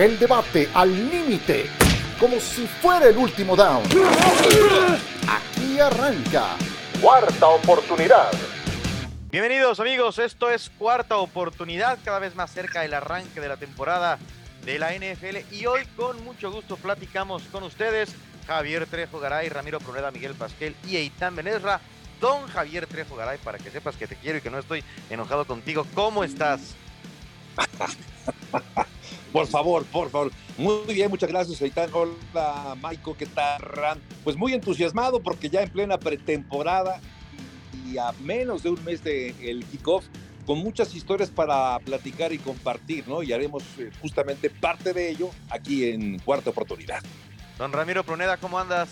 El 0.00 0.18
debate 0.18 0.66
al 0.72 1.10
límite, 1.10 1.66
como 2.18 2.40
si 2.40 2.66
fuera 2.66 3.08
el 3.08 3.18
último 3.18 3.54
down. 3.54 3.82
Aquí 5.28 5.78
arranca. 5.78 6.56
Cuarta 7.02 7.48
oportunidad. 7.48 8.32
Bienvenidos 9.30 9.78
amigos, 9.78 10.18
esto 10.18 10.50
es 10.50 10.70
cuarta 10.78 11.18
oportunidad, 11.18 11.98
cada 12.02 12.18
vez 12.18 12.34
más 12.34 12.50
cerca 12.50 12.80
del 12.80 12.94
arranque 12.94 13.42
de 13.42 13.48
la 13.48 13.58
temporada 13.58 14.18
de 14.64 14.78
la 14.78 14.94
NFL 14.94 15.52
y 15.52 15.66
hoy 15.66 15.84
con 15.96 16.24
mucho 16.24 16.50
gusto 16.50 16.78
platicamos 16.78 17.42
con 17.52 17.62
ustedes 17.64 18.14
Javier 18.46 18.86
Trejo 18.86 19.20
Garay, 19.20 19.50
Ramiro 19.50 19.80
Pruneda, 19.80 20.10
Miguel 20.10 20.32
Pasquel 20.32 20.76
y 20.88 20.96
Eitan 20.96 21.36
Benesra. 21.36 21.78
Don 22.22 22.46
Javier 22.48 22.86
Trejo 22.86 23.16
Garay, 23.16 23.36
para 23.36 23.58
que 23.58 23.70
sepas 23.70 23.96
que 23.96 24.06
te 24.06 24.16
quiero 24.16 24.38
y 24.38 24.40
que 24.40 24.48
no 24.48 24.58
estoy 24.58 24.82
enojado 25.10 25.44
contigo, 25.44 25.86
¿cómo 25.92 26.24
estás? 26.24 26.74
Por 29.32 29.46
favor, 29.46 29.84
por 29.86 30.10
favor. 30.10 30.32
Muy 30.58 30.94
bien, 30.94 31.08
muchas 31.08 31.30
gracias, 31.30 31.62
Eitan. 31.62 31.88
Hola, 31.92 32.76
Maiko, 32.80 33.16
¿qué 33.16 33.26
tal? 33.26 33.62
Pues 34.24 34.36
muy 34.36 34.52
entusiasmado 34.52 35.22
porque 35.22 35.48
ya 35.48 35.62
en 35.62 35.70
plena 35.70 35.98
pretemporada 35.98 37.00
y 37.86 37.98
a 37.98 38.12
menos 38.20 38.62
de 38.62 38.70
un 38.70 38.84
mes 38.84 39.04
del 39.04 39.34
el 39.40 39.64
kickoff, 39.66 40.04
con 40.46 40.58
muchas 40.58 40.94
historias 40.94 41.30
para 41.30 41.78
platicar 41.80 42.32
y 42.32 42.38
compartir, 42.38 43.06
¿no? 43.06 43.22
Y 43.22 43.32
haremos 43.32 43.62
eh, 43.78 43.90
justamente 44.00 44.50
parte 44.50 44.92
de 44.92 45.10
ello 45.10 45.30
aquí 45.48 45.84
en 45.84 46.18
Cuarta 46.18 46.50
Oportunidad. 46.50 47.00
Don 47.56 47.72
Ramiro 47.72 48.02
Pruneda, 48.02 48.36
¿cómo 48.36 48.58
andas? 48.58 48.88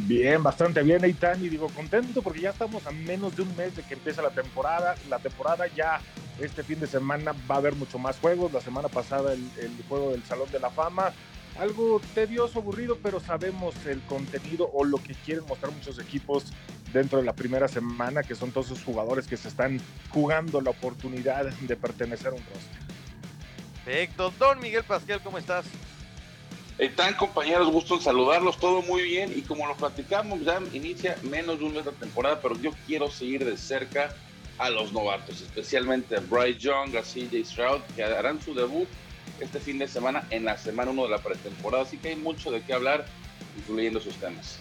Bien, 0.00 0.42
bastante 0.42 0.82
bien, 0.82 1.02
Eitan, 1.04 1.42
y 1.42 1.48
digo 1.48 1.68
contento 1.70 2.20
porque 2.20 2.42
ya 2.42 2.50
estamos 2.50 2.86
a 2.86 2.90
menos 2.90 3.34
de 3.34 3.42
un 3.42 3.56
mes 3.56 3.74
de 3.74 3.82
que 3.82 3.94
empieza 3.94 4.20
la 4.20 4.30
temporada. 4.30 4.94
La 5.08 5.18
temporada 5.18 5.66
ya 5.68 6.00
este 6.38 6.62
fin 6.62 6.78
de 6.78 6.86
semana 6.86 7.34
va 7.50 7.56
a 7.56 7.58
haber 7.58 7.74
mucho 7.74 7.98
más 7.98 8.18
juegos. 8.18 8.52
La 8.52 8.60
semana 8.60 8.88
pasada 8.88 9.32
el, 9.32 9.84
juego 9.88 10.10
del 10.10 10.22
Salón 10.22 10.50
de 10.52 10.60
la 10.60 10.70
Fama. 10.70 11.12
Algo 11.58 12.02
tedioso, 12.14 12.58
aburrido, 12.58 12.98
pero 13.02 13.18
sabemos 13.20 13.74
el 13.86 14.02
contenido 14.02 14.70
o 14.74 14.84
lo 14.84 14.98
que 14.98 15.14
quieren 15.14 15.46
mostrar 15.46 15.72
muchos 15.72 15.98
equipos 15.98 16.52
dentro 16.92 17.18
de 17.18 17.24
la 17.24 17.32
primera 17.32 17.66
semana, 17.66 18.22
que 18.22 18.34
son 18.34 18.52
todos 18.52 18.66
esos 18.66 18.84
jugadores 18.84 19.26
que 19.26 19.38
se 19.38 19.48
están 19.48 19.80
jugando 20.10 20.60
la 20.60 20.70
oportunidad 20.70 21.46
de 21.46 21.76
pertenecer 21.76 22.28
a 22.28 22.34
un 22.34 22.44
roster. 22.44 22.86
Perfecto. 23.86 24.32
Don 24.38 24.60
Miguel 24.60 24.84
Pascal, 24.84 25.22
¿cómo 25.22 25.38
estás? 25.38 25.64
Están 26.78 27.14
compañeros, 27.14 27.68
gusto 27.68 27.94
en 27.94 28.02
saludarlos, 28.02 28.58
todo 28.58 28.82
muy 28.82 29.02
bien 29.02 29.32
y 29.34 29.40
como 29.40 29.66
lo 29.66 29.74
platicamos, 29.76 30.42
ya 30.42 30.60
inicia 30.74 31.16
menos 31.22 31.58
de 31.58 31.64
un 31.64 31.74
mes 31.74 31.86
la 31.86 31.92
temporada, 31.92 32.38
pero 32.42 32.54
yo 32.56 32.70
quiero 32.86 33.10
seguir 33.10 33.46
de 33.46 33.56
cerca 33.56 34.14
a 34.58 34.68
los 34.68 34.92
novatos, 34.92 35.40
especialmente 35.40 36.16
a 36.16 36.20
Bryce 36.20 36.58
Young, 36.58 36.94
a 36.96 37.02
CJ 37.02 37.44
Stroud, 37.46 37.80
que 37.94 38.04
harán 38.04 38.42
su 38.42 38.54
debut 38.54 38.86
este 39.40 39.58
fin 39.58 39.78
de 39.78 39.88
semana 39.88 40.26
en 40.28 40.44
la 40.44 40.58
semana 40.58 40.90
1 40.90 41.04
de 41.04 41.08
la 41.08 41.18
pretemporada. 41.18 41.84
Así 41.84 41.96
que 41.96 42.10
hay 42.10 42.16
mucho 42.16 42.50
de 42.50 42.62
qué 42.62 42.74
hablar, 42.74 43.06
incluyendo 43.56 43.98
sus 43.98 44.14
temas. 44.16 44.58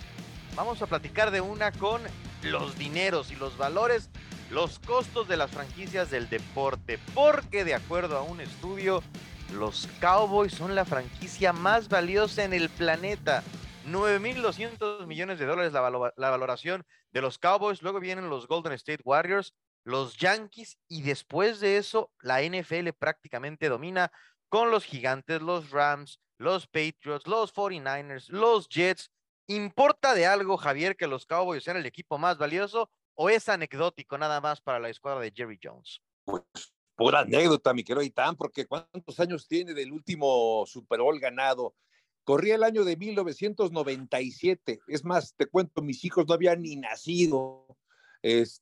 Vamos 0.56 0.82
a 0.82 0.88
platicar 0.88 1.32
de 1.32 1.42
una 1.42 1.74
con 1.74 2.02
los 2.44 2.78
dineros 2.78 3.32
y 3.32 3.36
los 3.36 3.58
valores, 3.58 4.10
los 4.52 4.80
costos 4.80 5.28
de 5.28 5.36
las 5.36 5.52
franquicias 5.52 6.12
del 6.12 6.30
deporte, 6.30 6.98
porque 7.14 7.66
de 7.66 7.74
acuerdo 7.74 8.18
a 8.18 8.22
un 8.22 8.40
estudio, 8.40 9.04
los 9.54 9.88
Cowboys 10.00 10.54
son 10.54 10.76
la 10.76 10.86
franquicia 10.86 11.54
más 11.54 11.88
valiosa 11.90 12.44
en 12.44 12.54
el 12.54 12.70
planeta. 12.70 13.44
9.200 13.86 15.06
millones 15.06 15.40
de 15.40 15.46
dólares 15.46 15.74
la, 15.74 16.30
valoración 16.30 16.86
de 17.12 17.22
los 17.22 17.38
Cowboys. 17.38 17.82
Luego 17.82 18.00
vienen 18.00 18.30
los 18.30 18.48
Golden 18.48 18.74
State 18.74 19.04
Warriors, 19.06 19.54
los 19.84 20.18
Yankees 20.18 20.78
y 20.88 21.04
después 21.04 21.60
de 21.60 21.78
eso 21.78 22.12
la 22.22 22.42
NFL 22.42 22.90
prácticamente 22.98 23.70
domina 23.70 24.12
con 24.50 24.72
los 24.72 24.84
gigantes, 24.84 25.42
los 25.42 25.70
Rams, 25.70 26.20
los 26.38 26.68
Patriots, 26.68 27.28
los 27.28 27.54
49ers, 27.54 28.30
los 28.30 28.68
Jets. 28.70 29.12
¿Importa 29.48 30.16
de 30.16 30.26
algo, 30.26 30.58
Javier, 30.58 30.96
que 30.96 31.08
los 31.08 31.26
Cowboys 31.26 31.64
sean 31.64 31.78
el 31.78 31.86
equipo 31.86 32.18
más 32.18 32.38
valioso 32.38 32.90
o 33.14 33.30
es 33.30 33.48
anecdótico 33.48 34.18
nada 34.18 34.42
más 34.42 34.60
para 34.60 34.80
la 34.80 34.90
escuadra 34.90 35.22
de 35.22 35.32
Jerry 35.36 35.60
Jones? 35.62 36.02
Pues 36.26 36.75
pura 36.96 37.22
anécdota, 37.22 37.74
mi 37.74 37.84
querido 37.84 38.04
Itán, 38.04 38.36
porque 38.36 38.66
¿cuántos 38.66 39.20
años 39.20 39.48
tiene 39.48 39.74
del 39.74 39.92
último 39.92 40.64
Super 40.66 41.02
Bowl 41.02 41.20
ganado? 41.20 41.76
Corría 42.24 42.56
el 42.56 42.64
año 42.64 42.84
de 42.84 42.98
1997. 42.98 44.80
Es 44.88 45.04
más, 45.04 45.36
te 45.36 45.46
cuento, 45.46 45.82
mis 45.82 46.04
hijos 46.04 46.26
no 46.28 46.34
habían 46.34 46.62
ni 46.62 46.76
nacido 46.76 47.66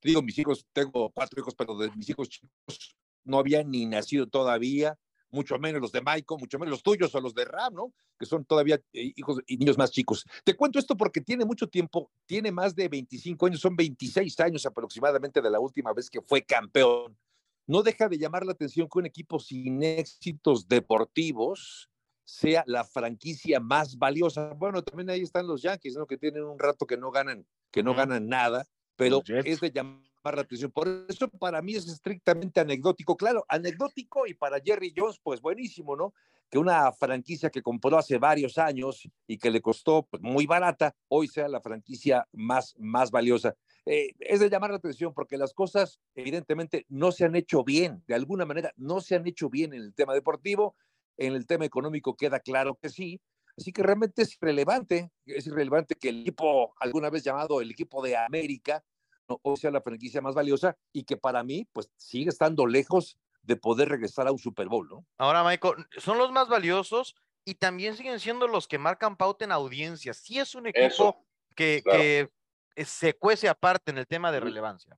digo, 0.01 0.21
mis 0.21 0.37
hijos, 0.37 0.65
tengo 0.73 1.09
cuatro 1.11 1.39
hijos, 1.39 1.55
pero 1.55 1.77
de 1.77 1.89
mis 1.95 2.09
hijos 2.09 2.29
chicos 2.29 2.95
no 3.23 3.39
habían 3.39 3.71
ni 3.71 3.85
nacido 3.85 4.27
todavía, 4.27 4.97
mucho 5.31 5.57
menos 5.57 5.81
los 5.81 5.91
de 5.91 6.01
Michael, 6.01 6.39
mucho 6.39 6.59
menos 6.59 6.71
los 6.71 6.83
tuyos 6.83 7.15
o 7.15 7.21
los 7.21 7.33
de 7.33 7.45
Ram, 7.45 7.73
¿no? 7.73 7.93
Que 8.19 8.25
son 8.25 8.45
todavía 8.45 8.75
eh, 8.91 9.13
hijos 9.15 9.39
y 9.47 9.57
niños 9.57 9.77
más 9.77 9.91
chicos. 9.91 10.25
Te 10.43 10.55
cuento 10.55 10.79
esto 10.79 10.95
porque 10.97 11.21
tiene 11.21 11.45
mucho 11.45 11.67
tiempo, 11.67 12.11
tiene 12.25 12.51
más 12.51 12.75
de 12.75 12.89
25 12.89 13.45
años, 13.45 13.61
son 13.61 13.75
26 13.75 14.39
años 14.41 14.65
aproximadamente 14.65 15.41
de 15.41 15.49
la 15.49 15.59
última 15.59 15.93
vez 15.93 16.09
que 16.09 16.21
fue 16.21 16.43
campeón. 16.43 17.17
No 17.65 17.83
deja 17.83 18.09
de 18.09 18.17
llamar 18.17 18.45
la 18.45 18.51
atención 18.51 18.87
que 18.89 18.99
un 18.99 19.05
equipo 19.05 19.39
sin 19.39 19.83
éxitos 19.83 20.67
deportivos 20.67 21.89
sea 22.25 22.63
la 22.67 22.83
franquicia 22.83 23.59
más 23.59 23.97
valiosa. 23.97 24.53
Bueno, 24.53 24.81
también 24.83 25.09
ahí 25.09 25.21
están 25.21 25.47
los 25.47 25.61
Yankees, 25.61 25.95
¿no? 25.95 26.05
Que 26.05 26.17
tienen 26.17 26.43
un 26.43 26.59
rato 26.59 26.85
que 26.85 26.97
no 26.97 27.11
ganan, 27.11 27.45
que 27.71 27.83
no 27.83 27.93
ganan 27.93 28.27
nada 28.27 28.67
pero 28.95 29.21
es 29.25 29.59
de 29.59 29.71
llamar 29.71 30.35
la 30.35 30.41
atención. 30.41 30.71
Por 30.71 31.05
eso 31.09 31.27
para 31.27 31.61
mí 31.61 31.75
es 31.75 31.87
estrictamente 31.87 32.59
anecdótico. 32.59 33.17
Claro, 33.17 33.45
anecdótico 33.47 34.27
y 34.27 34.33
para 34.33 34.59
Jerry 34.63 34.93
Jones, 34.95 35.19
pues 35.21 35.41
buenísimo, 35.41 35.95
¿no? 35.95 36.13
Que 36.49 36.57
una 36.57 36.91
franquicia 36.91 37.49
que 37.49 37.61
compró 37.61 37.97
hace 37.97 38.17
varios 38.17 38.57
años 38.57 39.07
y 39.27 39.37
que 39.37 39.49
le 39.49 39.61
costó 39.61 40.03
pues, 40.03 40.21
muy 40.21 40.45
barata, 40.45 40.95
hoy 41.07 41.27
sea 41.27 41.47
la 41.47 41.61
franquicia 41.61 42.27
más, 42.31 42.75
más 42.77 43.09
valiosa. 43.11 43.55
Eh, 43.85 44.13
es 44.19 44.39
de 44.39 44.49
llamar 44.49 44.71
la 44.71 44.77
atención 44.77 45.13
porque 45.13 45.37
las 45.37 45.53
cosas 45.53 45.99
evidentemente 46.15 46.85
no 46.89 47.11
se 47.11 47.25
han 47.25 47.35
hecho 47.35 47.63
bien, 47.63 48.03
de 48.07 48.15
alguna 48.15 48.45
manera 48.45 48.73
no 48.77 49.01
se 49.01 49.15
han 49.15 49.27
hecho 49.27 49.49
bien 49.49 49.73
en 49.73 49.81
el 49.81 49.93
tema 49.93 50.13
deportivo, 50.13 50.75
en 51.17 51.33
el 51.33 51.45
tema 51.45 51.65
económico 51.65 52.15
queda 52.15 52.39
claro 52.39 52.77
que 52.81 52.89
sí, 52.89 53.21
Así 53.57 53.71
que 53.71 53.83
realmente 53.83 54.23
es 54.23 54.35
irrelevante, 54.35 55.11
es 55.25 55.45
irrelevante 55.47 55.95
que 55.95 56.09
el 56.09 56.21
equipo, 56.21 56.73
alguna 56.79 57.09
vez 57.09 57.23
llamado 57.23 57.61
el 57.61 57.69
equipo 57.69 58.03
de 58.03 58.17
América, 58.17 58.83
o 59.27 59.55
sea 59.55 59.71
la 59.71 59.81
franquicia 59.81 60.21
más 60.21 60.35
valiosa 60.35 60.75
y 60.91 61.03
que 61.03 61.17
para 61.17 61.43
mí, 61.43 61.67
pues 61.71 61.91
sigue 61.97 62.29
estando 62.29 62.65
lejos 62.65 63.17
de 63.43 63.55
poder 63.55 63.89
regresar 63.89 64.27
a 64.27 64.31
un 64.31 64.39
Super 64.39 64.67
Bowl, 64.67 64.87
¿no? 64.87 65.05
Ahora, 65.17 65.43
Michael, 65.43 65.85
son 65.97 66.17
los 66.17 66.31
más 66.31 66.47
valiosos 66.47 67.15
y 67.45 67.55
también 67.55 67.95
siguen 67.95 68.19
siendo 68.19 68.47
los 68.47 68.67
que 68.67 68.79
marcan 68.79 69.17
pauta 69.17 69.45
en 69.45 69.51
audiencia. 69.51 70.13
Sí 70.13 70.39
es 70.39 70.55
un 70.55 70.67
equipo 70.67 71.23
que, 71.55 71.83
que, 71.85 72.29
se 72.75 73.13
cuece 73.13 73.47
aparte 73.47 73.91
en 73.91 73.97
el 73.97 74.07
tema 74.07 74.31
de 74.31 74.39
relevancia. 74.39 74.97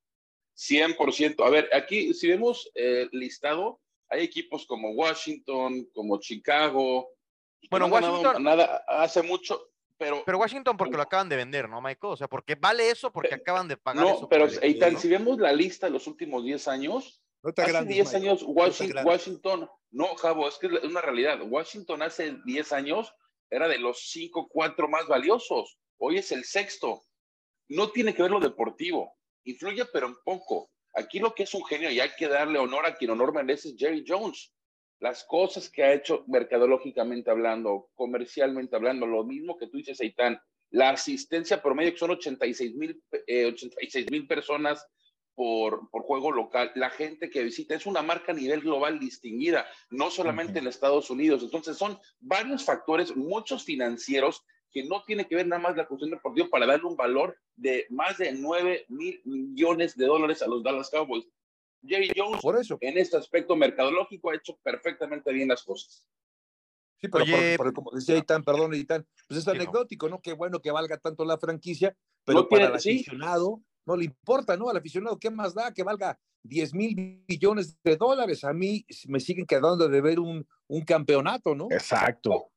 100%. 0.57 1.45
A 1.45 1.49
ver, 1.49 1.69
aquí 1.73 2.13
si 2.13 2.27
vemos 2.27 2.71
el 2.75 3.09
listado, 3.11 3.81
hay 4.09 4.23
equipos 4.23 4.65
como 4.65 4.91
Washington, 4.91 5.87
como 5.93 6.19
Chicago, 6.19 7.09
bueno, 7.69 7.87
Washington. 7.87 8.43
Nada, 8.43 8.83
hace 8.87 9.21
mucho, 9.21 9.71
pero. 9.97 10.23
Pero 10.25 10.37
Washington 10.37 10.77
porque 10.77 10.95
lo 10.95 11.03
acaban 11.03 11.29
de 11.29 11.35
vender, 11.35 11.69
¿no, 11.69 11.81
Michael? 11.81 12.13
O 12.13 12.17
sea, 12.17 12.27
porque 12.27 12.55
vale 12.55 12.89
eso 12.89 13.11
porque 13.11 13.35
acaban 13.35 13.67
de 13.67 13.77
pagar 13.77 14.03
no, 14.03 14.15
eso. 14.15 14.29
pero 14.29 14.47
si 14.49 15.09
vemos 15.09 15.37
la 15.39 15.51
lista 15.51 15.87
de 15.87 15.93
los 15.93 16.07
últimos 16.07 16.43
10 16.43 16.67
años, 16.67 17.21
hace 17.43 17.85
10 17.85 18.13
años 18.15 18.43
Washington, 18.45 19.05
Washington, 19.05 19.69
no, 19.91 20.15
Javo, 20.15 20.47
es 20.47 20.57
que 20.57 20.67
es 20.67 20.83
una 20.83 21.01
realidad. 21.01 21.39
Washington 21.43 22.01
hace 22.01 22.37
10 22.45 22.71
años 22.73 23.13
era 23.49 23.67
de 23.67 23.79
los 23.79 24.09
5, 24.09 24.47
4 24.49 24.87
más 24.87 25.07
valiosos. 25.07 25.77
Hoy 25.97 26.17
es 26.17 26.31
el 26.31 26.43
sexto. 26.43 27.01
No 27.69 27.91
tiene 27.91 28.13
que 28.13 28.21
ver 28.21 28.31
lo 28.31 28.39
deportivo. 28.39 29.15
Influye, 29.43 29.85
pero 29.85 30.07
en 30.07 30.15
poco. 30.23 30.71
Aquí 30.93 31.19
lo 31.19 31.33
que 31.33 31.43
es 31.43 31.53
un 31.53 31.65
genio 31.65 31.91
y 31.91 31.99
hay 31.99 32.11
que 32.17 32.27
darle 32.27 32.59
honor 32.59 32.85
a 32.85 32.95
quien 32.95 33.11
honor 33.11 33.33
merece 33.33 33.69
es 33.69 33.75
Jerry 33.77 34.03
Jones 34.07 34.55
las 34.99 35.23
cosas 35.25 35.69
que 35.69 35.83
ha 35.83 35.93
hecho 35.93 36.23
mercadológicamente 36.27 37.29
hablando, 37.29 37.89
comercialmente 37.95 38.75
hablando, 38.75 39.05
lo 39.05 39.23
mismo 39.23 39.57
que 39.57 39.67
tú 39.67 39.77
dices, 39.77 39.99
Aitán, 40.01 40.39
la 40.71 40.89
asistencia 40.89 41.61
promedio 41.61 41.91
que 41.93 41.99
son 41.99 42.11
86 42.11 42.75
mil 42.75 43.01
eh, 43.27 43.53
mil 44.09 44.27
personas 44.27 44.85
por, 45.35 45.89
por, 45.91 46.03
juego 46.03 46.31
local, 46.31 46.71
la 46.75 46.89
gente 46.89 47.29
que 47.29 47.43
visita 47.43 47.75
es 47.75 47.85
una 47.85 48.01
marca 48.01 48.31
a 48.31 48.35
nivel 48.35 48.61
global 48.61 48.99
distinguida, 48.99 49.67
no 49.89 50.09
solamente 50.09 50.59
en 50.59 50.67
Estados 50.67 51.09
Unidos. 51.09 51.43
Entonces 51.43 51.77
son 51.77 51.99
varios 52.21 52.63
factores, 52.63 53.15
muchos 53.15 53.65
financieros, 53.65 54.45
que 54.75 54.83
no 54.83 55.05
tiene 55.05 55.25
que 55.25 55.37
ver 55.37 55.47
nada 55.47 55.61
más 55.61 55.77
la 55.77 55.87
cuestión 55.87 56.11
deportiva 56.11 56.49
para 56.51 56.65
darle 56.65 56.85
un 56.85 56.97
valor 56.97 57.37
de 57.55 57.85
más 57.89 58.17
de 58.17 58.33
9 58.33 58.87
mil 58.89 59.21
millones 59.23 59.95
de 59.95 60.05
dólares 60.05 60.41
a 60.41 60.47
los 60.47 60.61
Dallas 60.63 60.89
Cowboys. 60.89 61.25
Jerry 61.81 62.11
Jones, 62.13 62.41
Por 62.41 62.59
eso. 62.59 62.77
en 62.81 62.97
este 62.97 63.15
aspecto 63.15 63.55
mercadológico, 63.55 64.31
ha 64.31 64.35
hecho 64.35 64.57
perfectamente 64.61 65.31
bien 65.31 65.47
las 65.47 65.63
cosas. 65.63 66.05
Sí, 66.97 67.07
pero 67.07 67.23
por, 67.55 67.73
como 67.73 67.91
decía 67.91 68.17
Itán, 68.17 68.43
perdón, 68.43 68.73
Itán, 68.73 69.07
pues 69.29 69.39
es 69.39 69.47
anecdótico, 69.47 70.09
¿no? 70.09 70.19
Qué 70.19 70.33
bueno 70.33 70.59
que 70.59 70.71
valga 70.71 70.97
tanto 70.97 71.23
la 71.23 71.37
franquicia, 71.37 71.95
pero 72.25 72.49
para 72.49 72.65
el 72.65 72.75
aficionado, 72.75 73.61
no 73.85 73.95
le 73.95 74.03
importa, 74.03 74.57
¿no? 74.57 74.69
Al 74.69 74.75
aficionado, 74.75 75.17
¿qué 75.17 75.29
más 75.29 75.53
da? 75.53 75.73
Que 75.73 75.83
valga 75.83 76.19
10 76.43 76.73
mil 76.73 77.23
millones 77.29 77.77
de 77.81 77.95
dólares. 77.95 78.43
A 78.43 78.51
mí 78.51 78.85
me 79.07 79.21
siguen 79.21 79.45
quedando 79.45 79.87
de 79.87 80.01
ver 80.01 80.19
un, 80.19 80.45
un 80.67 80.83
campeonato, 80.83 81.55
¿no? 81.55 81.67
Exacto. 81.71 82.49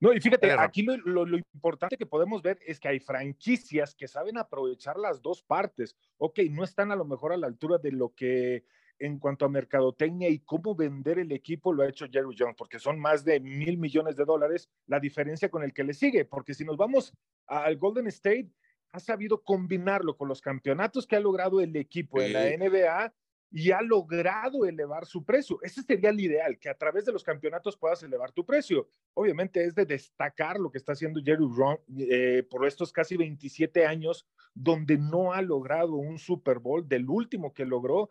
No, 0.00 0.14
y 0.14 0.20
fíjate, 0.20 0.50
aquí 0.52 0.82
lo, 0.82 0.96
lo, 0.96 1.36
importante 1.36 1.98
que 1.98 2.06
podemos 2.06 2.40
ver 2.40 2.58
es 2.66 2.80
que 2.80 2.88
hay 2.88 3.00
franquicias 3.00 3.94
que 3.94 4.08
saben 4.08 4.38
aprovechar 4.38 4.96
las 4.96 5.20
dos 5.20 5.42
partes. 5.42 5.94
Ok, 6.16 6.40
no 6.50 6.64
están 6.64 6.90
a 6.90 6.96
lo 6.96 7.04
mejor 7.04 7.32
a 7.32 7.36
la 7.36 7.46
altura 7.46 7.76
de 7.76 7.92
lo 7.92 8.14
que 8.14 8.64
en 8.98 9.18
cuanto 9.18 9.44
a 9.44 9.48
mercadotecnia 9.48 10.28
y 10.28 10.40
cómo 10.40 10.74
vender 10.74 11.18
el 11.18 11.32
equipo 11.32 11.72
lo 11.72 11.82
ha 11.82 11.88
hecho 11.88 12.06
Jerry 12.10 12.34
Jones, 12.38 12.54
porque 12.56 12.78
son 12.78 12.98
más 12.98 13.24
de 13.24 13.40
mil 13.40 13.78
millones 13.78 14.16
de 14.16 14.24
dólares 14.24 14.70
la 14.86 15.00
diferencia 15.00 15.50
con 15.50 15.62
el 15.62 15.72
que 15.72 15.84
le 15.84 15.94
sigue, 15.94 16.24
porque 16.24 16.54
si 16.54 16.64
nos 16.64 16.76
vamos 16.76 17.12
al 17.46 17.76
Golden 17.76 18.06
State, 18.08 18.50
ha 18.92 19.00
sabido 19.00 19.42
combinarlo 19.42 20.16
con 20.16 20.28
los 20.28 20.40
campeonatos 20.40 21.06
que 21.06 21.16
ha 21.16 21.20
logrado 21.20 21.60
el 21.60 21.74
equipo 21.76 22.20
en 22.20 22.32
la 22.32 22.44
NBA 22.44 23.14
y 23.50 23.72
ha 23.72 23.82
logrado 23.82 24.64
elevar 24.64 25.06
su 25.06 25.24
precio. 25.24 25.58
Ese 25.62 25.82
sería 25.82 26.10
el 26.10 26.20
ideal, 26.20 26.58
que 26.58 26.68
a 26.68 26.78
través 26.78 27.04
de 27.04 27.12
los 27.12 27.24
campeonatos 27.24 27.76
puedas 27.76 28.02
elevar 28.02 28.32
tu 28.32 28.44
precio. 28.44 28.86
Obviamente 29.14 29.64
es 29.64 29.74
de 29.74 29.84
destacar 29.84 30.58
lo 30.58 30.70
que 30.70 30.78
está 30.78 30.92
haciendo 30.92 31.20
Jerry 31.22 31.46
Brown 31.46 31.78
eh, 31.98 32.44
por 32.48 32.66
estos 32.66 32.92
casi 32.92 33.16
27 33.16 33.86
años, 33.86 34.26
donde 34.54 34.98
no 34.98 35.32
ha 35.32 35.42
logrado 35.42 35.94
un 35.94 36.18
Super 36.18 36.58
Bowl, 36.58 36.88
del 36.88 37.08
último 37.08 37.52
que 37.52 37.64
logró, 37.64 38.10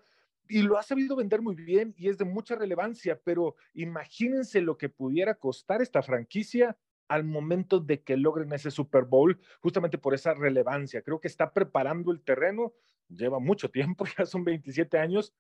y 0.49 0.63
lo 0.63 0.77
ha 0.77 0.83
sabido 0.83 1.15
vender 1.15 1.41
muy 1.41 1.55
bien 1.55 1.93
y 1.95 2.09
es 2.09 2.17
de 2.17 2.25
mucha 2.25 2.55
relevancia, 2.55 3.21
pero 3.23 3.55
imagínense 3.75 4.61
lo 4.61 4.77
que 4.77 4.89
pudiera 4.89 5.35
costar 5.35 5.81
esta 5.81 6.01
franquicia 6.01 6.75
al 7.07 7.23
momento 7.23 7.79
de 7.79 8.01
que 8.01 8.17
logren 8.17 8.53
ese 8.53 8.71
Super 8.71 9.03
Bowl, 9.03 9.39
justamente 9.59 9.97
por 9.97 10.13
esa 10.13 10.33
relevancia. 10.33 11.01
Creo 11.01 11.19
que 11.19 11.27
está 11.27 11.53
preparando 11.53 12.11
el 12.11 12.21
terreno, 12.21 12.73
lleva 13.09 13.39
mucho 13.39 13.69
tiempo, 13.69 14.05
ya 14.17 14.25
son 14.25 14.43
27 14.43 14.97
años, 14.97 15.33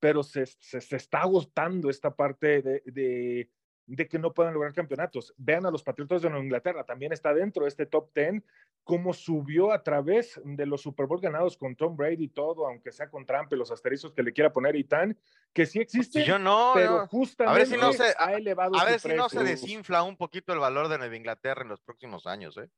pero 0.00 0.22
se, 0.22 0.46
se, 0.46 0.96
está 0.96 1.22
agotando 1.22 1.90
esta 1.90 2.14
parte 2.14 2.62
de, 2.62 3.48
de 3.86 4.08
que 4.08 4.18
no 4.18 4.32
puedan 4.32 4.54
lograr 4.54 4.72
campeonatos. 4.72 5.34
Vean 5.36 5.66
a 5.66 5.70
los 5.70 5.82
Patriotas 5.82 6.22
de 6.22 6.30
Nueva 6.30 6.44
Inglaterra, 6.44 6.84
también 6.84 7.12
está 7.12 7.34
dentro 7.34 7.64
de 7.64 7.68
este 7.68 7.86
top 7.86 8.10
10, 8.14 8.42
cómo 8.82 9.12
subió 9.12 9.72
a 9.72 9.82
través 9.82 10.40
de 10.44 10.66
los 10.66 10.82
Super 10.82 11.06
Bowl 11.06 11.20
ganados 11.20 11.56
con 11.56 11.76
Tom 11.76 11.96
Brady 11.96 12.24
y 12.24 12.28
todo, 12.28 12.66
aunque 12.66 12.92
sea 12.92 13.10
con 13.10 13.26
Trump 13.26 13.52
y 13.52 13.56
los 13.56 13.70
asterizos 13.70 14.12
que 14.12 14.22
le 14.22 14.32
quiera 14.32 14.52
poner 14.52 14.76
y 14.76 14.84
tan, 14.84 15.18
que 15.52 15.66
sí 15.66 15.80
existe, 15.80 16.24
yo 16.24 16.38
no, 16.38 16.72
pero 16.74 17.06
justamente 17.08 17.54
a 17.54 17.58
ver 17.58 17.66
si 17.66 17.76
no 17.76 17.92
se, 17.92 18.14
ha 18.18 18.34
elevado 18.34 18.76
A 18.76 18.84
ver 18.84 19.00
si 19.00 19.08
no 19.14 19.28
se 19.28 19.42
desinfla 19.42 20.02
un 20.02 20.16
poquito 20.16 20.52
el 20.52 20.58
valor 20.58 20.88
de 20.88 20.98
Nueva 20.98 21.16
Inglaterra 21.16 21.62
en 21.62 21.68
los 21.68 21.80
próximos 21.80 22.26
años, 22.26 22.56
¿eh? 22.58 22.68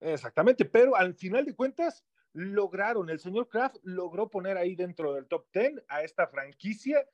Exactamente, 0.00 0.64
pero 0.64 0.96
al 0.96 1.14
final 1.14 1.44
de 1.44 1.54
cuentas 1.54 2.04
lograron, 2.34 3.08
el 3.08 3.20
señor 3.20 3.48
Kraft 3.48 3.76
logró 3.84 4.28
poner 4.28 4.58
ahí 4.58 4.74
dentro 4.74 5.14
del 5.14 5.26
top 5.26 5.46
10 5.52 5.84
a 5.88 6.02
esta 6.02 6.26
franquicia 6.26 7.06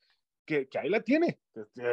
que, 0.44 0.68
ahí 0.80 0.88
la 0.88 1.00
tiene. 1.00 1.38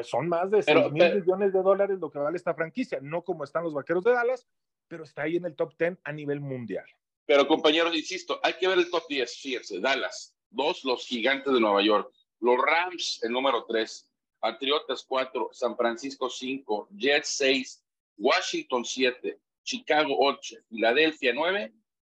Son 0.02 0.28
más 0.28 0.50
de 0.50 0.64
6 0.64 0.92
mil 0.92 1.16
millones 1.16 1.54
de 1.54 1.62
dólares 1.62 2.00
lo 2.00 2.10
que 2.10 2.18
vale 2.18 2.38
esta 2.38 2.56
franquicia, 2.56 3.00
no 3.02 3.24
como 3.24 3.44
están 3.44 3.64
los 3.64 3.74
vaqueros 3.74 4.04
de 4.04 4.12
Dallas, 4.12 4.48
pero 4.88 5.04
está 5.04 5.24
ahí 5.24 5.36
en 5.36 5.46
el 5.46 5.56
top 5.56 5.74
10 5.78 6.00
a 6.04 6.12
nivel 6.12 6.40
mundial. 6.40 6.86
Pero 7.26 7.48
compañeros, 7.48 7.96
insisto, 7.96 8.40
hay 8.42 8.54
que 8.54 8.68
ver 8.68 8.78
el 8.78 8.90
top 8.90 9.04
10, 9.10 9.38
fíjense, 9.38 9.80
Dallas, 9.80 10.34
dos, 10.50 10.84
los 10.86 11.06
gigantes 11.06 11.54
de 11.54 11.60
Nueva 11.60 11.84
York, 11.84 12.12
los 12.40 12.58
Rams, 12.58 13.20
el 13.24 13.32
número 13.32 13.66
3, 13.66 14.10
Patriotas 14.40 15.04
4, 15.08 15.50
San 15.52 15.76
Francisco 15.76 16.30
5, 16.30 16.88
Jets 16.96 17.28
6, 17.30 17.84
Washington 18.18 18.86
7, 18.86 19.40
Chicago 19.64 20.16
8, 20.18 20.56
Filadelfia 20.70 21.34
9, 21.34 21.74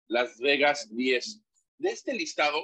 Las 0.07 0.37
Vegas 0.39 0.93
10. 0.95 1.41
De 1.79 1.89
este 1.89 2.13
listado, 2.13 2.59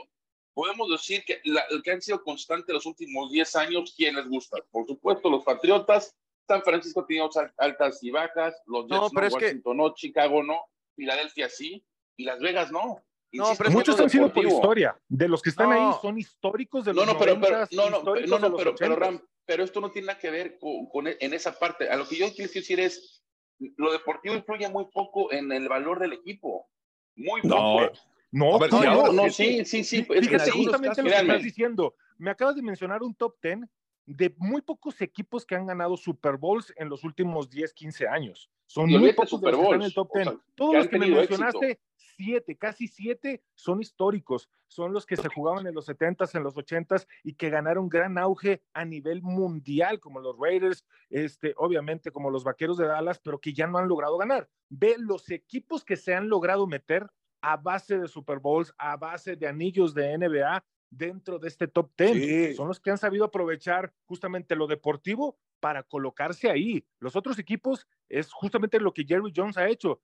podemos 0.54 0.89
decir 0.89 1.24
que, 1.25 1.39
la, 1.45 1.63
que 1.84 1.92
han 1.92 2.01
sido 2.01 2.24
constantes 2.24 2.74
los 2.74 2.86
últimos 2.86 3.31
10 3.31 3.56
años, 3.57 3.94
¿quién 3.95 4.16
les 4.16 4.28
gusta? 4.28 4.57
Por 4.72 4.88
supuesto, 4.88 5.30
los 5.30 5.44
Patriotas, 5.44 6.16
San 6.48 6.63
Francisco 6.63 7.06
tiene 7.06 7.28
altas 7.57 8.04
y 8.04 8.10
bajas, 8.10 8.56
los 8.66 8.88
Jets 8.88 9.01
no, 9.01 9.10
pero 9.10 9.28
Washington 9.28 9.78
no, 9.78 9.94
Chicago 9.94 10.42
no, 10.42 10.62
Filadelfia 10.95 11.50
sí, 11.50 11.86
y 12.16 12.24
Las 12.24 12.39
Vegas 12.39 12.72
no. 12.72 13.04
no, 13.34 13.54
pero 13.57 13.69
muchos 13.69 14.00
han 14.00 14.10
sido 14.10 14.34
por 14.34 14.45
historia. 14.45 15.00
De 15.07 15.28
los 15.28 15.42
que 15.42 15.50
están 15.50 15.72
ahí 15.72 15.92
son 16.01 16.18
históricos 16.18 16.86
de 16.86 16.94
los 16.94 17.06
no, 17.06 17.13
no, 17.13 17.19
pero, 17.19 17.39
pero, 17.39 17.60
no, 17.72 17.89
no, 17.89 18.01
no, 18.01 18.39
no 18.50 18.56
pero, 18.56 18.74
pero, 18.75 18.95
Ram, 18.95 19.22
pero 19.45 19.63
esto 19.63 19.80
no 19.80 19.92
tiene 19.92 20.07
nada 20.07 20.19
que 20.19 20.31
ver 20.31 20.57
con, 20.57 20.88
con, 20.88 21.07
en 21.07 21.34
esa 21.34 21.57
parte. 21.57 21.89
A 21.89 21.98
lo 21.98 22.07
que 22.07 22.16
yo 22.16 22.34
quiero 22.34 22.51
decir 22.51 22.80
es, 22.80 23.24
lo 23.60 23.92
deportivo 23.92 24.36
influye 24.36 24.68
muy 24.69 24.86
poco 24.92 25.31
en 25.31 25.51
el 25.51 25.68
valor 25.68 26.00
del 26.00 26.13
equipo. 26.13 26.69
Muy 27.17 27.41
poco. 27.41 27.91
No, 28.31 28.59
no, 28.59 29.11
no, 29.11 29.29
sí, 29.29 29.65
sí, 29.65 29.83
sí. 29.83 30.03
Fíjate, 30.03 30.51
justamente 30.51 31.01
lo 31.01 31.09
que 31.09 31.15
estás 31.15 31.43
diciendo. 31.43 31.95
Me 32.17 32.29
acabas 32.29 32.55
de 32.55 32.61
mencionar 32.61 33.03
un 33.03 33.13
top 33.13 33.35
10 33.41 33.59
de 34.05 34.33
muy 34.37 34.61
pocos 34.61 35.01
equipos 35.01 35.45
que 35.45 35.55
han 35.55 35.65
ganado 35.65 35.97
Super 35.97 36.37
Bowls 36.37 36.73
en 36.77 36.89
los 36.89 37.03
últimos 37.03 37.49
10, 37.49 37.73
15 37.73 38.07
años. 38.07 38.49
Son 38.65 38.89
muy 38.89 39.13
pocos 39.13 39.31
Super 39.31 39.55
Bowls, 39.55 39.75
en 39.75 39.81
el 39.81 39.93
top 39.93 40.09
10. 40.13 40.29
Todos 40.55 40.75
los 40.75 40.87
que 40.87 40.99
me 40.99 41.07
mencionaste, 41.07 41.79
siete, 42.17 42.57
casi 42.57 42.87
siete, 42.87 43.43
son 43.55 43.81
históricos. 43.81 44.49
Son 44.67 44.91
los 44.91 45.05
que 45.05 45.15
se 45.15 45.29
jugaban 45.29 45.65
en 45.67 45.75
los 45.75 45.87
70s, 45.87 46.35
en 46.35 46.43
los 46.43 46.55
80s 46.55 47.07
y 47.23 47.35
que 47.35 47.49
ganaron 47.49 47.87
gran 47.87 48.17
auge 48.17 48.61
a 48.73 48.83
nivel 48.83 49.21
mundial, 49.21 49.99
como 49.99 50.19
los 50.19 50.35
Raiders, 50.37 50.85
este, 51.09 51.53
obviamente 51.57 52.11
como 52.11 52.31
los 52.31 52.43
Vaqueros 52.43 52.77
de 52.77 52.87
Dallas, 52.87 53.19
pero 53.19 53.39
que 53.39 53.53
ya 53.53 53.67
no 53.67 53.77
han 53.77 53.87
logrado 53.87 54.17
ganar. 54.17 54.49
Ve 54.69 54.95
los 54.97 55.29
equipos 55.29 55.85
que 55.85 55.95
se 55.95 56.13
han 56.13 56.27
logrado 56.27 56.67
meter 56.67 57.07
a 57.41 57.55
base 57.55 57.97
de 57.97 58.07
Super 58.07 58.39
Bowls, 58.39 58.73
a 58.77 58.97
base 58.97 59.35
de 59.35 59.47
anillos 59.47 59.93
de 59.93 60.17
NBA 60.17 60.65
dentro 60.89 61.39
de 61.39 61.47
este 61.47 61.67
top 61.67 61.91
10. 61.97 62.55
Son 62.55 62.67
los 62.67 62.79
que 62.79 62.91
han 62.91 62.97
sabido 62.97 63.25
aprovechar 63.25 63.93
justamente 64.05 64.55
lo 64.55 64.67
deportivo 64.67 65.37
para 65.59 65.83
colocarse 65.83 66.49
ahí. 66.49 66.85
Los 66.99 67.15
otros 67.15 67.39
equipos 67.39 67.87
es 68.09 68.31
justamente 68.31 68.79
lo 68.79 68.93
que 68.93 69.05
Jerry 69.05 69.33
Jones 69.35 69.57
ha 69.57 69.67
hecho, 69.67 70.01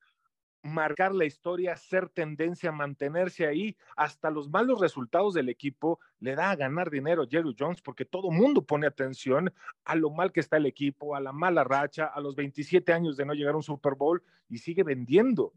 marcar 0.63 1.13
la 1.13 1.25
historia, 1.25 1.75
ser 1.75 2.09
tendencia, 2.09 2.71
mantenerse 2.71 3.45
ahí, 3.45 3.77
hasta 3.95 4.31
los 4.31 4.49
malos 4.49 4.79
resultados 4.79 5.33
del 5.33 5.49
equipo 5.49 5.99
le 6.19 6.35
da 6.35 6.51
a 6.51 6.55
ganar 6.55 6.89
dinero 6.89 7.23
a 7.23 7.27
Jerry 7.29 7.55
Jones 7.57 7.81
porque 7.81 8.05
todo 8.05 8.31
mundo 8.31 8.65
pone 8.65 8.87
atención 8.87 9.53
a 9.83 9.95
lo 9.95 10.09
mal 10.09 10.31
que 10.31 10.39
está 10.39 10.57
el 10.57 10.65
equipo, 10.65 11.15
a 11.15 11.19
la 11.19 11.33
mala 11.33 11.63
racha, 11.63 12.05
a 12.05 12.19
los 12.21 12.35
27 12.35 12.91
años 12.93 13.17
de 13.17 13.25
no 13.25 13.33
llegar 13.33 13.53
a 13.53 13.57
un 13.57 13.63
Super 13.63 13.95
Bowl 13.95 14.23
y 14.49 14.57
sigue 14.57 14.83
vendiendo 14.83 15.53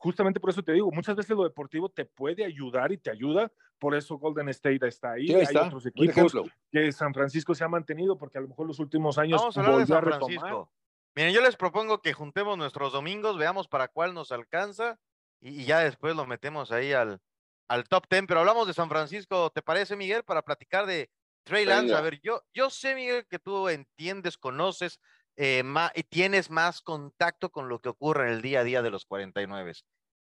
justamente 0.00 0.40
por 0.40 0.48
eso 0.48 0.62
te 0.62 0.72
digo, 0.72 0.90
muchas 0.90 1.14
veces 1.14 1.36
lo 1.36 1.44
deportivo 1.44 1.90
te 1.90 2.06
puede 2.06 2.44
ayudar 2.44 2.90
y 2.90 2.96
te 2.96 3.10
ayuda, 3.10 3.52
por 3.78 3.94
eso 3.94 4.16
Golden 4.16 4.48
State 4.48 4.88
está 4.88 5.12
ahí. 5.12 5.30
Hay 5.30 5.54
otros 5.54 5.84
equipos 5.84 6.34
que 6.72 6.90
San 6.90 7.12
Francisco 7.12 7.54
se 7.54 7.64
ha 7.64 7.68
mantenido 7.68 8.16
porque 8.16 8.38
a 8.38 8.40
lo 8.40 8.48
mejor 8.48 8.66
los 8.66 8.78
últimos 8.78 9.18
años 9.18 9.40
Vamos 9.40 9.58
a 9.58 9.60
hablar 9.60 9.78
de 9.80 9.86
San 9.86 10.02
Francisco. 10.02 10.70
Miren, 11.14 11.34
yo 11.34 11.40
les 11.40 11.56
propongo 11.56 12.00
que 12.00 12.12
juntemos 12.12 12.56
nuestros 12.56 12.92
domingos, 12.92 13.36
veamos 13.36 13.66
para 13.66 13.88
cuál 13.88 14.14
nos 14.14 14.30
alcanza 14.30 14.98
y, 15.40 15.64
ya 15.64 15.80
después 15.80 16.14
lo 16.14 16.24
metemos 16.24 16.70
ahí 16.70 16.92
al, 16.92 17.20
al 17.68 17.88
top 17.88 18.06
10, 18.08 18.24
pero 18.28 18.40
hablamos 18.40 18.66
de 18.68 18.74
San 18.74 18.88
Francisco, 18.88 19.50
¿te 19.50 19.60
parece, 19.60 19.96
Miguel, 19.96 20.22
para 20.22 20.42
platicar 20.42 20.86
de 20.86 21.10
Trey 21.42 21.64
Lance? 21.64 21.94
A 21.94 22.00
ver, 22.00 22.20
yo, 22.20 22.42
yo 22.54 22.70
sé, 22.70 22.94
Miguel, 22.94 23.26
que 23.28 23.40
tú 23.40 23.68
entiendes, 23.68 24.38
conoces 24.38 25.00
eh, 25.36 25.64
y 25.94 26.02
tienes 26.04 26.48
más 26.50 26.80
contacto 26.80 27.50
con 27.50 27.68
lo 27.68 27.80
que 27.80 27.88
ocurre 27.88 28.28
en 28.28 28.34
el 28.34 28.42
día 28.42 28.60
a 28.60 28.64
día 28.64 28.82
de 28.82 28.90
los 28.90 29.04
49. 29.04 29.72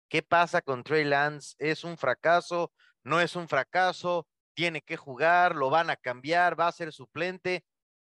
¿Qué 0.10 0.24
pasa 0.24 0.62
con 0.62 0.84
Trey 0.84 1.04
Lance? 1.04 1.56
¿Es 1.60 1.84
un 1.84 1.98
fracaso? 1.98 2.72
¿No 3.04 3.22
es 3.22 3.36
un 3.36 3.48
fracaso? 3.48 4.28
¿Tiene 4.56 4.82
que 4.82 4.98
jugar? 4.98 5.56
¿Lo 5.56 5.70
van 5.70 5.92
a 5.92 5.96
cambiar? 5.96 6.60
¿Va 6.60 6.68
a 6.68 6.72
ser 6.72 6.92
suplente? 6.92 7.64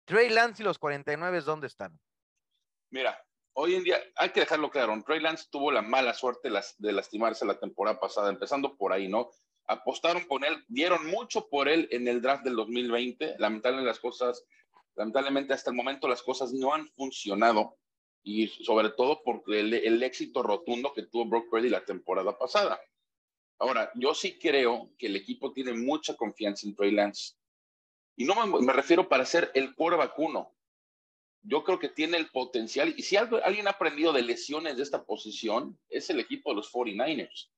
Trey 0.06 0.30
Lance 0.30 0.64
y 0.64 0.66
los 0.66 0.80
49, 0.80 1.42
¿dónde 1.42 1.68
están? 1.68 2.00
Mira, 2.92 3.20
hoy 3.54 3.76
en 3.76 3.84
día 3.84 4.00
hay 4.16 4.30
que 4.30 4.42
dejarlo 4.42 4.70
claro. 4.70 5.02
Trey 5.06 5.20
Lance 5.20 5.48
tuvo 5.52 5.72
la 5.72 5.82
mala 5.82 6.14
suerte 6.14 6.50
de 6.78 6.92
lastimarse 6.92 7.46
la 7.46 7.60
temporada 7.60 8.00
pasada, 8.00 8.30
empezando 8.30 8.78
por 8.78 8.94
ahí, 8.94 9.08
¿no? 9.08 9.32
Apostaron 9.66 10.26
con 10.26 10.44
él, 10.44 10.64
dieron 10.68 11.08
mucho 11.08 11.48
por 11.50 11.68
él 11.70 11.88
en 11.92 12.08
el 12.08 12.22
draft 12.22 12.44
del 12.44 12.56
2020. 12.56 13.36
Lamentablemente 13.40 13.88
las 13.88 14.00
cosas 14.00 14.46
Lamentablemente 14.96 15.54
hasta 15.54 15.70
el 15.70 15.76
momento 15.76 16.08
las 16.08 16.22
cosas 16.22 16.52
no 16.54 16.74
han 16.74 16.88
funcionado 16.90 17.78
y 18.24 18.48
sobre 18.48 18.90
todo 18.90 19.24
por 19.24 19.42
el, 19.48 20.04
éxito 20.04 20.44
rotundo 20.44 20.94
que 20.94 21.04
tuvo 21.04 21.26
Brock 21.26 21.50
Purdy 21.50 21.70
la 21.70 21.86
temporada 21.86 22.38
pasada. 22.38 22.80
Ahora, 23.58 23.92
yo 23.96 24.14
sí 24.14 24.38
creo 24.38 24.92
que 24.98 25.08
el 25.08 25.16
equipo 25.16 25.54
tiene 25.54 25.74
mucha 25.74 26.16
confianza 26.16 26.68
en 26.68 26.76
Trey 26.76 26.92
Lance. 26.92 27.36
Y 28.16 28.26
no 28.26 28.36
me, 28.46 28.74
refiero 28.74 29.08
para 29.08 29.26
ser 29.26 29.52
el 29.54 29.74
core 29.76 29.96
vacuno. 29.96 30.54
Yo 31.44 31.64
creo 31.64 31.80
que 31.80 31.90
tiene 31.90 32.18
el 32.18 32.30
potencial. 32.30 32.94
Y 32.98 33.04
si 33.04 33.18
alguien 33.18 33.68
ha 33.68 33.72
aprendido 33.72 34.14
de 34.14 34.22
lesiones 34.22 34.78
de 34.78 34.84
esta 34.84 35.04
posición, 35.04 35.78
es 35.90 36.10
el 36.10 36.20
equipo 36.20 36.52
de 36.52 36.58
los 36.58 36.72
49ers. 36.72 37.50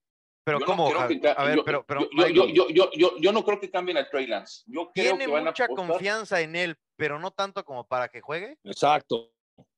Pero 0.45 0.59
yo 0.59 0.65
¿cómo? 0.65 0.91
No 0.91 0.99
a, 0.99 1.07
ver, 1.07 1.55
yo, 1.55 1.63
pero, 1.63 1.85
pero 1.85 2.09
yo, 2.11 2.47
yo, 2.47 2.69
yo, 2.69 3.17
yo, 3.17 3.31
no 3.31 3.45
creo 3.45 3.59
que 3.59 3.71
cambien 3.71 3.97
a 3.97 4.09
Trey 4.09 4.27
Lance. 4.27 4.63
Yo 4.67 4.91
creo 4.93 5.17
tiene 5.17 5.27
mucha 5.27 5.67
confianza 5.69 6.41
en 6.41 6.55
él, 6.55 6.77
pero 6.97 7.17
no 7.17 7.31
tanto 7.31 7.63
como 7.63 7.87
para 7.87 8.09
que 8.09 8.19
juegue. 8.19 8.57
Exacto. 8.63 9.31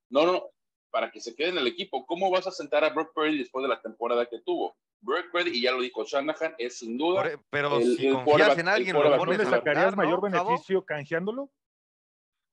No, 0.09 0.25
no, 0.25 0.31
no. 0.33 0.49
para 0.89 1.11
que 1.11 1.19
se 1.19 1.35
quede 1.35 1.49
en 1.49 1.59
el 1.59 1.67
equipo. 1.67 2.05
¿Cómo 2.05 2.31
vas 2.31 2.47
a 2.47 2.51
sentar 2.51 2.83
a 2.83 2.89
Brock 2.89 3.13
Purdy 3.13 3.37
después 3.37 3.61
de 3.61 3.69
la 3.69 3.81
temporada 3.81 4.25
que 4.25 4.39
tuvo? 4.41 4.75
Brock 5.01 5.29
Purdy, 5.31 5.51
y 5.51 5.61
ya 5.61 5.71
lo 5.71 5.81
dijo 5.81 6.03
Shanahan, 6.03 6.55
es 6.57 6.79
sin 6.79 6.97
duda. 6.97 7.27
E, 7.27 7.37
pero 7.51 7.79
si 7.79 8.09
confías 8.09 8.57
en 8.57 8.67
alguien, 8.67 8.95
¿no 8.95 9.25
le 9.25 9.45
sacarías 9.45 9.95
mayor 9.95 10.21
beneficio 10.21 10.83
canjeándolo? 10.83 11.51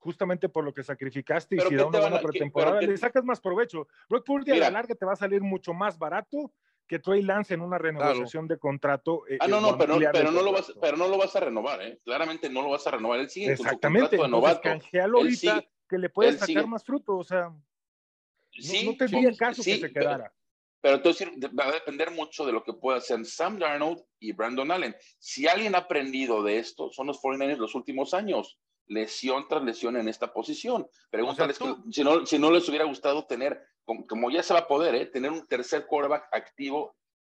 Justamente 0.03 0.49
por 0.49 0.65
lo 0.65 0.73
que 0.73 0.83
sacrificaste 0.83 1.55
y 1.55 1.59
si 1.61 1.75
da 1.75 1.85
una 1.85 1.99
buena 2.01 2.19
pretemporada, 2.19 2.81
le 2.81 2.97
sacas 2.97 3.23
más 3.23 3.39
provecho. 3.39 3.87
Brock 4.09 4.25
Purdy 4.25 4.51
a 4.51 4.55
la 4.55 4.69
larga 4.69 4.95
te 4.95 5.05
va 5.05 5.13
a 5.13 5.15
salir 5.15 5.41
mucho 5.41 5.73
más 5.73 5.97
barato 5.97 6.51
que 6.85 6.99
Trey 6.99 7.21
Lance 7.21 7.53
en 7.53 7.61
una 7.61 7.77
renegociación 7.77 8.45
de 8.49 8.57
contrato. 8.59 9.23
Eh, 9.29 9.37
ah, 9.39 9.47
no, 9.47 9.61
no, 9.61 9.77
pero, 9.77 9.97
pero, 10.11 10.29
no 10.29 10.41
lo 10.41 10.51
vas, 10.51 10.73
pero 10.81 10.97
no 10.97 11.07
lo 11.07 11.17
vas 11.17 11.33
a 11.37 11.39
renovar, 11.39 11.81
¿eh? 11.81 12.01
Claramente 12.03 12.49
no 12.49 12.63
lo 12.63 12.71
vas 12.71 12.85
a 12.85 12.91
renovar. 12.91 13.21
Él 13.21 13.29
sigue 13.29 13.53
Exactamente. 13.53 14.17
Con 14.17 14.29
su 14.29 14.31
contrato 14.31 14.69
de 14.69 14.99
novato. 14.99 15.17
ahorita 15.17 15.65
que 15.89 15.97
le 15.97 16.09
puedes 16.09 16.37
sacar 16.37 16.67
más 16.67 16.83
fruto, 16.83 17.17
o 17.17 17.23
sea. 17.23 17.49
Sí, 18.51 18.85
no, 18.85 18.97
tendría 18.97 19.33
caso 19.35 19.63
que 19.63 19.77
se 19.77 19.91
quedara. 19.93 20.33
Pero, 20.81 20.97
entonces 20.97 21.29
va 21.57 21.69
a 21.69 21.71
depender 21.71 22.11
mucho 22.11 22.45
de 22.45 22.51
lo 22.51 22.61
que 22.61 22.73
pueda 22.73 22.97
hacer 22.97 23.25
Sam 23.25 23.57
Darnold 23.57 24.03
y 24.19 24.33
Brandon 24.33 24.69
Allen. 24.69 24.93
Si 25.17 25.47
alguien 25.47 25.75
ha 25.75 25.79
aprendido 25.79 26.43
de 26.43 26.59
esto, 26.59 26.91
son 26.91 27.07
los 27.07 27.21
49ers 27.21 27.55
los 27.55 27.73
últimos 27.73 28.13
años. 28.13 28.59
Lesión 28.87 29.47
tras 29.47 29.63
lesión 29.63 29.97
en 29.97 30.07
esta 30.07 30.33
posición. 30.33 30.87
Pregúntales 31.09 31.57
si, 31.91 32.03
no, 32.03 32.25
si 32.25 32.39
no 32.39 32.51
les 32.51 32.67
hubiera 32.67 32.85
gustado 32.85 33.25
tener, 33.25 33.61
como, 33.85 34.29
ya 34.29 34.43
se 34.43 34.53
va 34.53 34.61
a 34.61 34.67
poder, 34.67 34.95
¿eh? 34.95 35.05
tener 35.05 35.31
un 35.31 35.47
tercer 35.47 35.85
quarterback 35.85 36.27
activo 36.31 36.95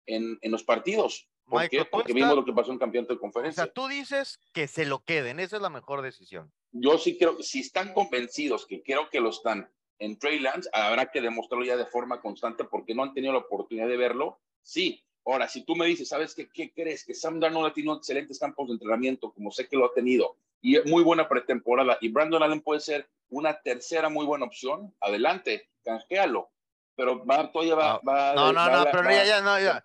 en, 0.06 0.38
en 0.40 0.50
los 0.50 0.64
partidos. 0.64 1.28
¿Por 1.44 1.68
qué? 1.68 1.84
Porque 1.84 2.12
vimos 2.12 2.34
lo 2.34 2.44
que 2.44 2.52
pasó 2.52 2.72
en 2.72 2.78
campeonato 2.78 3.14
de 3.14 3.20
conferencia. 3.20 3.62
O 3.62 3.66
sea, 3.66 3.72
tú 3.72 3.86
dices 3.88 4.40
que 4.52 4.66
se 4.66 4.86
lo 4.86 5.04
queden, 5.04 5.40
esa 5.40 5.56
es 5.56 5.62
la 5.62 5.70
mejor 5.70 6.00
decisión. 6.02 6.52
Yo 6.72 6.98
sí 6.98 7.18
creo, 7.18 7.42
si 7.42 7.60
están 7.60 7.92
convencidos, 7.92 8.66
que 8.66 8.82
creo 8.82 9.10
que 9.10 9.20
lo 9.20 9.28
están, 9.28 9.70
en 9.98 10.18
Trey 10.18 10.38
Lance, 10.38 10.68
habrá 10.72 11.10
que 11.10 11.20
demostrarlo 11.20 11.64
ya 11.64 11.76
de 11.76 11.86
forma 11.86 12.20
constante 12.20 12.64
porque 12.64 12.94
no 12.94 13.02
han 13.02 13.14
tenido 13.14 13.32
la 13.32 13.40
oportunidad 13.40 13.88
de 13.88 13.96
verlo. 13.96 14.40
Sí, 14.62 15.04
ahora, 15.24 15.48
si 15.48 15.64
tú 15.64 15.76
me 15.76 15.86
dices, 15.86 16.08
¿sabes 16.08 16.34
qué, 16.34 16.48
qué 16.48 16.72
crees? 16.72 17.04
Que 17.04 17.14
Sam 17.14 17.38
Darnold 17.38 17.66
ha 17.66 17.72
tenido 17.72 17.96
excelentes 17.96 18.38
campos 18.38 18.68
de 18.68 18.74
entrenamiento, 18.74 19.32
como 19.32 19.50
sé 19.50 19.68
que 19.68 19.76
lo 19.76 19.86
ha 19.86 19.94
tenido, 19.94 20.36
y 20.64 20.80
muy 20.88 21.02
buena 21.02 21.28
pretemporada, 21.28 21.98
y 22.00 22.08
Brandon 22.08 22.42
Allen 22.42 22.62
puede 22.62 22.80
ser 22.80 23.06
una 23.28 23.60
tercera 23.60 24.08
muy 24.08 24.24
buena 24.24 24.46
opción, 24.46 24.96
adelante, 24.98 25.68
canjealo. 25.84 26.50
Pero 26.96 27.22
va, 27.26 27.52
todavía 27.52 27.74
va, 27.74 28.00
no, 28.02 28.10
va, 28.10 28.34
no, 28.34 28.52
no, 28.52 28.70
no, 28.70 28.84
pero 28.90 29.10
ya, 29.10 29.24
ya, 29.26 29.40
no, 29.42 29.60
ya. 29.60 29.84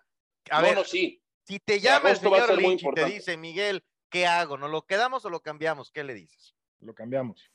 A 0.50 0.62
ver, 0.62 0.82
sí. 0.86 1.22
si 1.44 1.58
te 1.58 1.80
llama 1.80 2.10
el 2.10 2.16
señor 2.16 2.56
Lynch 2.56 2.82
y 2.82 2.90
te 2.92 3.04
dice, 3.04 3.36
Miguel, 3.36 3.84
¿qué 4.08 4.26
hago? 4.26 4.56
¿No 4.56 4.68
lo 4.68 4.86
quedamos 4.86 5.22
o 5.26 5.28
lo 5.28 5.40
cambiamos? 5.40 5.90
¿Qué 5.90 6.02
le 6.02 6.14
dices? 6.14 6.54
Lo 6.78 6.94
cambiamos. 6.94 7.50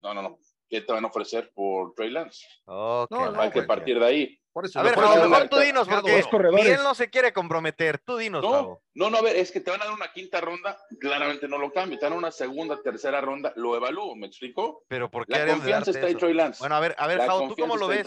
No, 0.00 0.14
no, 0.14 0.22
no. 0.22 0.38
¿Qué 0.72 0.80
te 0.80 0.90
van 0.90 1.04
a 1.04 1.08
ofrecer 1.08 1.52
por 1.54 1.92
Trey 1.94 2.10
Lance? 2.10 2.46
hay 2.66 3.50
que 3.50 3.62
partir 3.64 4.00
de 4.00 4.06
ahí. 4.06 4.40
a 4.74 4.82
ver, 4.82 4.98
a 4.98 5.16
lo 5.16 5.28
mejor 5.28 5.48
tú 5.50 5.58
dinos, 5.58 5.86
porque 5.86 6.50
Miguel 6.50 6.82
no 6.82 6.94
se 6.94 7.10
quiere 7.10 7.30
comprometer. 7.34 7.98
Tú 7.98 8.16
dinos, 8.16 8.42
no, 8.42 8.80
no, 8.94 9.10
no, 9.10 9.18
a 9.18 9.20
ver, 9.20 9.36
es 9.36 9.52
que 9.52 9.60
te 9.60 9.70
van 9.70 9.82
a 9.82 9.84
dar 9.84 9.92
una 9.92 10.10
quinta 10.12 10.40
ronda, 10.40 10.78
claramente 10.98 11.46
no 11.46 11.58
lo 11.58 11.70
cambio. 11.70 11.98
Te 11.98 12.06
dan 12.06 12.14
una 12.14 12.30
segunda, 12.30 12.80
tercera 12.82 13.20
ronda, 13.20 13.52
lo 13.56 13.76
evalúo, 13.76 14.16
¿me 14.16 14.26
explico? 14.26 14.84
Pero 14.88 15.10
¿por 15.10 15.26
qué 15.26 15.38
La 15.38 15.46
confianza 15.46 15.90
está 15.90 16.08
en 16.08 16.16
Trey 16.16 16.32
Lance. 16.32 16.60
Bueno, 16.60 16.74
a 16.74 16.80
ver, 16.80 16.94
a 16.96 17.06
ver, 17.06 17.20
¿tú 17.48 17.54
cómo 17.54 17.76
lo 17.76 17.88
ves? 17.88 18.04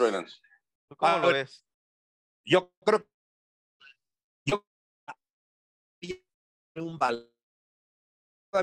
¿Tú 0.88 0.96
cómo 0.96 1.18
lo 1.18 1.28
ves? 1.28 1.64
Yo 2.44 2.72
creo 2.84 3.06
yo 4.44 4.64
un 6.76 6.98
valor 6.98 7.35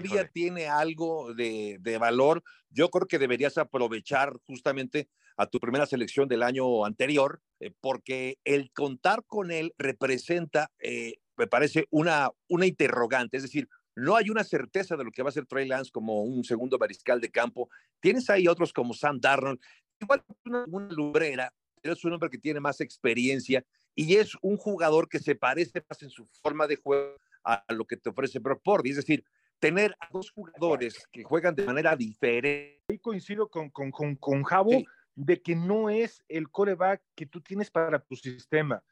todavía 0.02 0.28
tiene 0.28 0.68
algo 0.68 1.34
de, 1.34 1.98
valor, 2.00 2.44
yo 2.70 2.90
creo 2.90 3.08
que 3.08 3.20
deberías 3.20 3.58
aprovechar 3.58 4.34
justamente 4.46 5.10
a 5.38 5.48
tu 5.48 5.60
primera 5.60 5.86
selección 5.86 6.28
del 6.28 6.44
año 6.44 6.86
anterior, 6.86 7.42
eh, 7.60 7.72
porque 7.82 8.38
el 8.44 8.72
contar 8.72 9.24
con 9.26 9.52
él 9.52 9.74
representa, 9.78 10.72
eh, 10.80 11.16
me 11.38 11.48
parece, 11.48 11.88
una, 11.90 12.30
una 12.48 12.66
interrogante, 12.66 13.38
es 13.38 13.44
decir, 13.44 13.68
no 13.96 14.16
hay 14.16 14.30
una 14.30 14.44
certeza 14.44 14.98
de 14.98 15.04
lo 15.04 15.12
que 15.12 15.22
va 15.22 15.30
a 15.30 15.34
ser 15.34 15.46
Trey 15.46 15.68
Lance 15.68 15.92
como 15.92 16.24
un 16.24 16.44
segundo 16.44 16.80
mariscal 16.80 17.22
de 17.22 17.30
campo. 17.30 17.70
Tienes 18.00 18.28
ahí 18.32 18.48
otros 18.48 18.74
como 18.74 18.96
Sam 18.96 19.20
Darnold, 19.20 19.60
igual 20.00 20.24
una, 20.46 20.66
una 20.68 20.92
lubrera, 20.92 21.54
pero 21.80 21.94
es 21.94 22.04
un 22.04 22.14
hombre 22.14 22.32
que 22.32 22.40
tiene 22.40 22.60
más 22.60 22.82
experiencia 22.82 23.64
y 23.94 24.16
es 24.16 24.32
un 24.42 24.58
jugador 24.58 25.08
que 25.08 25.20
se 25.20 25.36
parece 25.36 25.84
más 25.88 26.02
en 26.02 26.10
su 26.10 26.26
forma 26.42 26.66
de 26.66 26.78
juego 26.78 27.18
a 27.44 27.64
lo 27.70 27.86
que 27.86 27.98
te 27.98 28.10
ofrece 28.10 28.40
Brock 28.40 28.62
Purdy. 28.64 28.92
Es 28.92 28.96
decir, 28.98 29.24
tener 29.64 29.96
a 30.02 30.10
dos 30.12 30.30
jugadores 30.30 31.08
que 31.10 31.24
juegan 31.24 31.56
de 31.56 31.64
manera 31.64 31.96
diferente. 31.96 32.82
Ahí 32.90 33.00
coincido 33.00 33.48
con, 33.48 33.70
con, 33.70 33.92
con, 33.92 34.18
con 34.18 34.44
Javo 34.44 34.84
de 35.16 35.42
que 35.42 35.56
no 35.56 35.90
es 35.90 36.22
el 36.28 36.50
coreback 36.50 37.02
que 37.16 37.26
tú 37.26 37.40
tienes 37.40 37.72
para 37.72 37.98
tu 38.00 38.18
sistema. 38.18 38.84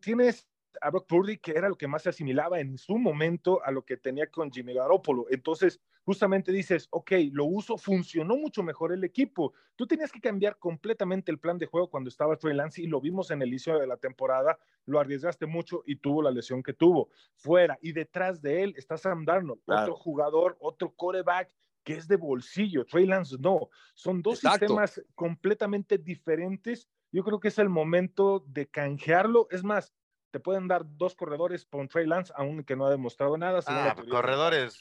Tienes 0.00 0.48
a 0.80 0.90
Brock 0.90 1.06
Purdy, 1.06 1.38
que 1.38 1.52
era 1.52 1.68
lo 1.68 1.76
que 1.76 1.86
más 1.86 2.02
se 2.02 2.08
asimilaba 2.08 2.58
en 2.58 2.76
su 2.76 2.98
momento 2.98 3.62
a 3.62 3.70
lo 3.70 3.84
que 3.84 3.96
tenía 3.96 4.26
con 4.28 4.50
Jimmy 4.50 4.74
Garoppolo. 4.74 5.26
Entonces, 5.30 5.80
justamente 6.06 6.52
dices, 6.52 6.86
ok, 6.92 7.10
lo 7.32 7.46
uso, 7.46 7.76
funcionó 7.76 8.36
mucho 8.36 8.62
mejor 8.62 8.92
el 8.92 9.02
equipo. 9.02 9.52
Tú 9.74 9.88
tenías 9.88 10.12
que 10.12 10.20
cambiar 10.20 10.56
completamente 10.56 11.32
el 11.32 11.40
plan 11.40 11.58
de 11.58 11.66
juego 11.66 11.90
cuando 11.90 12.08
estaba 12.08 12.36
Trey 12.36 12.54
Lance 12.54 12.80
y 12.80 12.86
lo 12.86 13.00
vimos 13.00 13.32
en 13.32 13.42
el 13.42 13.48
inicio 13.48 13.76
de 13.76 13.88
la 13.88 13.96
temporada, 13.96 14.56
lo 14.84 15.00
arriesgaste 15.00 15.46
mucho 15.46 15.82
y 15.84 15.96
tuvo 15.96 16.22
la 16.22 16.30
lesión 16.30 16.62
que 16.62 16.72
tuvo. 16.72 17.10
Fuera 17.34 17.76
y 17.82 17.90
detrás 17.90 18.40
de 18.40 18.62
él 18.62 18.74
está 18.76 18.96
Sam 18.96 19.24
Darnold, 19.24 19.60
otro 19.66 19.96
jugador, 19.96 20.56
otro 20.60 20.94
coreback 20.94 21.52
que 21.82 21.94
es 21.94 22.06
de 22.06 22.16
bolsillo. 22.16 22.84
Trey 22.84 23.06
Lance 23.06 23.36
no. 23.40 23.68
Son 23.94 24.22
dos 24.22 24.38
sistemas 24.38 25.02
completamente 25.16 25.98
diferentes. 25.98 26.88
Yo 27.10 27.24
creo 27.24 27.40
que 27.40 27.48
es 27.48 27.58
el 27.58 27.68
momento 27.68 28.44
de 28.46 28.68
canjearlo. 28.68 29.48
Es 29.50 29.64
más, 29.64 29.92
te 30.30 30.38
pueden 30.38 30.68
dar 30.68 30.84
dos 30.86 31.16
corredores 31.16 31.64
con 31.64 31.88
Trey 31.88 32.06
Lance, 32.06 32.32
aunque 32.36 32.76
no 32.76 32.86
ha 32.86 32.90
demostrado 32.90 33.36
nada. 33.36 33.60
Ah, 33.66 33.96
corredores, 34.08 34.78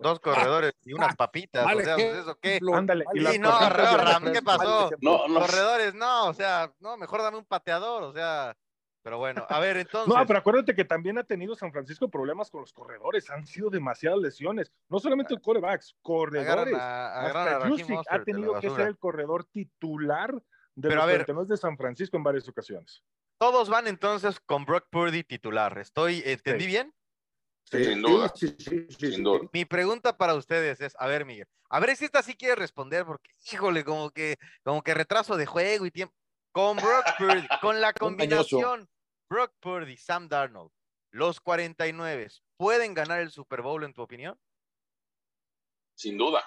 dos 0.00 0.20
corredores 0.20 0.74
y 0.84 0.92
unas 0.92 1.16
papitas, 1.16 1.64
o 1.64 1.80
sea, 1.80 1.94
pues, 1.96 2.18
¿eso 2.18 2.38
qué? 2.40 2.60
Ándale, 2.72 3.04
y, 3.14 3.38
no, 3.38 3.50
Ram, 3.50 4.32
¿qué 4.32 4.42
pasó? 4.42 4.90
No, 5.00 5.22
Corredores, 5.26 5.94
no, 5.94 6.28
o 6.28 6.34
sea, 6.34 6.72
no, 6.80 6.96
mejor 6.96 7.22
dame 7.22 7.38
un 7.38 7.44
pateador, 7.44 8.02
o 8.02 8.12
sea, 8.12 8.56
pero 9.04 9.18
bueno, 9.18 9.46
a 9.48 9.60
ver, 9.60 9.76
entonces. 9.76 10.12
No, 10.12 10.26
pero 10.26 10.38
acuérdate 10.38 10.74
que 10.74 10.84
también 10.84 11.18
ha 11.18 11.24
tenido 11.24 11.54
San 11.54 11.70
Francisco 11.70 12.08
problemas 12.08 12.50
con 12.50 12.62
los 12.62 12.72
corredores, 12.72 13.30
han 13.30 13.46
sido 13.46 13.68
demasiadas 13.68 14.18
lesiones, 14.18 14.72
no 14.88 14.98
solamente 14.98 15.34
el 15.34 15.42
corebacks, 15.42 15.94
corredores. 16.00 16.74
Hasta 16.74 17.66
ha 18.08 18.24
tenido 18.24 18.58
que 18.58 18.70
ser 18.70 18.88
el 18.88 18.98
corredor 18.98 19.44
titular 19.44 20.34
de 20.74 20.88
pero 20.88 21.34
los 21.34 21.48
de 21.48 21.56
San 21.56 21.76
Francisco 21.76 22.16
en 22.16 22.24
varias 22.24 22.48
ocasiones. 22.48 23.02
Todos 23.38 23.68
van 23.68 23.86
entonces 23.86 24.40
con 24.40 24.64
Brock 24.64 24.86
Purdy 24.90 25.22
titular. 25.22 25.78
¿Estoy, 25.78 26.22
entendí 26.24 26.66
bien? 26.66 26.94
Sí, 27.70 27.84
sin 27.84 28.02
duda. 29.22 29.48
Mi 29.52 29.64
pregunta 29.64 30.16
para 30.16 30.34
ustedes 30.34 30.80
es, 30.80 30.94
a 30.98 31.06
ver, 31.06 31.24
Miguel, 31.24 31.48
a 31.68 31.80
ver 31.80 31.96
si 31.96 32.04
esta 32.04 32.22
sí 32.22 32.34
quiere 32.34 32.54
responder, 32.54 33.04
porque, 33.04 33.30
híjole, 33.52 33.84
como 33.84 34.10
que, 34.10 34.36
como 34.62 34.82
que 34.82 34.94
retraso 34.94 35.36
de 35.36 35.46
juego 35.46 35.86
y 35.86 35.90
tiempo. 35.90 36.14
Con 36.52 36.76
Brock 36.76 37.04
Purdy, 37.18 37.48
con 37.60 37.80
la 37.80 37.92
combinación 37.94 38.88
Brock 39.28 39.52
Purdy, 39.58 39.96
Sam 39.96 40.28
Darnold, 40.28 40.70
los 41.10 41.40
49, 41.40 42.28
¿pueden 42.56 42.94
ganar 42.94 43.20
el 43.20 43.30
Super 43.30 43.62
Bowl 43.62 43.82
en 43.82 43.92
tu 43.92 44.02
opinión? 44.02 44.38
Sin 45.94 46.16
duda. 46.16 46.44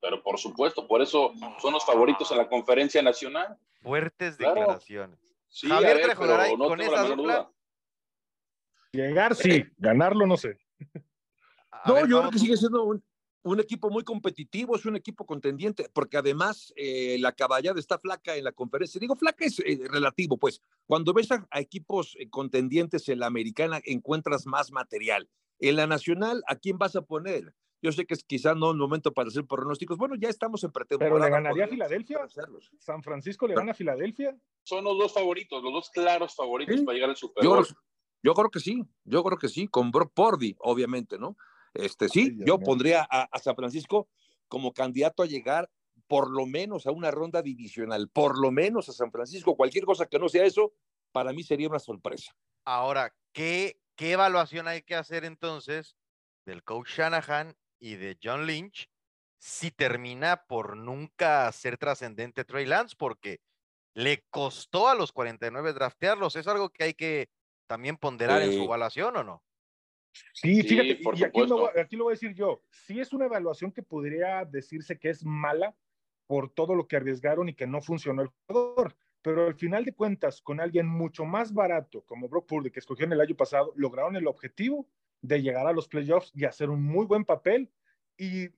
Pero 0.00 0.22
por 0.22 0.38
supuesto, 0.38 0.86
por 0.86 1.02
eso 1.02 1.32
son 1.60 1.72
los 1.72 1.84
favoritos 1.84 2.30
en 2.30 2.38
la 2.38 2.48
conferencia 2.48 3.02
nacional. 3.02 3.58
Fuertes 3.82 4.38
declaraciones. 4.38 5.18
Sí, 5.48 5.68
Javier 5.68 5.96
ver, 5.96 6.06
Trejo 6.06 6.26
no 6.26 6.68
con 6.68 6.80
esa 6.80 7.04
dupla. 7.04 7.50
Llegar 8.92 9.34
sí, 9.36 9.64
ganarlo 9.78 10.26
no 10.26 10.36
sé. 10.36 10.58
no, 11.86 12.06
yo 12.06 12.18
creo 12.20 12.30
que 12.30 12.38
sigue 12.38 12.56
siendo 12.56 12.84
un, 13.42 13.60
equipo 13.60 13.88
muy 13.88 14.02
competitivo, 14.02 14.76
es 14.76 14.84
un 14.84 14.96
equipo 14.96 15.24
contendiente, 15.24 15.88
porque 15.92 16.16
además 16.16 16.72
eh, 16.76 17.16
la 17.20 17.32
caballada 17.32 17.78
está 17.78 17.98
flaca 17.98 18.36
en 18.36 18.44
la 18.44 18.52
conferencia. 18.52 18.98
Digo, 18.98 19.14
flaca 19.16 19.44
es 19.44 19.60
eh, 19.60 19.80
relativo, 19.88 20.36
pues. 20.36 20.60
Cuando 20.86 21.12
ves 21.14 21.30
a, 21.30 21.46
equipos 21.60 22.16
eh, 22.18 22.28
contendientes 22.28 23.08
en 23.08 23.20
la 23.20 23.26
americana, 23.26 23.80
encuentras 23.84 24.46
más 24.46 24.72
material. 24.72 25.28
En 25.60 25.76
la 25.76 25.86
nacional, 25.86 26.42
¿a 26.46 26.56
quién 26.56 26.78
vas 26.78 26.96
a 26.96 27.02
poner? 27.02 27.54
Yo 27.82 27.92
sé 27.92 28.04
que 28.04 28.14
es 28.14 28.24
quizás 28.24 28.56
no 28.56 28.72
el 28.72 28.76
momento 28.76 29.12
para 29.12 29.28
hacer 29.28 29.46
pronósticos. 29.46 29.96
Bueno, 29.96 30.14
ya 30.16 30.28
estamos 30.28 30.62
en 30.64 30.72
pretemporada. 30.72 31.14
¿Pero 31.14 31.24
le 31.24 31.30
ganaría 31.30 31.64
a 31.64 31.68
Filadelfia? 31.68 32.28
¿San 32.78 33.02
Francisco 33.02 33.46
le 33.46 33.54
gana 33.54 33.72
a 33.72 33.74
Filadelfia? 33.74 34.36
Son 34.64 34.84
los 34.84 34.98
dos 34.98 35.14
favoritos, 35.14 35.62
los 35.62 35.72
dos 35.72 35.90
claros 35.90 36.34
favoritos 36.34 36.80
para 36.82 36.94
llegar 36.94 37.10
al 37.10 37.16
Super 37.16 37.44
Bowl. 37.44 37.66
Yo, 37.66 37.74
creo 38.34 38.50
que 38.50 38.60
sí, 38.60 38.84
yo 39.04 39.22
creo 39.24 39.38
que 39.38 39.48
sí, 39.48 39.68
con 39.68 39.90
Brock 39.90 40.12
Purdy, 40.14 40.56
obviamente, 40.60 41.18
¿no? 41.18 41.36
Este, 41.74 42.08
sí, 42.08 42.36
yo 42.44 42.58
pondría 42.58 43.06
a, 43.08 43.38
San 43.38 43.54
Francisco 43.54 44.08
como 44.48 44.72
candidato 44.72 45.22
a 45.22 45.26
llegar 45.26 45.70
por 46.08 46.30
lo 46.30 46.44
menos 46.46 46.86
a 46.86 46.90
una 46.90 47.10
ronda 47.10 47.40
divisional, 47.40 48.08
por 48.08 48.38
lo 48.38 48.50
menos 48.50 48.88
a 48.88 48.92
San 48.92 49.12
Francisco. 49.12 49.56
Cualquier 49.56 49.84
cosa 49.84 50.06
que 50.06 50.18
no 50.18 50.28
sea 50.28 50.44
eso, 50.44 50.72
para 51.12 51.32
mí 51.32 51.44
sería 51.44 51.68
una 51.68 51.78
sorpresa. 51.78 52.34
Ahora, 52.64 53.14
¿qué, 53.32 53.80
qué 53.94 54.12
evaluación 54.12 54.66
hay 54.66 54.82
que 54.82 54.96
hacer 54.96 55.24
entonces 55.24 55.96
del 56.44 56.64
coach 56.64 56.88
Shanahan 56.96 57.56
y 57.78 57.94
de 57.94 58.18
John 58.22 58.46
Lynch 58.46 58.90
si 59.38 59.70
termina 59.70 60.44
por 60.46 60.76
nunca 60.76 61.50
ser 61.52 61.78
trascendente 61.78 62.44
Trey 62.44 62.66
Lance, 62.66 62.94
porque 62.98 63.40
le 63.94 64.24
costó 64.30 64.88
a 64.88 64.94
los 64.94 65.12
49 65.12 65.72
draftearlos. 65.72 66.36
¿Es 66.36 66.46
algo 66.46 66.70
que 66.70 66.84
hay 66.84 66.94
que 66.94 67.30
también 67.70 67.96
ponderar 67.96 68.42
en 68.42 68.52
su 68.52 68.64
evaluación 68.64 69.16
o 69.16 69.22
no? 69.22 69.44
Sí, 70.32 70.60
fíjate, 70.64 70.98
y 71.14 71.22
aquí 71.22 71.46
lo, 71.46 71.70
aquí 71.78 71.94
lo 71.94 72.02
voy 72.02 72.14
a 72.14 72.16
decir 72.16 72.34
yo. 72.34 72.64
Sí 72.68 72.98
es 72.98 73.12
una 73.12 73.26
evaluación 73.26 73.70
que 73.70 73.80
podría 73.80 74.44
decirse 74.44 74.98
que 74.98 75.10
es 75.10 75.24
mala 75.24 75.76
por 76.26 76.50
todo 76.50 76.74
lo 76.74 76.88
que 76.88 76.96
arriesgaron 76.96 77.48
y 77.48 77.54
que 77.54 77.68
no 77.68 77.80
funcionó 77.80 78.22
el 78.22 78.30
jugador. 78.48 78.96
Pero 79.22 79.46
al 79.46 79.54
final 79.54 79.84
de 79.84 79.94
cuentas, 79.94 80.42
con 80.42 80.58
alguien 80.58 80.88
mucho 80.88 81.24
más 81.24 81.54
barato 81.54 82.02
como 82.06 82.28
Brock 82.28 82.48
Purdy, 82.48 82.72
que 82.72 82.80
escogieron 82.80 83.12
el 83.12 83.20
año 83.20 83.36
pasado, 83.36 83.72
lograron 83.76 84.16
el 84.16 84.26
objetivo 84.26 84.88
de 85.22 85.40
llegar 85.40 85.68
a 85.68 85.72
los 85.72 85.86
playoffs 85.86 86.32
y 86.34 86.46
hacer 86.46 86.70
un 86.70 86.82
muy 86.82 87.06
buen 87.06 87.24
papel. 87.24 87.70
Y 88.18 88.48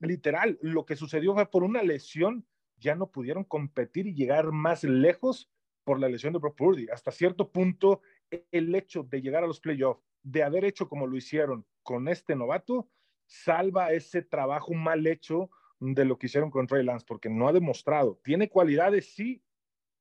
literal, 0.00 0.58
lo 0.62 0.86
que 0.86 0.96
sucedió 0.96 1.34
fue 1.34 1.44
por 1.50 1.62
una 1.62 1.82
lesión, 1.82 2.46
ya 2.78 2.94
no 2.94 3.10
pudieron 3.10 3.44
competir 3.44 4.06
y 4.06 4.14
llegar 4.14 4.50
más 4.50 4.82
lejos 4.82 5.50
por 5.86 6.00
la 6.00 6.08
lesión 6.08 6.32
de 6.32 6.40
Brock 6.40 6.56
Purdy. 6.56 6.88
Hasta 6.88 7.12
cierto 7.12 7.52
punto, 7.52 8.00
el 8.50 8.74
hecho 8.74 9.02
de 9.02 9.20
llegar 9.20 9.44
a 9.44 9.46
los 9.46 9.60
playoffs, 9.60 10.02
de 10.22 10.42
haber 10.42 10.64
hecho 10.64 10.88
como 10.88 11.06
lo 11.06 11.16
hicieron 11.16 11.66
con 11.82 12.08
este 12.08 12.34
novato, 12.34 12.90
salva 13.26 13.92
ese 13.92 14.22
trabajo 14.22 14.74
mal 14.74 15.06
hecho 15.06 15.50
de 15.78 16.04
lo 16.04 16.18
que 16.18 16.26
hicieron 16.26 16.50
con 16.50 16.66
Trey 16.66 16.84
Lance, 16.84 17.04
porque 17.06 17.28
no 17.28 17.48
ha 17.48 17.52
demostrado. 17.52 18.20
Tiene 18.24 18.48
cualidades, 18.48 19.14
sí, 19.14 19.42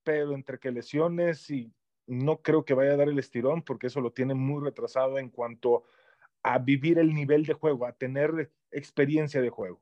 pero 0.03 0.33
entre 0.33 0.59
que 0.59 0.71
lesiones 0.71 1.49
y 1.49 1.73
no 2.07 2.41
creo 2.41 2.65
que 2.65 2.73
vaya 2.73 2.93
a 2.93 2.97
dar 2.97 3.09
el 3.09 3.19
estirón, 3.19 3.63
porque 3.63 3.87
eso 3.87 4.01
lo 4.01 4.13
tiene 4.13 4.35
muy 4.35 4.63
retrasado 4.63 5.17
en 5.17 5.29
cuanto 5.29 5.83
a 6.43 6.59
vivir 6.59 6.99
el 6.99 7.13
nivel 7.13 7.45
de 7.45 7.53
juego, 7.53 7.85
a 7.85 7.93
tener 7.93 8.51
experiencia 8.71 9.41
de 9.41 9.49
juego. 9.49 9.81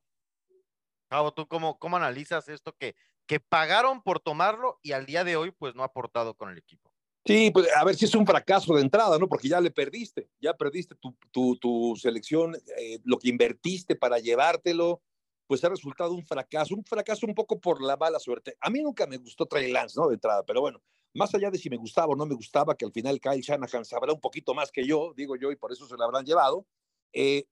Cabo, 1.10 1.34
¿tú 1.34 1.48
cómo, 1.48 1.78
cómo 1.78 1.98
analizas 1.98 2.48
esto 2.48 2.76
que, 2.78 2.96
que 3.28 3.40
pagaron 3.40 4.02
por 4.02 4.20
tomarlo 4.20 4.80
y 4.82 4.94
al 4.94 5.06
día 5.06 5.24
de 5.24 5.36
hoy 5.36 5.52
pues 5.52 5.76
no 5.76 5.84
ha 5.84 5.88
aportado 5.88 6.36
con 6.36 6.50
el 6.50 6.58
equipo? 6.58 6.93
Sí, 7.26 7.52
pues 7.52 7.68
a 7.74 7.86
ver 7.86 7.96
si 7.96 8.06
es 8.06 8.16
un 8.16 8.26
fracaso 8.26 8.74
de 8.76 8.82
entrada, 8.82 9.18
¿no? 9.18 9.30
Porque 9.30 9.48
ya 9.48 9.62
le 9.62 9.72
perdiste, 9.72 10.30
ya 10.42 10.54
perdiste 10.54 10.96
tu, 10.96 11.16
tu, 11.32 11.56
tu 11.58 11.96
selección, 11.96 12.56
eh, 12.78 13.00
lo 13.06 13.18
que 13.18 13.30
invertiste 13.30 13.96
para 13.96 14.20
llevártelo, 14.20 15.02
pues 15.48 15.64
ha 15.64 15.70
resultado 15.70 16.14
un 16.14 16.26
fracaso, 16.26 16.76
un 16.76 16.84
fracaso 16.84 17.26
un 17.26 17.34
poco 17.34 17.60
por 17.60 17.82
la 17.82 17.96
mala 17.96 18.20
suerte. 18.20 18.58
A 18.60 18.70
mí 18.70 18.82
nunca 18.82 19.08
me 19.08 19.18
gustó 19.18 19.46
Trey 19.46 19.72
Lance, 19.72 19.98
¿no? 19.98 20.10
De 20.10 20.16
entrada, 20.16 20.44
pero 20.44 20.60
bueno, 20.60 20.82
más 21.14 21.34
allá 21.34 21.50
de 21.50 21.58
si 21.58 21.70
me 21.70 21.78
gustaba 21.78 22.08
o 22.08 22.16
no 22.16 22.26
me 22.26 22.36
gustaba, 22.36 22.76
que 22.76 22.86
al 22.86 22.92
final 22.92 23.20
Kyle 23.22 23.42
Shanahan 23.42 23.86
sabrá 23.86 24.12
un 24.12 24.20
poquito 24.20 24.54
más 24.54 24.72
que 24.72 24.86
yo, 24.86 25.14
digo 25.16 25.36
yo, 25.36 25.52
y 25.52 25.56
por 25.56 25.72
eso 25.72 25.88
se 25.88 25.96
lo 25.96 26.04
habrán 26.04 26.26
llevado, 26.26 26.66
eh, 27.14 27.46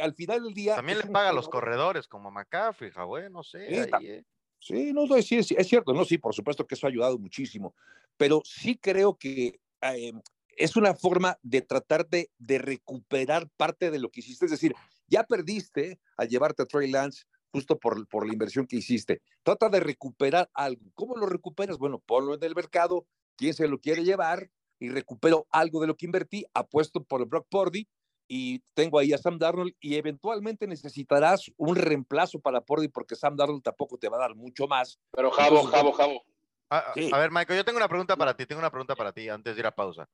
al 0.00 0.14
final 0.14 0.44
del 0.44 0.54
día... 0.54 0.76
También 0.76 0.98
le 0.98 1.06
paga 1.06 1.30
a 1.30 1.32
los 1.32 1.48
corredores 1.48 2.06
como 2.06 2.30
McCaffrey, 2.30 2.92
güey, 3.04 3.28
no 3.28 3.42
sé. 3.42 3.82
Eh. 3.82 4.24
Sí, 4.60 4.92
no, 4.92 5.06
sí, 5.22 5.36
es, 5.36 5.50
es, 5.50 5.66
cierto, 5.66 5.94
no, 5.94 6.04
sí, 6.04 6.18
por 6.18 6.34
supuesto 6.34 6.66
que 6.66 6.74
eso 6.74 6.86
ha 6.86 6.90
ayudado 6.90 7.18
muchísimo, 7.18 7.74
pero 8.18 8.42
sí 8.44 8.76
creo 8.76 9.16
que 9.16 9.58
eh, 9.80 10.12
es 10.56 10.76
una 10.76 10.94
forma 10.94 11.38
de 11.42 11.62
tratar 11.62 12.06
de, 12.06 12.30
de, 12.38 12.58
recuperar 12.58 13.48
parte 13.56 13.90
de 13.90 13.98
lo 13.98 14.10
que 14.10 14.20
hiciste, 14.20 14.44
es 14.44 14.50
decir, 14.50 14.74
ya 15.06 15.24
perdiste 15.24 15.98
al 16.18 16.28
llevarte 16.28 16.62
a 16.62 16.66
Trey 16.66 16.90
Lance 16.90 17.24
justo 17.50 17.78
por, 17.78 18.06
por 18.06 18.26
la 18.26 18.34
inversión 18.34 18.66
que 18.66 18.76
hiciste, 18.76 19.22
trata 19.42 19.70
de 19.70 19.80
recuperar 19.80 20.50
algo. 20.52 20.82
¿Cómo 20.94 21.16
lo 21.16 21.26
recuperas? 21.26 21.78
Bueno, 21.78 21.98
ponlo 21.98 22.34
en 22.34 22.44
el 22.44 22.54
mercado, 22.54 23.06
quién 23.36 23.54
se 23.54 23.66
lo 23.66 23.80
quiere 23.80 24.04
llevar 24.04 24.50
y 24.78 24.90
recupero 24.90 25.46
algo 25.50 25.80
de 25.80 25.86
lo 25.86 25.96
que 25.96 26.06
invertí, 26.06 26.44
apuesto 26.52 27.02
por 27.02 27.22
el 27.22 27.26
Brock 27.26 27.46
Purdy 27.48 27.88
y 28.32 28.60
tengo 28.74 29.00
ahí 29.00 29.12
a 29.12 29.18
Sam 29.18 29.40
Darnold 29.40 29.74
y 29.80 29.96
eventualmente 29.96 30.64
necesitarás 30.68 31.50
un 31.56 31.74
reemplazo 31.74 32.38
para 32.38 32.60
Pordy 32.60 32.86
porque 32.86 33.16
Sam 33.16 33.34
Darnold 33.34 33.64
tampoco 33.64 33.98
te 33.98 34.08
va 34.08 34.18
a 34.18 34.20
dar 34.20 34.36
mucho 34.36 34.68
más. 34.68 35.00
Pero 35.10 35.32
Jabo, 35.32 35.64
Jabo, 35.64 35.92
Jabo. 35.92 36.22
A, 36.68 36.94
ver, 36.94 37.32
Michael, 37.32 37.58
yo 37.58 37.64
tengo 37.64 37.78
una 37.78 37.88
pregunta 37.88 38.16
para 38.16 38.36
ti, 38.36 38.46
tengo 38.46 38.60
una 38.60 38.70
pregunta 38.70 38.94
para 38.94 39.12
ti 39.12 39.28
antes 39.28 39.56
de 39.56 39.60
ir 39.60 39.66
a 39.66 39.74
pausa. 39.74 40.08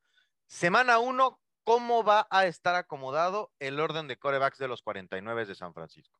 Semana 0.46 0.98
uno, 0.98 1.38
¿cómo 1.62 2.04
va 2.04 2.26
a 2.30 2.46
estar 2.46 2.74
acomodado 2.74 3.52
el 3.58 3.78
orden 3.78 4.08
de 4.08 4.16
corebacks 4.16 4.56
de 4.56 4.68
los 4.68 4.80
49 4.80 5.44
de 5.44 5.54
San 5.54 5.74
Francisco? 5.74 6.18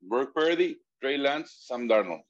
Brock 0.00 0.32
Purdy, 0.32 0.82
Trey 0.98 1.16
Lance, 1.16 1.54
Sam 1.60 1.86
Darnold. 1.86 2.24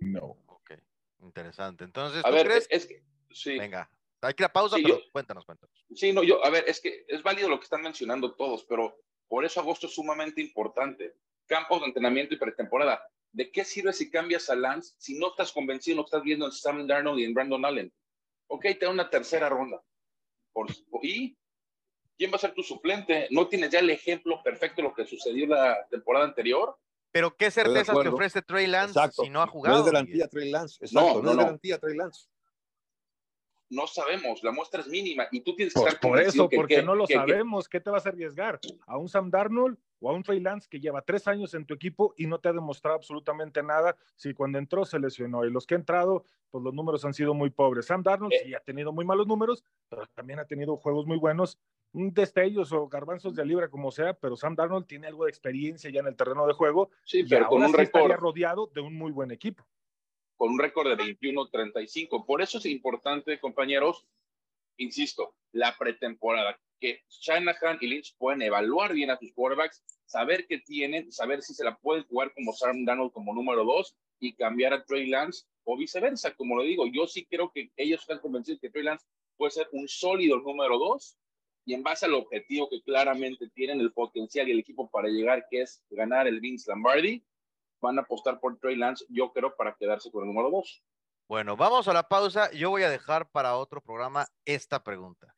No. 0.00 0.36
Ok, 0.48 0.72
interesante. 1.20 1.84
Entonces, 1.84 2.22
a 2.22 2.30
ver, 2.30 2.50
es 2.50 2.86
que, 2.86 3.02
sí. 3.30 3.58
Venga, 3.58 3.90
hay 4.22 4.34
que 4.34 4.42
ir 4.42 4.46
a 4.46 4.52
pausa, 4.52 4.76
pero 4.82 5.00
cuéntanos, 5.12 5.44
cuéntanos. 5.44 5.84
Sí, 5.94 6.12
no, 6.12 6.22
yo, 6.22 6.44
a 6.44 6.50
ver, 6.50 6.64
es 6.66 6.80
que 6.80 7.04
es 7.08 7.22
válido 7.22 7.48
lo 7.48 7.58
que 7.58 7.64
están 7.64 7.82
mencionando 7.82 8.34
todos, 8.34 8.64
pero 8.64 8.98
por 9.28 9.44
eso 9.44 9.60
agosto 9.60 9.86
es 9.86 9.94
sumamente 9.94 10.40
importante. 10.40 11.14
Campos 11.46 11.80
de 11.80 11.86
entrenamiento 11.86 12.34
y 12.34 12.38
pretemporada. 12.38 13.06
¿De 13.32 13.50
qué 13.50 13.64
sirve 13.64 13.92
si 13.92 14.10
cambias 14.10 14.48
a 14.50 14.56
Lance 14.56 14.94
si 14.98 15.18
no 15.18 15.28
estás 15.28 15.52
convencido, 15.52 15.96
no 15.96 16.04
estás 16.04 16.22
viendo 16.22 16.46
en 16.46 16.52
Sam 16.52 16.86
Darnold 16.86 17.20
y 17.20 17.24
en 17.24 17.34
Brandon 17.34 17.64
Allen? 17.64 17.92
Ok, 18.48 18.62
te 18.62 18.86
da 18.86 18.90
una 18.90 19.10
tercera 19.10 19.48
ronda. 19.48 19.80
Por, 20.52 20.68
¿Y 21.02 21.36
quién 22.16 22.32
va 22.32 22.36
a 22.36 22.40
ser 22.40 22.54
tu 22.54 22.62
suplente? 22.62 23.28
¿No 23.30 23.46
tienes 23.46 23.70
ya 23.70 23.80
el 23.80 23.90
ejemplo 23.90 24.42
perfecto 24.42 24.76
de 24.76 24.88
lo 24.88 24.94
que 24.94 25.06
sucedió 25.06 25.46
la 25.46 25.86
temporada 25.88 26.24
anterior? 26.24 26.76
Pero 27.12 27.36
qué 27.36 27.50
certeza 27.50 27.92
te 27.94 28.08
ofrece 28.08 28.42
Trey 28.42 28.66
Lance 28.66 28.98
si 29.12 29.28
no 29.28 29.42
ha 29.42 29.46
jugado. 29.46 29.78
No 29.78 29.86
es 29.86 29.92
garantía 29.92 30.28
Trey 30.28 30.50
Lance. 30.50 30.84
Exacto, 30.84 31.14
no, 31.14 31.22
no, 31.22 31.30
es 31.30 31.36
garantía 31.36 31.78
Trey 31.78 31.96
Lance 31.96 32.28
no 33.68 33.86
sabemos, 33.86 34.42
la 34.42 34.52
muestra 34.52 34.80
es 34.80 34.88
mínima 34.88 35.26
y 35.32 35.40
tú 35.40 35.54
tienes 35.54 35.74
que 35.74 35.80
pues 35.80 35.94
estar 35.94 36.08
Por 36.08 36.20
eso, 36.20 36.48
porque 36.48 36.82
no 36.82 36.94
lo 36.94 37.06
sabemos, 37.06 37.68
¿qué 37.68 37.80
te 37.80 37.90
vas 37.90 38.06
a 38.06 38.10
arriesgar? 38.10 38.60
¿A 38.86 38.96
un 38.96 39.08
Sam 39.08 39.30
Darnold 39.30 39.76
o 40.00 40.10
a 40.10 40.12
un 40.12 40.22
Trey 40.22 40.40
Lance 40.40 40.68
que 40.70 40.78
lleva 40.78 41.02
tres 41.02 41.26
años 41.26 41.54
en 41.54 41.64
tu 41.66 41.74
equipo 41.74 42.14
y 42.16 42.26
no 42.26 42.38
te 42.38 42.48
ha 42.48 42.52
demostrado 42.52 42.96
absolutamente 42.96 43.62
nada? 43.62 43.96
Si 44.14 44.34
cuando 44.34 44.58
entró 44.58 44.84
se 44.84 44.98
lesionó 44.98 45.44
y 45.44 45.50
los 45.50 45.66
que 45.66 45.74
han 45.74 45.80
entrado, 45.80 46.24
pues 46.50 46.62
los 46.62 46.74
números 46.74 47.04
han 47.04 47.14
sido 47.14 47.34
muy 47.34 47.50
pobres. 47.50 47.86
Sam 47.86 48.02
Darnold 48.02 48.32
eh. 48.34 48.42
sí 48.44 48.54
ha 48.54 48.60
tenido 48.60 48.92
muy 48.92 49.04
malos 49.04 49.26
números, 49.26 49.64
pero 49.88 50.06
también 50.14 50.38
ha 50.38 50.44
tenido 50.44 50.76
juegos 50.76 51.06
muy 51.06 51.18
buenos, 51.18 51.58
destellos 51.92 52.72
o 52.72 52.88
garbanzos 52.88 53.34
de 53.34 53.44
libra, 53.44 53.68
como 53.68 53.90
sea, 53.90 54.14
pero 54.14 54.36
Sam 54.36 54.54
Darnold 54.54 54.86
tiene 54.86 55.08
algo 55.08 55.24
de 55.24 55.30
experiencia 55.30 55.90
ya 55.90 56.00
en 56.00 56.06
el 56.06 56.16
terreno 56.16 56.46
de 56.46 56.52
juego. 56.52 56.90
Sí, 57.04 57.24
pero 57.24 57.48
con 57.48 57.62
un 57.62 57.72
récord. 57.72 58.12
rodeado 58.12 58.70
de 58.72 58.80
un 58.80 58.94
muy 58.94 59.12
buen 59.12 59.30
equipo 59.30 59.66
con 60.36 60.52
un 60.52 60.58
récord 60.58 60.88
de 60.88 60.96
21-35. 60.96 62.24
Por 62.26 62.42
eso 62.42 62.58
es 62.58 62.66
importante, 62.66 63.40
compañeros, 63.40 64.06
insisto, 64.76 65.34
la 65.52 65.76
pretemporada, 65.76 66.58
que 66.80 67.02
Shanahan 67.08 67.78
y 67.80 67.86
Lynch 67.86 68.14
pueden 68.18 68.42
evaluar 68.42 68.92
bien 68.92 69.10
a 69.10 69.18
sus 69.18 69.32
quarterbacks, 69.32 69.82
saber 70.04 70.46
qué 70.46 70.58
tienen, 70.58 71.10
saber 71.10 71.42
si 71.42 71.54
se 71.54 71.64
la 71.64 71.76
pueden 71.76 72.04
jugar 72.04 72.32
como 72.34 72.52
Sam 72.52 72.84
Darnold 72.84 73.12
como 73.12 73.34
número 73.34 73.64
dos 73.64 73.96
y 74.20 74.34
cambiar 74.34 74.72
a 74.72 74.84
Trey 74.84 75.06
Lance 75.06 75.46
o 75.64 75.76
viceversa. 75.76 76.34
Como 76.34 76.56
lo 76.56 76.62
digo, 76.62 76.86
yo 76.86 77.06
sí 77.06 77.24
creo 77.24 77.50
que 77.52 77.70
ellos 77.76 78.00
están 78.00 78.20
convencidos 78.20 78.60
que 78.60 78.70
Trey 78.70 78.84
Lance 78.84 79.06
puede 79.36 79.52
ser 79.52 79.68
un 79.72 79.88
sólido 79.88 80.38
número 80.40 80.78
dos 80.78 81.16
y 81.64 81.74
en 81.74 81.82
base 81.82 82.06
al 82.06 82.14
objetivo 82.14 82.68
que 82.68 82.82
claramente 82.82 83.48
tienen 83.48 83.80
el 83.80 83.92
potencial 83.92 84.48
y 84.48 84.52
el 84.52 84.60
equipo 84.60 84.88
para 84.88 85.08
llegar, 85.08 85.46
que 85.50 85.62
es 85.62 85.82
ganar 85.90 86.28
el 86.28 86.40
Vince 86.40 86.70
Lombardi, 86.70 87.24
van 87.86 87.98
a 87.98 88.02
apostar 88.02 88.40
por 88.40 88.58
Trey 88.58 88.76
Lance, 88.76 89.04
yo 89.08 89.32
creo, 89.32 89.54
para 89.56 89.74
quedarse 89.74 90.10
con 90.10 90.22
el 90.22 90.28
número 90.28 90.50
dos. 90.50 90.82
Bueno, 91.28 91.56
vamos 91.56 91.88
a 91.88 91.92
la 91.92 92.08
pausa. 92.08 92.50
Yo 92.52 92.70
voy 92.70 92.82
a 92.82 92.90
dejar 92.90 93.28
para 93.30 93.56
otro 93.56 93.80
programa 93.80 94.26
esta 94.44 94.82
pregunta. 94.82 95.34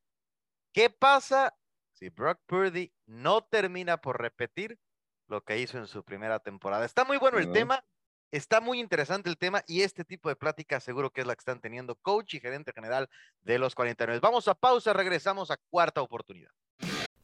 ¿Qué 0.72 0.90
pasa 0.90 1.54
si 1.92 2.10
Brock 2.10 2.40
Purdy 2.46 2.92
no 3.06 3.42
termina 3.42 3.96
por 3.98 4.20
repetir 4.20 4.78
lo 5.28 5.42
que 5.42 5.58
hizo 5.58 5.78
en 5.78 5.86
su 5.86 6.04
primera 6.04 6.40
temporada? 6.40 6.84
Está 6.84 7.04
muy 7.04 7.16
bueno 7.16 7.38
el 7.38 7.52
tema, 7.52 7.84
está 8.30 8.60
muy 8.60 8.80
interesante 8.80 9.30
el 9.30 9.38
tema 9.38 9.62
y 9.66 9.82
este 9.82 10.04
tipo 10.04 10.28
de 10.28 10.36
plática 10.36 10.80
seguro 10.80 11.10
que 11.10 11.22
es 11.22 11.26
la 11.26 11.34
que 11.34 11.40
están 11.40 11.60
teniendo 11.60 11.96
coach 11.96 12.34
y 12.34 12.40
gerente 12.40 12.72
general 12.72 13.08
de 13.40 13.58
los 13.58 13.74
49. 13.74 14.20
Vamos 14.20 14.46
a 14.48 14.54
pausa, 14.54 14.92
regresamos 14.92 15.50
a 15.50 15.58
cuarta 15.70 16.02
oportunidad. 16.02 16.50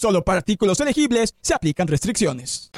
Solo 0.00 0.24
para 0.24 0.38
artículos 0.38 0.80
elegibles 0.80 1.34
se 1.42 1.52
aplican 1.52 1.86
restricciones. 1.86 2.70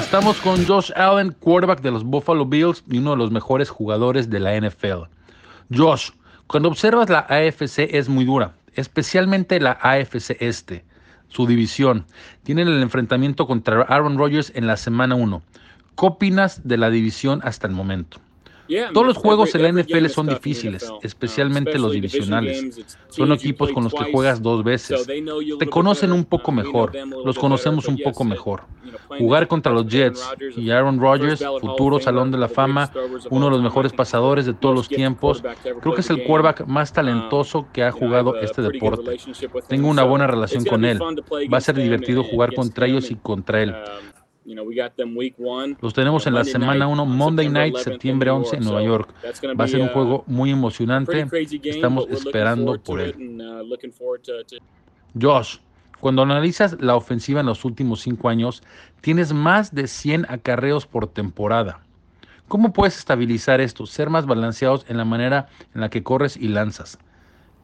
Estamos 0.00 0.38
con 0.38 0.66
Josh 0.66 0.90
Allen, 0.96 1.30
quarterback 1.38 1.82
de 1.82 1.92
los 1.92 2.02
Buffalo 2.02 2.44
Bills 2.46 2.82
y 2.90 2.98
uno 2.98 3.12
de 3.12 3.18
los 3.18 3.30
mejores 3.30 3.70
jugadores 3.70 4.28
de 4.28 4.40
la 4.40 4.60
NFL. 4.60 5.04
Josh, 5.72 6.10
cuando 6.48 6.68
observas 6.68 7.10
la 7.10 7.20
AFC 7.20 7.94
es 7.94 8.08
muy 8.08 8.24
dura, 8.24 8.54
especialmente 8.74 9.60
la 9.60 9.78
AFC 9.80 10.38
Este, 10.40 10.84
su 11.28 11.46
división. 11.46 12.04
Tienen 12.42 12.66
el 12.66 12.82
enfrentamiento 12.82 13.46
contra 13.46 13.82
Aaron 13.82 14.18
Rodgers 14.18 14.50
en 14.56 14.66
la 14.66 14.76
semana 14.76 15.14
1. 15.14 15.40
¿Qué 15.96 16.06
opinas 16.06 16.66
de 16.66 16.76
la 16.76 16.90
división 16.90 17.40
hasta 17.44 17.68
el 17.68 17.72
momento? 17.72 18.18
Todos 18.92 19.06
los 19.06 19.16
juegos 19.16 19.54
en 19.54 19.62
la 19.62 19.72
NFL 19.72 20.06
son 20.06 20.26
difíciles, 20.28 20.88
um, 20.88 20.98
especialmente 21.02 21.78
los 21.78 21.92
divisionales. 21.92 22.84
Son 23.08 23.32
equipos 23.32 23.72
con 23.72 23.84
los 23.84 23.92
que 23.92 24.10
juegas 24.10 24.42
dos 24.42 24.64
veces. 24.64 25.06
Te 25.58 25.66
conocen 25.66 26.12
un 26.12 26.24
poco 26.24 26.50
um, 26.50 26.56
mejor, 26.56 26.92
los 27.24 27.38
conocemos 27.38 27.86
un 27.86 27.98
poco 27.98 28.24
mejor. 28.24 28.62
Jugar 29.18 29.48
contra 29.48 29.72
los 29.72 29.86
Jets 29.86 30.22
y 30.56 30.70
Aaron 30.70 31.00
Rodgers, 31.00 31.44
futuro 31.60 32.00
Salón 32.00 32.30
de 32.30 32.38
la 32.38 32.48
Fama, 32.48 32.90
uno 33.30 33.46
de 33.46 33.52
los 33.52 33.62
mejores 33.62 33.92
pasadores 33.92 34.46
de 34.46 34.54
todos 34.54 34.74
los 34.74 34.88
tiempos, 34.88 35.42
creo 35.80 35.94
que 35.94 36.00
es 36.00 36.10
el 36.10 36.24
quarterback 36.24 36.66
más 36.66 36.90
um, 36.90 36.94
talentoso 36.94 37.66
que 37.72 37.82
ha 37.82 37.92
jugado 37.92 38.36
este 38.40 38.62
deporte. 38.62 39.18
Tengo 39.68 39.88
una 39.88 40.04
buena 40.04 40.26
relación 40.26 40.64
con 40.64 40.84
él. 40.84 41.00
Va 41.52 41.58
a 41.58 41.60
ser 41.60 41.76
divertido 41.76 42.24
jugar 42.24 42.54
contra 42.54 42.86
ellos 42.86 43.10
y 43.10 43.16
contra 43.16 43.62
él. 43.62 43.74
Los 45.80 45.94
tenemos 45.94 46.26
en 46.26 46.34
la 46.34 46.44
semana 46.44 46.86
1, 46.88 47.06
Monday 47.06 47.48
Night, 47.48 47.76
septiembre 47.76 48.30
11 48.30 48.56
en 48.56 48.64
Nueva 48.64 48.82
York. 48.82 49.14
Va 49.58 49.64
a 49.64 49.68
ser 49.68 49.80
un 49.80 49.88
juego 49.88 50.24
muy 50.26 50.50
emocionante. 50.50 51.26
Estamos 51.64 52.06
esperando 52.10 52.80
por 52.80 53.00
él. 53.00 53.14
Uh, 53.18 53.76
Josh, 55.20 55.58
cuando 56.00 56.22
analizas 56.22 56.76
la 56.80 56.96
ofensiva 56.96 57.40
en 57.40 57.46
los 57.46 57.64
últimos 57.64 58.00
cinco 58.00 58.28
años, 58.28 58.62
tienes 59.00 59.32
más 59.32 59.74
de 59.74 59.86
100 59.86 60.26
acarreos 60.28 60.86
por 60.86 61.06
temporada. 61.06 61.80
¿Cómo 62.48 62.72
puedes 62.72 62.98
estabilizar 62.98 63.60
esto? 63.60 63.86
Ser 63.86 64.10
más 64.10 64.26
balanceados 64.26 64.84
en 64.88 64.96
la 64.96 65.04
manera 65.04 65.48
en 65.74 65.80
la 65.80 65.90
que 65.90 66.02
corres 66.02 66.36
y 66.36 66.48
lanzas. 66.48 66.98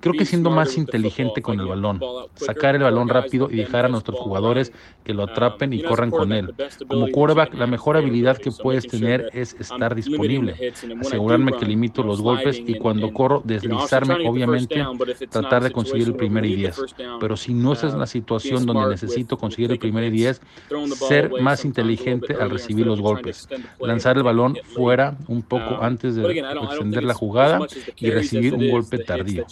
Creo 0.00 0.14
que 0.14 0.24
siendo 0.24 0.50
más 0.50 0.76
inteligente 0.76 1.42
con 1.42 1.58
el 1.58 1.66
balón, 1.66 2.00
sacar 2.34 2.76
el 2.76 2.82
balón 2.82 3.08
rápido 3.08 3.48
y 3.50 3.56
dejar 3.56 3.84
a 3.84 3.88
nuestros 3.88 4.18
jugadores 4.18 4.72
que 5.04 5.12
lo 5.12 5.24
um, 5.24 5.30
atrapen 5.30 5.72
y 5.72 5.82
corran 5.82 6.10
con 6.10 6.32
él. 6.32 6.54
Como 6.86 7.08
quarterback, 7.08 7.54
la 7.54 7.66
mejor 7.66 7.96
habilidad 7.96 8.36
que 8.36 8.52
puedes 8.52 8.86
tener 8.86 9.28
es 9.32 9.56
estar 9.58 9.94
disponible, 9.94 10.72
asegurarme 11.00 11.52
que 11.52 11.66
limito 11.66 12.02
los 12.02 12.20
golpes 12.20 12.62
y 12.64 12.74
cuando 12.74 13.12
corro 13.12 13.42
deslizarme, 13.44 14.28
obviamente, 14.28 14.84
tratar 15.30 15.64
de 15.64 15.72
conseguir 15.72 16.08
el 16.08 16.14
primer 16.14 16.44
y 16.44 16.54
diez. 16.54 16.80
Pero 17.18 17.36
si 17.36 17.52
no 17.52 17.72
estás 17.72 17.92
en 17.92 17.98
la 17.98 18.04
um, 18.04 18.08
situación 18.08 18.66
donde 18.66 18.88
necesito 18.90 19.36
conseguir 19.36 19.72
el 19.72 19.78
primer 19.78 20.04
y 20.04 20.10
diez, 20.10 20.40
ser 21.08 21.30
más 21.40 21.64
inteligente 21.64 22.34
al 22.34 22.50
recibir 22.50 22.86
los 22.86 23.00
golpes, 23.00 23.48
lanzar 23.80 24.16
el 24.16 24.22
balón 24.22 24.56
fuera 24.62 25.16
un 25.26 25.42
poco 25.42 25.74
um, 25.74 25.82
antes 25.82 26.14
de 26.14 26.38
extender 26.38 27.02
la 27.02 27.14
jugada 27.14 27.66
y 27.96 28.10
recibir 28.10 28.54
un 28.54 28.70
golpe 28.70 28.98
tardío. 28.98 29.44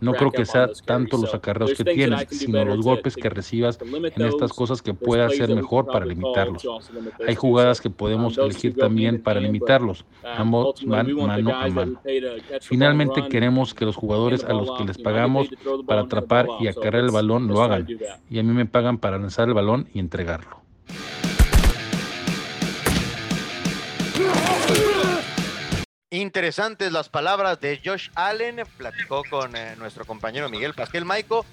No 0.00 0.14
creo 0.14 0.30
que 0.30 0.44
sea 0.44 0.68
tanto 0.84 1.18
los 1.18 1.34
acarreos 1.34 1.74
que 1.74 1.84
tienes, 1.84 2.26
sino 2.30 2.64
los 2.64 2.80
golpes 2.80 3.16
que 3.16 3.28
recibas 3.28 3.78
en 3.80 4.22
estas 4.26 4.52
cosas 4.52 4.80
que 4.82 4.94
pueda 4.94 5.26
hacer 5.26 5.54
mejor 5.54 5.86
para 5.86 6.06
limitarlos. 6.06 6.66
Hay 7.26 7.34
jugadas 7.34 7.80
que 7.80 7.90
podemos 7.90 8.38
elegir 8.38 8.76
también 8.76 9.22
para 9.22 9.40
limitarlos. 9.40 10.04
Ambos 10.24 10.84
van 10.84 11.12
mano 11.14 11.54
a 11.54 11.68
mano. 11.68 12.00
Finalmente 12.62 13.28
queremos 13.28 13.74
que 13.74 13.84
los 13.84 13.96
jugadores 13.96 14.44
a 14.44 14.52
los 14.52 14.70
que 14.78 14.84
les 14.84 14.98
pagamos 14.98 15.48
para 15.86 16.02
atrapar 16.02 16.46
y 16.60 16.68
acarrear 16.68 17.04
el 17.04 17.10
balón 17.10 17.46
lo 17.48 17.62
hagan. 17.62 17.86
Y 18.30 18.38
a 18.38 18.42
mí 18.42 18.52
me 18.52 18.66
pagan 18.66 18.98
para 18.98 19.18
lanzar 19.18 19.48
el 19.48 19.54
balón 19.54 19.88
y 19.92 19.98
entregarlo. 19.98 20.60
Interesantes 26.12 26.90
las 26.90 27.08
palabras 27.08 27.60
de 27.60 27.80
Josh 27.84 28.08
Allen. 28.16 28.62
Platicó 28.76 29.22
con 29.30 29.54
eh, 29.54 29.76
nuestro 29.76 30.04
compañero 30.04 30.48
Miguel 30.48 30.74
Pasquel 30.74 31.04
Maico. 31.04 31.46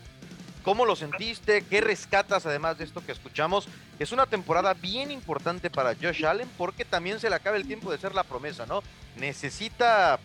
¿Cómo 0.63 0.83
lo 0.83 0.95
sentiste? 0.95 1.63
¿Qué 1.63 1.79
rescatas 1.79 2.47
además 2.47 2.79
de 2.79 2.85
esto 2.85 3.05
que 3.05 3.11
escuchamos? 3.11 3.67
Es 3.99 4.11
una 4.11 4.25
temporada 4.25 4.73
bien 4.73 5.11
importante 5.11 5.69
para 5.69 5.93
Josh 5.93 6.25
Allen 6.25 6.49
porque 6.57 6.85
también 6.85 7.19
se 7.19 7.29
le 7.29 7.35
acaba 7.35 7.55
el 7.55 7.67
tiempo 7.67 7.91
de 7.91 7.99
ser 7.99 8.15
la 8.15 8.23
promesa, 8.23 8.65
¿no? 8.65 8.81
Necesita, 9.15 10.19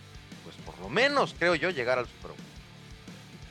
pues 0.44 0.56
por 0.64 0.78
lo 0.78 0.88
menos, 0.88 1.34
creo 1.38 1.54
yo, 1.54 1.68
llegar 1.68 1.98
al 1.98 2.06
Super 2.06 2.30
Bowl. 2.30 2.40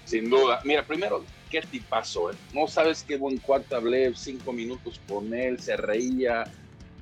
Sin 0.06 0.32
duda. 0.32 0.62
Mira, 0.66 0.84
primero, 0.84 1.24
qué 1.52 1.62
tipazo, 1.62 2.32
¿eh? 2.32 2.36
No 2.54 2.68
sabes 2.68 3.06
qué 3.08 3.18
buen 3.18 3.38
cuarto 3.38 3.76
hablé 3.76 4.16
cinco 4.16 4.52
minutos 4.52 5.00
con 5.08 5.32
él, 5.32 5.60
se 5.60 5.78
reía, 5.78 6.46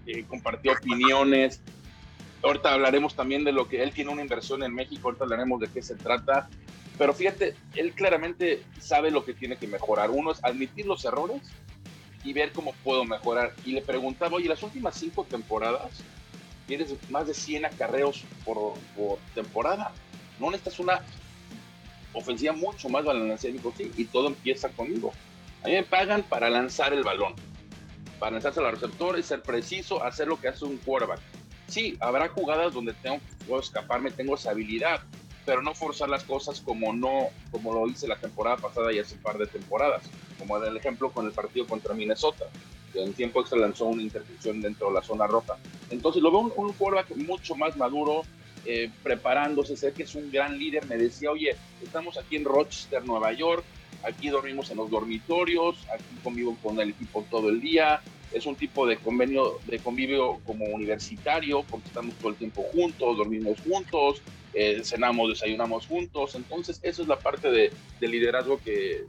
eh, 0.06 0.26
compartió 0.28 0.74
opiniones 0.74 1.62
Ahorita 2.42 2.74
hablaremos 2.74 3.16
también 3.16 3.44
de 3.44 3.52
lo 3.52 3.68
que 3.68 3.84
él 3.84 3.92
tiene 3.92 4.12
una 4.12 4.22
inversión 4.22 4.64
en 4.64 4.74
México, 4.74 5.08
ahorita 5.08 5.26
hablaremos 5.26 5.60
de 5.60 5.68
qué 5.68 5.82
se 5.82 5.96
trata. 5.96 6.50
Pero 6.98 7.14
fíjate, 7.14 7.56
él 7.76 7.94
claramente 7.94 8.64
sabe 8.80 9.12
lo 9.12 9.26
que 9.26 9.34
tiene 9.34 9.58
que 9.58 9.68
mejorar. 9.68 10.10
Uno 10.10 10.32
es 10.32 10.44
admitir 10.44 10.86
los 10.86 11.04
errores 11.06 11.42
y 12.24 12.34
ver 12.34 12.52
cómo 12.52 12.74
puedo 12.84 13.04
mejorar. 13.04 13.54
Y 13.66 13.74
le 13.74 13.82
preguntaba, 13.82 14.38
oye, 14.38 14.48
las 14.48 14.64
últimas 14.64 14.96
cinco 14.96 15.26
temporadas 15.26 16.02
tienes 16.68 16.94
más 17.10 17.28
de 17.28 17.34
100 17.34 17.66
acarreos 17.66 18.24
por, 18.46 18.74
por 18.96 19.18
temporada. 19.34 19.92
¿No 20.40 20.52
necesitas 20.52 20.80
una 20.80 21.02
ofensiva 22.14 22.54
mucho 22.54 22.88
más 22.90 23.04
balanceada? 23.04 23.58
Sí, 23.78 23.92
y 23.98 24.06
todo 24.06 24.28
empieza 24.28 24.70
conmigo. 24.70 25.12
A 25.64 25.68
mí 25.68 25.74
me 25.74 25.84
pagan 25.84 26.24
para 26.24 26.50
lanzar 26.50 26.94
el 26.94 27.04
balón, 27.04 27.34
para 28.18 28.34
lanzarse 28.34 28.62
a 28.62 28.64
los 28.64 28.74
receptores, 28.74 29.26
ser 29.26 29.42
preciso, 29.42 30.04
hacer 30.04 30.28
lo 30.28 30.40
que 30.40 30.48
hace 30.48 30.64
un 30.64 30.78
quarterback 30.78 31.20
sí, 31.70 31.98
habrá 32.00 32.28
jugadas 32.30 32.74
donde 32.74 32.94
tengo, 32.94 33.20
puedo 33.48 33.62
escaparme, 33.62 34.12
tengo 34.12 34.36
esa 34.36 34.52
habilidad, 34.52 35.02
pero 35.46 35.62
no 35.62 35.74
forzar 35.74 36.10
las 36.10 36.24
cosas 36.24 36.62
como 36.62 36.94
no, 36.94 37.30
como 37.52 37.74
lo 37.74 37.88
hice 37.88 38.08
la 38.08 38.18
temporada 38.18 38.58
pasada 38.58 38.92
y 38.94 39.00
hace 39.00 39.16
un 39.16 39.22
par 39.22 39.38
de 39.38 39.48
temporadas, 39.48 40.04
como 40.38 40.58
en 40.58 40.66
el 40.66 40.78
ejemplo 40.78 41.12
con 41.12 41.26
el 41.26 41.32
partido 41.32 41.66
contra 41.66 41.94
Minnesota, 41.94 42.46
que 42.94 43.04
en 43.04 43.14
tiempo 43.14 43.42
extra 43.42 43.60
lanzó 43.60 43.86
una 43.86 44.02
intercepción 44.02 44.62
dentro 44.62 44.88
de 44.88 44.96
la 44.96 45.02
zona 45.02 45.28
roja. 45.28 45.58
Entonces 45.90 46.22
lo 46.22 46.32
veo 46.32 46.42
un, 46.42 46.54
un 46.56 46.74
quarterback 46.74 47.16
mucho 47.16 47.56
más 47.56 47.78
maduro, 47.78 48.24
eh, 48.66 48.92
preparándose, 49.04 49.78
sé 49.78 49.94
que 49.94 50.04
es 50.04 50.16
un 50.16 50.32
gran 50.32 50.58
líder, 50.58 50.86
me 50.86 50.98
decía, 50.98 51.32
oye, 51.32 51.56
estamos 51.82 52.18
aquí 52.18 52.36
en 52.36 52.46
Rochester, 52.46 53.06
Nueva 53.06 53.32
York, 53.34 53.64
aquí 54.04 54.30
dormimos 54.30 54.70
en 54.70 54.78
los 54.78 54.90
dormitorios, 54.90 55.78
aquí 55.94 56.16
convivo 56.24 56.58
con 56.62 56.80
el 56.80 56.90
equipo 56.90 57.26
todo 57.30 57.50
el 57.50 57.62
día, 57.62 58.02
es 58.32 58.46
un 58.46 58.56
tipo 58.56 58.86
de 58.86 58.98
convenio 58.98 59.60
de 59.66 59.80
convivio 59.80 60.40
como 60.46 60.66
universitario, 60.66 61.64
porque 61.64 61.88
estamos 61.88 62.16
todo 62.16 62.30
el 62.30 62.36
tiempo 62.36 62.64
juntos, 62.74 63.18
dormimos 63.18 63.60
juntos, 63.62 64.22
eh, 64.54 64.82
cenamos, 64.84 65.30
desayunamos 65.30 65.88
juntos. 65.88 66.36
Entonces, 66.36 66.80
eso 66.84 67.02
es 67.02 67.08
la 67.08 67.20
parte 67.20 67.50
de, 67.50 67.72
liderazgo 68.02 68.60
que, 68.64 69.06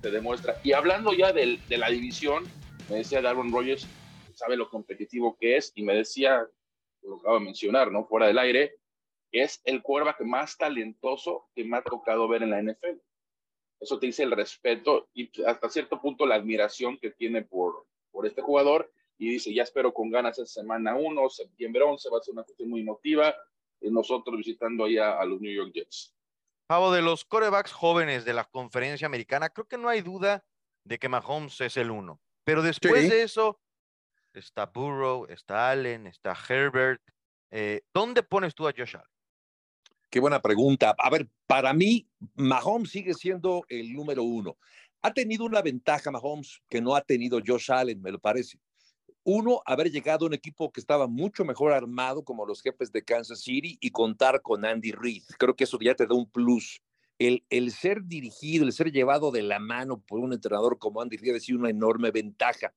te, 0.00 0.10
demuestra. 0.10 0.60
Y 0.62 0.72
hablando 0.72 1.12
ya 1.12 1.32
de, 1.32 1.58
la 1.68 1.90
división, 1.90 2.44
me 2.88 2.96
decía 2.96 3.22
Darwin 3.22 3.52
Rogers, 3.52 3.86
sabe 4.34 4.56
lo 4.56 4.68
competitivo 4.68 5.36
que 5.38 5.56
es, 5.56 5.72
y 5.74 5.82
me 5.82 5.94
decía, 5.94 6.46
lo 7.02 7.16
acabo 7.16 7.38
de 7.38 7.44
mencionar, 7.44 7.90
¿no? 7.90 8.04
Fuera 8.06 8.26
del 8.26 8.38
aire, 8.38 8.76
que 9.30 9.42
es 9.42 9.60
el 9.64 9.82
quarterback 9.82 10.20
más 10.20 10.56
talentoso 10.56 11.48
que 11.54 11.64
me 11.64 11.76
ha 11.76 11.82
tocado 11.82 12.28
ver 12.28 12.42
en 12.42 12.50
la 12.50 12.62
NFL. 12.62 12.98
Eso 13.80 13.98
te 13.98 14.06
dice 14.06 14.22
el 14.22 14.30
respeto 14.30 15.08
y 15.12 15.30
hasta 15.42 15.68
cierto 15.68 16.00
punto 16.00 16.24
la 16.24 16.36
admiración 16.36 16.96
que 16.98 17.10
tiene 17.10 17.42
por, 17.42 17.84
por 18.14 18.26
este 18.26 18.40
jugador 18.40 18.90
y 19.18 19.28
dice, 19.28 19.52
ya 19.52 19.64
espero 19.64 19.92
con 19.92 20.10
ganas 20.10 20.38
esa 20.38 20.60
semana 20.60 20.94
1, 20.96 21.28
septiembre 21.28 21.82
11, 21.82 22.08
va 22.10 22.18
a 22.18 22.22
ser 22.22 22.32
una 22.32 22.44
cuestión 22.44 22.70
muy 22.70 22.80
emotiva, 22.80 23.34
y 23.80 23.90
nosotros 23.90 24.36
visitando 24.36 24.84
allá 24.84 25.18
a 25.20 25.24
los 25.24 25.40
New 25.40 25.52
York 25.52 25.72
Jets. 25.74 26.14
Pavo, 26.66 26.92
de 26.92 27.02
los 27.02 27.24
corebacks 27.24 27.72
jóvenes 27.72 28.24
de 28.24 28.32
la 28.32 28.44
conferencia 28.44 29.06
americana, 29.06 29.50
creo 29.50 29.66
que 29.66 29.76
no 29.76 29.88
hay 29.88 30.00
duda 30.00 30.44
de 30.84 30.98
que 30.98 31.08
Mahomes 31.08 31.60
es 31.60 31.76
el 31.76 31.90
uno, 31.90 32.20
pero 32.44 32.62
después 32.62 33.10
de 33.10 33.22
eso 33.22 33.60
está 34.32 34.66
Burrow, 34.66 35.26
está 35.28 35.70
Allen, 35.70 36.06
está 36.06 36.36
Herbert. 36.48 37.02
Eh, 37.50 37.82
¿Dónde 37.92 38.22
pones 38.22 38.54
tú 38.54 38.66
a 38.66 38.72
Josh 38.76 38.96
Allen? 38.96 39.08
Qué 40.10 40.20
buena 40.20 40.40
pregunta. 40.40 40.94
A 40.98 41.10
ver, 41.10 41.28
para 41.46 41.72
mí, 41.72 42.08
Mahomes 42.36 42.90
sigue 42.90 43.14
siendo 43.14 43.64
el 43.68 43.92
número 43.92 44.22
uno. 44.22 44.56
Ha 45.04 45.12
tenido 45.12 45.44
una 45.44 45.60
ventaja 45.60 46.10
Mahomes 46.10 46.62
que 46.66 46.80
no 46.80 46.96
ha 46.96 47.02
tenido 47.02 47.38
Josh 47.46 47.70
Allen, 47.70 48.00
me 48.00 48.10
lo 48.10 48.18
parece. 48.18 48.58
Uno, 49.22 49.60
haber 49.66 49.90
llegado 49.90 50.24
a 50.24 50.28
un 50.28 50.32
equipo 50.32 50.72
que 50.72 50.80
estaba 50.80 51.06
mucho 51.06 51.44
mejor 51.44 51.74
armado 51.74 52.24
como 52.24 52.46
los 52.46 52.62
jefes 52.62 52.90
de 52.90 53.04
Kansas 53.04 53.42
City 53.42 53.76
y 53.82 53.90
contar 53.90 54.40
con 54.40 54.64
Andy 54.64 54.92
Reid. 54.92 55.24
Creo 55.38 55.54
que 55.54 55.64
eso 55.64 55.78
ya 55.78 55.94
te 55.94 56.06
da 56.06 56.14
un 56.14 56.30
plus. 56.30 56.80
El, 57.18 57.44
el 57.50 57.70
ser 57.70 58.02
dirigido, 58.04 58.64
el 58.64 58.72
ser 58.72 58.90
llevado 58.92 59.30
de 59.30 59.42
la 59.42 59.58
mano 59.58 60.00
por 60.00 60.20
un 60.20 60.32
entrenador 60.32 60.78
como 60.78 61.02
Andy 61.02 61.18
Reid 61.18 61.36
ha 61.36 61.40
sido 61.40 61.58
una 61.58 61.68
enorme 61.68 62.10
ventaja 62.10 62.72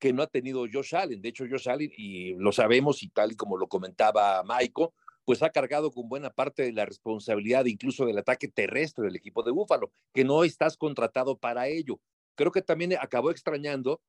que 0.00 0.12
no 0.12 0.24
ha 0.24 0.26
tenido 0.26 0.66
Josh 0.72 0.96
Allen. 0.96 1.22
De 1.22 1.28
hecho, 1.28 1.44
Josh 1.48 1.68
Allen, 1.68 1.92
y 1.96 2.34
lo 2.34 2.50
sabemos, 2.50 3.04
y 3.04 3.08
tal 3.10 3.30
y 3.30 3.36
como 3.36 3.56
lo 3.56 3.68
comentaba 3.68 4.42
Maiko, 4.42 4.94
pues 5.28 5.42
ha 5.42 5.50
cargado 5.50 5.90
con 5.90 6.08
buena 6.08 6.30
parte 6.30 6.62
de 6.62 6.72
la 6.72 6.86
responsabilidad 6.86 7.66
incluso 7.66 8.06
del 8.06 8.16
ataque 8.16 8.48
terrestre 8.48 9.04
del 9.04 9.16
equipo 9.16 9.42
de 9.42 9.50
Búfalo, 9.50 9.92
que 10.14 10.24
no 10.24 10.42
estás 10.42 10.78
contratado 10.78 11.36
para 11.36 11.68
ello. 11.68 12.00
Creo 12.34 12.50
que 12.50 12.62
también 12.62 12.94
acabó 12.98 13.30
extrañando 13.30 14.00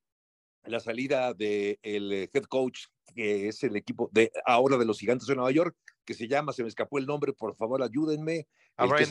la 0.63 0.79
salida 0.79 1.33
del 1.33 1.77
el 1.83 2.29
head 2.31 2.45
coach, 2.45 2.85
que 3.13 3.49
es 3.49 3.61
el 3.63 3.75
equipo 3.75 4.09
de 4.13 4.31
ahora 4.45 4.77
de 4.77 4.85
los 4.85 4.97
Gigantes 4.97 5.27
de 5.27 5.35
Nueva 5.35 5.51
York, 5.51 5.75
que 6.05 6.13
se 6.13 6.29
llama, 6.29 6.53
se 6.53 6.63
me 6.63 6.69
escapó 6.69 6.99
el 6.99 7.05
nombre, 7.05 7.33
por 7.33 7.53
favor 7.53 7.83
ayúdenme. 7.83 8.47
¿A 8.77 8.85
Brian 8.85 9.09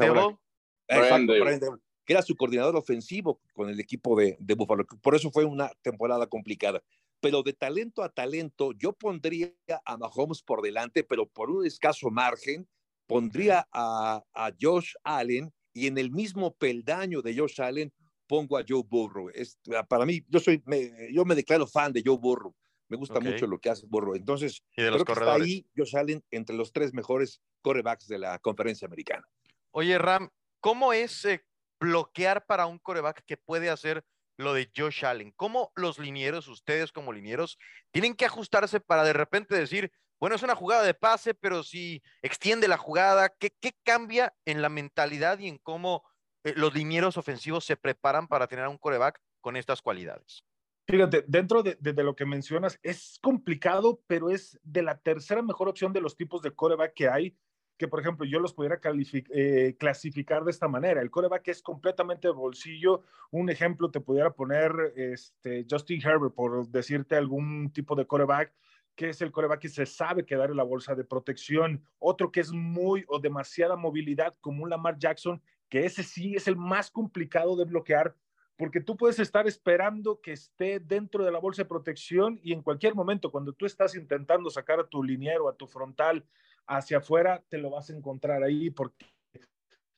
que 2.06 2.14
era 2.14 2.22
su 2.22 2.36
coordinador 2.36 2.74
ofensivo 2.74 3.38
con 3.52 3.68
el 3.68 3.78
equipo 3.80 4.18
de, 4.18 4.38
de 4.40 4.54
Buffalo. 4.54 4.86
Por 5.02 5.14
eso 5.14 5.30
fue 5.30 5.44
una 5.44 5.70
temporada 5.82 6.26
complicada. 6.26 6.82
Pero 7.20 7.42
de 7.42 7.52
talento 7.52 8.02
a 8.02 8.08
talento, 8.08 8.72
yo 8.72 8.92
pondría 8.92 9.52
a 9.84 9.96
Mahomes 9.96 10.42
por 10.42 10.62
delante, 10.62 11.02
pero 11.04 11.26
por 11.26 11.50
un 11.50 11.66
escaso 11.66 12.10
margen, 12.10 12.68
pondría 13.06 13.66
a, 13.72 14.22
a 14.32 14.52
Josh 14.60 14.94
Allen 15.02 15.52
y 15.72 15.86
en 15.86 15.98
el 15.98 16.10
mismo 16.10 16.54
peldaño 16.54 17.22
de 17.22 17.36
Josh 17.36 17.60
Allen 17.60 17.92
pongo 18.26 18.58
a 18.58 18.64
Joe 18.68 18.82
Burrow. 18.86 19.30
Es, 19.30 19.58
para 19.88 20.04
mí, 20.04 20.24
yo 20.28 20.38
soy, 20.38 20.62
me, 20.66 21.12
yo 21.12 21.24
me 21.24 21.34
declaro 21.34 21.66
fan 21.66 21.92
de 21.92 22.02
Joe 22.04 22.18
Burrow. 22.18 22.54
Me 22.88 22.96
gusta 22.96 23.20
mucho 23.20 23.46
lo 23.46 23.58
que 23.58 23.68
hace 23.68 23.86
Burrow. 23.86 24.14
Entonces, 24.14 24.62
¿Y 24.74 24.82
de 24.82 24.90
los 24.90 25.04
creo 25.04 25.16
que 25.16 25.20
está 25.20 25.34
ahí 25.34 25.66
Josh 25.76 25.96
Allen 25.96 26.24
entre 26.30 26.56
los 26.56 26.72
tres 26.72 26.94
mejores 26.94 27.42
corebacks 27.60 28.06
de 28.06 28.18
la 28.18 28.38
conferencia 28.38 28.86
americana. 28.86 29.26
Oye, 29.72 29.98
Ram, 29.98 30.30
¿cómo 30.60 30.92
es 30.92 31.24
eh, 31.24 31.44
bloquear 31.78 32.46
para 32.46 32.66
un 32.66 32.78
coreback 32.78 33.24
que 33.26 33.36
puede 33.36 33.68
hacer 33.68 34.04
lo 34.38 34.54
de 34.54 34.70
Josh 34.74 35.04
Allen? 35.04 35.32
¿Cómo 35.36 35.72
los 35.76 35.98
linieros, 35.98 36.48
ustedes 36.48 36.92
como 36.92 37.12
linieros, 37.12 37.58
tienen 37.90 38.14
que 38.14 38.24
ajustarse 38.24 38.80
para 38.80 39.04
de 39.04 39.12
repente 39.12 39.54
decir, 39.54 39.92
bueno, 40.18 40.34
es 40.34 40.42
una 40.42 40.54
jugada 40.54 40.82
de 40.82 40.94
pase, 40.94 41.34
pero 41.34 41.62
si 41.62 42.02
extiende 42.22 42.66
la 42.66 42.78
jugada, 42.78 43.28
¿qué, 43.28 43.52
qué 43.60 43.72
cambia 43.84 44.34
en 44.46 44.62
la 44.62 44.68
mentalidad 44.68 45.38
y 45.38 45.48
en 45.48 45.58
cómo 45.58 46.04
eh, 46.44 46.54
los 46.56 46.74
linieros 46.74 47.16
ofensivos 47.16 47.64
se 47.64 47.76
preparan 47.76 48.26
para 48.26 48.46
tener 48.46 48.66
un 48.68 48.78
coreback 48.78 49.20
con 49.40 49.56
estas 49.56 49.82
cualidades? 49.82 50.44
Fíjate, 50.88 51.22
dentro 51.28 51.62
de, 51.62 51.76
lo 52.02 52.16
que 52.16 52.24
mencionas, 52.24 52.78
es 52.82 53.18
complicado, 53.20 54.00
pero 54.06 54.30
es 54.30 54.58
de 54.62 54.82
la 54.82 54.98
tercera 54.98 55.42
mejor 55.42 55.68
opción 55.68 55.92
de 55.92 56.00
los 56.00 56.16
tipos 56.16 56.40
de 56.40 56.54
coreback 56.54 56.94
que 56.94 57.08
hay 57.08 57.36
que, 57.78 57.86
por 57.86 58.00
ejemplo, 58.00 58.26
yo 58.26 58.40
los 58.40 58.52
pudiera 58.52 58.80
eh, 58.82 59.76
clasificar 59.78 60.44
de 60.44 60.50
esta 60.50 60.66
manera. 60.66 61.00
El 61.00 61.10
coreback 61.10 61.48
es 61.48 61.62
completamente 61.62 62.26
de 62.26 62.34
bolsillo. 62.34 63.04
Un 63.30 63.48
ejemplo 63.50 63.90
te 63.90 64.00
pudiera 64.00 64.30
poner 64.30 64.72
este, 64.96 65.64
Justin 65.70 66.02
Herbert, 66.04 66.34
por 66.34 66.68
decirte 66.68 67.14
algún 67.14 67.70
tipo 67.72 67.94
de 67.94 68.06
coreback, 68.06 68.52
que 68.96 69.10
es 69.10 69.22
el 69.22 69.30
coreback 69.30 69.60
que 69.60 69.68
se 69.68 69.86
sabe 69.86 70.26
quedar 70.26 70.50
en 70.50 70.56
la 70.56 70.64
bolsa 70.64 70.96
de 70.96 71.04
protección. 71.04 71.84
Otro 72.00 72.32
que 72.32 72.40
es 72.40 72.50
muy 72.50 73.04
o 73.06 73.20
demasiada 73.20 73.76
movilidad, 73.76 74.34
como 74.40 74.64
un 74.64 74.70
Lamar 74.70 74.98
Jackson, 74.98 75.40
que 75.68 75.86
ese 75.86 76.02
sí 76.02 76.34
es 76.34 76.48
el 76.48 76.56
más 76.56 76.90
complicado 76.90 77.56
de 77.56 77.64
bloquear 77.64 78.16
porque 78.58 78.80
tú 78.80 78.96
puedes 78.96 79.20
estar 79.20 79.46
esperando 79.46 80.20
que 80.20 80.32
esté 80.32 80.80
dentro 80.80 81.24
de 81.24 81.30
la 81.30 81.38
bolsa 81.38 81.62
de 81.62 81.68
protección 81.68 82.40
y 82.42 82.52
en 82.52 82.60
cualquier 82.60 82.96
momento, 82.96 83.30
cuando 83.30 83.52
tú 83.52 83.66
estás 83.66 83.94
intentando 83.94 84.50
sacar 84.50 84.80
a 84.80 84.88
tu 84.88 85.00
liniero, 85.00 85.48
a 85.48 85.54
tu 85.54 85.68
frontal 85.68 86.24
hacia 86.68 86.98
afuera, 86.98 87.42
te 87.48 87.58
lo 87.58 87.70
vas 87.70 87.90
a 87.90 87.96
encontrar 87.96 88.42
ahí 88.42 88.70
porque 88.70 89.06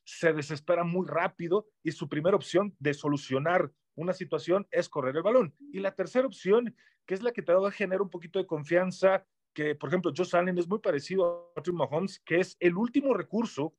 se 0.04 0.33
desespera 0.33 0.85
muy 0.85 1.06
rápido 1.06 1.66
y 1.83 1.92
su 1.92 2.09
primera 2.09 2.37
opción 2.37 2.74
de 2.78 2.94
solucionar 2.94 3.70
una 3.94 4.12
situación 4.12 4.66
es 4.70 4.88
correr 4.88 5.16
el 5.16 5.22
balón. 5.22 5.54
Y 5.72 5.80
la 5.80 5.94
tercera 5.94 6.26
opción, 6.26 6.74
que 7.06 7.14
es 7.14 7.22
la 7.22 7.33
que 7.33 7.42
te 7.42 7.52
va 7.52 7.68
a 7.68 7.72
generar 7.72 8.02
un 8.02 8.11
poquito 8.11 8.38
de 8.38 8.46
confianza, 8.46 9.26
que 9.52 9.74
por 9.74 9.88
ejemplo 9.88 10.12
Josh 10.16 10.35
Allen 10.35 10.59
es 10.59 10.68
muy 10.68 10.78
parecido 10.78 11.50
a 11.50 11.54
Patrick 11.54 11.76
Mahomes, 11.76 12.20
que 12.20 12.40
es 12.40 12.56
el 12.61 12.76
último 12.76 13.14
recurso, 13.14 13.74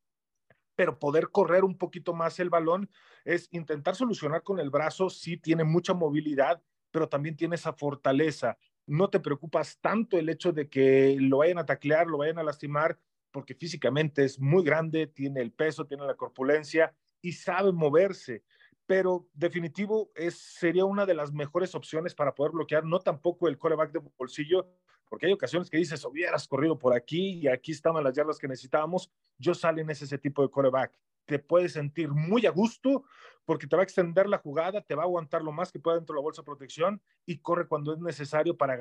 pero 0.75 0.99
poder 0.99 1.29
correr 1.29 1.63
un 1.63 1.77
poquito 1.77 2.13
más 2.13 2.39
el 2.39 2.49
balón 2.49 2.89
es 3.25 3.47
intentar 3.51 3.95
solucionar 3.95 4.43
con 4.43 4.59
el 4.59 4.69
brazo, 4.69 5.09
sí 5.09 5.37
tiene 5.37 5.63
mucha 5.63 5.93
movilidad, 5.93 6.61
pero 6.91 7.07
también 7.07 7.35
tiene 7.35 7.55
esa 7.55 7.73
fortaleza 7.73 8.57
no 8.91 9.09
te 9.09 9.21
preocupas 9.21 9.79
tanto 9.79 10.17
el 10.17 10.27
hecho 10.27 10.51
de 10.51 10.67
que 10.67 11.15
lo 11.17 11.37
vayan 11.37 11.59
a 11.59 11.65
taclear, 11.65 12.07
lo 12.07 12.17
vayan 12.17 12.39
a 12.39 12.43
lastimar, 12.43 12.99
porque 13.31 13.55
físicamente 13.55 14.25
es 14.25 14.37
muy 14.37 14.63
grande, 14.65 15.07
tiene 15.07 15.39
el 15.39 15.53
peso, 15.53 15.85
tiene 15.85 16.05
la 16.05 16.15
corpulencia 16.15 16.93
y 17.21 17.31
sabe 17.31 17.71
moverse. 17.71 18.43
Pero 18.85 19.29
definitivo 19.33 20.11
es, 20.13 20.35
sería 20.35 20.83
una 20.83 21.05
de 21.05 21.13
las 21.13 21.31
mejores 21.31 21.73
opciones 21.73 22.13
para 22.13 22.35
poder 22.35 22.51
bloquear, 22.51 22.83
no 22.83 22.99
tampoco 22.99 23.47
el 23.47 23.57
coreback 23.57 23.93
de 23.93 24.01
bolsillo, 24.17 24.67
porque 25.07 25.27
hay 25.27 25.31
ocasiones 25.31 25.69
que 25.69 25.77
dices, 25.77 26.03
hubieras 26.03 26.45
corrido 26.45 26.77
por 26.77 26.93
aquí 26.93 27.39
y 27.39 27.47
aquí 27.47 27.71
estaban 27.71 28.03
las 28.03 28.13
yardas 28.13 28.37
que 28.37 28.47
necesitábamos. 28.49 29.09
Yo 29.37 29.53
salen 29.53 29.89
ese, 29.89 30.17
tipo 30.17 30.41
de 30.41 30.49
coreback 30.49 30.91
te 31.25 31.39
puedes 31.39 31.73
sentir 31.73 32.09
muy 32.09 32.45
a 32.45 32.51
gusto 32.51 33.03
porque 33.45 33.67
te 33.67 33.75
va 33.75 33.81
a 33.81 33.83
extender 33.83 34.29
la 34.29 34.37
jugada, 34.37 34.81
te 34.81 34.95
va 34.95 35.03
a 35.03 35.05
aguantar 35.05 35.41
lo 35.41 35.51
más 35.51 35.71
que 35.71 35.79
pueda 35.79 35.97
dentro 35.97 36.13
de 36.13 36.19
la 36.19 36.23
bolsa 36.23 36.41
de 36.41 36.45
protección 36.45 37.01
y 37.25 37.39
corre 37.39 37.67
cuando 37.67 37.93
es 37.93 37.99
necesario 37.99 38.55
para 38.55 38.77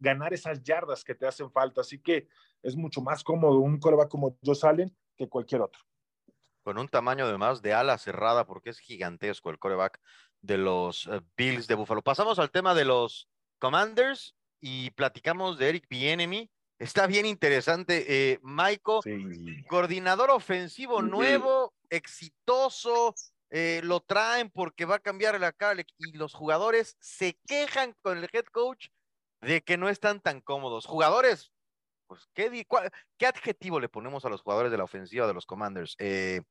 ganar 0.00 0.32
esas 0.32 0.62
yardas 0.62 1.04
que 1.04 1.14
te 1.14 1.26
hacen 1.26 1.50
falta. 1.50 1.82
Así 1.82 2.00
que 2.00 2.28
es 2.62 2.76
mucho 2.76 3.00
más 3.00 3.22
cómodo 3.22 3.58
un 3.58 3.78
coreback 3.78 4.08
como 4.08 4.38
Joe 4.42 4.56
Allen 4.62 4.96
que 5.16 5.28
cualquier 5.28 5.60
otro. 5.60 5.80
Con 6.62 6.78
un 6.78 6.88
tamaño 6.88 7.24
además 7.24 7.62
de 7.62 7.74
ala 7.74 7.96
cerrada 7.98 8.46
porque 8.46 8.70
es 8.70 8.78
gigantesco 8.78 9.50
el 9.50 9.58
coreback 9.58 10.00
de 10.40 10.58
los 10.58 11.06
eh, 11.06 11.20
Bills 11.36 11.66
de 11.66 11.74
Buffalo. 11.74 12.02
Pasamos 12.02 12.38
al 12.38 12.50
tema 12.50 12.74
de 12.74 12.84
los 12.84 13.28
Commanders 13.58 14.34
y 14.60 14.90
platicamos 14.90 15.58
de 15.58 15.68
Eric 15.68 15.86
Bienemy 15.88 16.50
Está 16.78 17.08
bien 17.08 17.26
interesante. 17.26 18.04
Eh, 18.08 18.38
Maiko, 18.42 19.00
coordinador 19.68 20.30
ofensivo 20.30 21.02
nuevo, 21.02 21.74
exitoso, 21.90 23.14
eh, 23.50 23.80
lo 23.84 24.00
traen 24.00 24.50
porque 24.50 24.84
va 24.84 24.96
a 24.96 25.00
cambiar 25.00 25.38
la 25.40 25.52
cara 25.52 25.82
y 25.98 26.12
los 26.12 26.34
jugadores 26.34 26.96
se 27.00 27.38
quejan 27.46 27.94
con 28.02 28.18
el 28.18 28.28
head 28.32 28.44
coach 28.52 28.88
de 29.40 29.62
que 29.62 29.76
no 29.76 29.88
están 29.88 30.20
tan 30.20 30.40
cómodos. 30.40 30.86
Jugadores, 30.86 31.52
pues, 32.06 32.28
¿qué, 32.34 32.66
¿qué 33.16 33.26
adjetivo 33.26 33.80
le 33.80 33.88
ponemos 33.88 34.24
a 34.24 34.28
los 34.28 34.42
jugadores 34.42 34.70
de 34.70 34.78
la 34.78 34.84
ofensiva 34.84 35.26
de 35.26 35.34
los 35.34 35.46
Commanders? 35.46 35.94
Eh, 35.98 36.42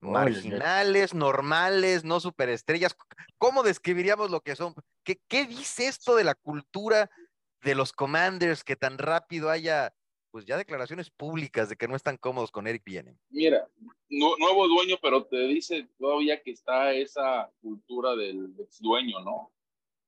marginales, 0.00 1.14
normales, 1.14 2.04
no 2.04 2.20
superestrellas. 2.20 2.96
¿Cómo 3.38 3.62
describiríamos 3.62 4.30
lo 4.30 4.40
que 4.40 4.56
son? 4.56 4.74
¿Qué, 5.02 5.20
¿Qué 5.28 5.46
dice 5.46 5.86
esto 5.86 6.16
de 6.16 6.24
la 6.24 6.34
cultura 6.34 7.10
de 7.62 7.74
los 7.74 7.92
Commanders 7.92 8.64
que 8.64 8.76
tan 8.76 8.98
rápido 8.98 9.50
haya 9.50 9.94
pues 10.34 10.46
ya 10.46 10.56
declaraciones 10.56 11.10
públicas 11.10 11.68
de 11.68 11.76
que 11.76 11.86
no 11.86 11.94
están 11.94 12.16
cómodos 12.16 12.50
con 12.50 12.66
Eric 12.66 12.82
Bienen. 12.84 13.16
Mira, 13.30 13.68
nuevo 14.08 14.66
dueño, 14.66 14.96
pero 15.00 15.24
te 15.24 15.46
dice 15.46 15.86
todavía 15.96 16.42
que 16.42 16.50
está 16.50 16.92
esa 16.92 17.48
cultura 17.60 18.16
del 18.16 18.52
ex 18.58 18.80
dueño, 18.80 19.20
¿no? 19.20 19.52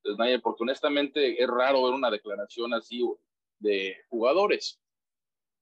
Entonces, 0.02 0.40
porque 0.42 0.64
honestamente 0.64 1.40
es 1.40 1.48
raro 1.48 1.84
ver 1.84 1.94
una 1.94 2.10
declaración 2.10 2.74
así 2.74 3.08
de 3.60 3.98
jugadores. 4.08 4.80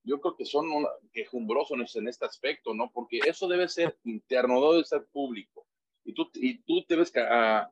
Yo 0.02 0.18
creo 0.18 0.34
que 0.34 0.46
son 0.46 0.66
quejumbrosos 1.12 1.96
en 1.96 2.08
este 2.08 2.24
aspecto, 2.24 2.72
¿no? 2.72 2.90
Porque 2.90 3.18
eso 3.18 3.46
debe 3.46 3.68
ser 3.68 3.98
interno, 4.04 4.60
no 4.60 4.72
debe 4.72 4.84
ser 4.84 5.04
público. 5.12 5.66
Y 6.06 6.14
tú, 6.14 6.30
y 6.36 6.62
tú 6.62 6.82
debes 6.88 7.14
a, 7.16 7.70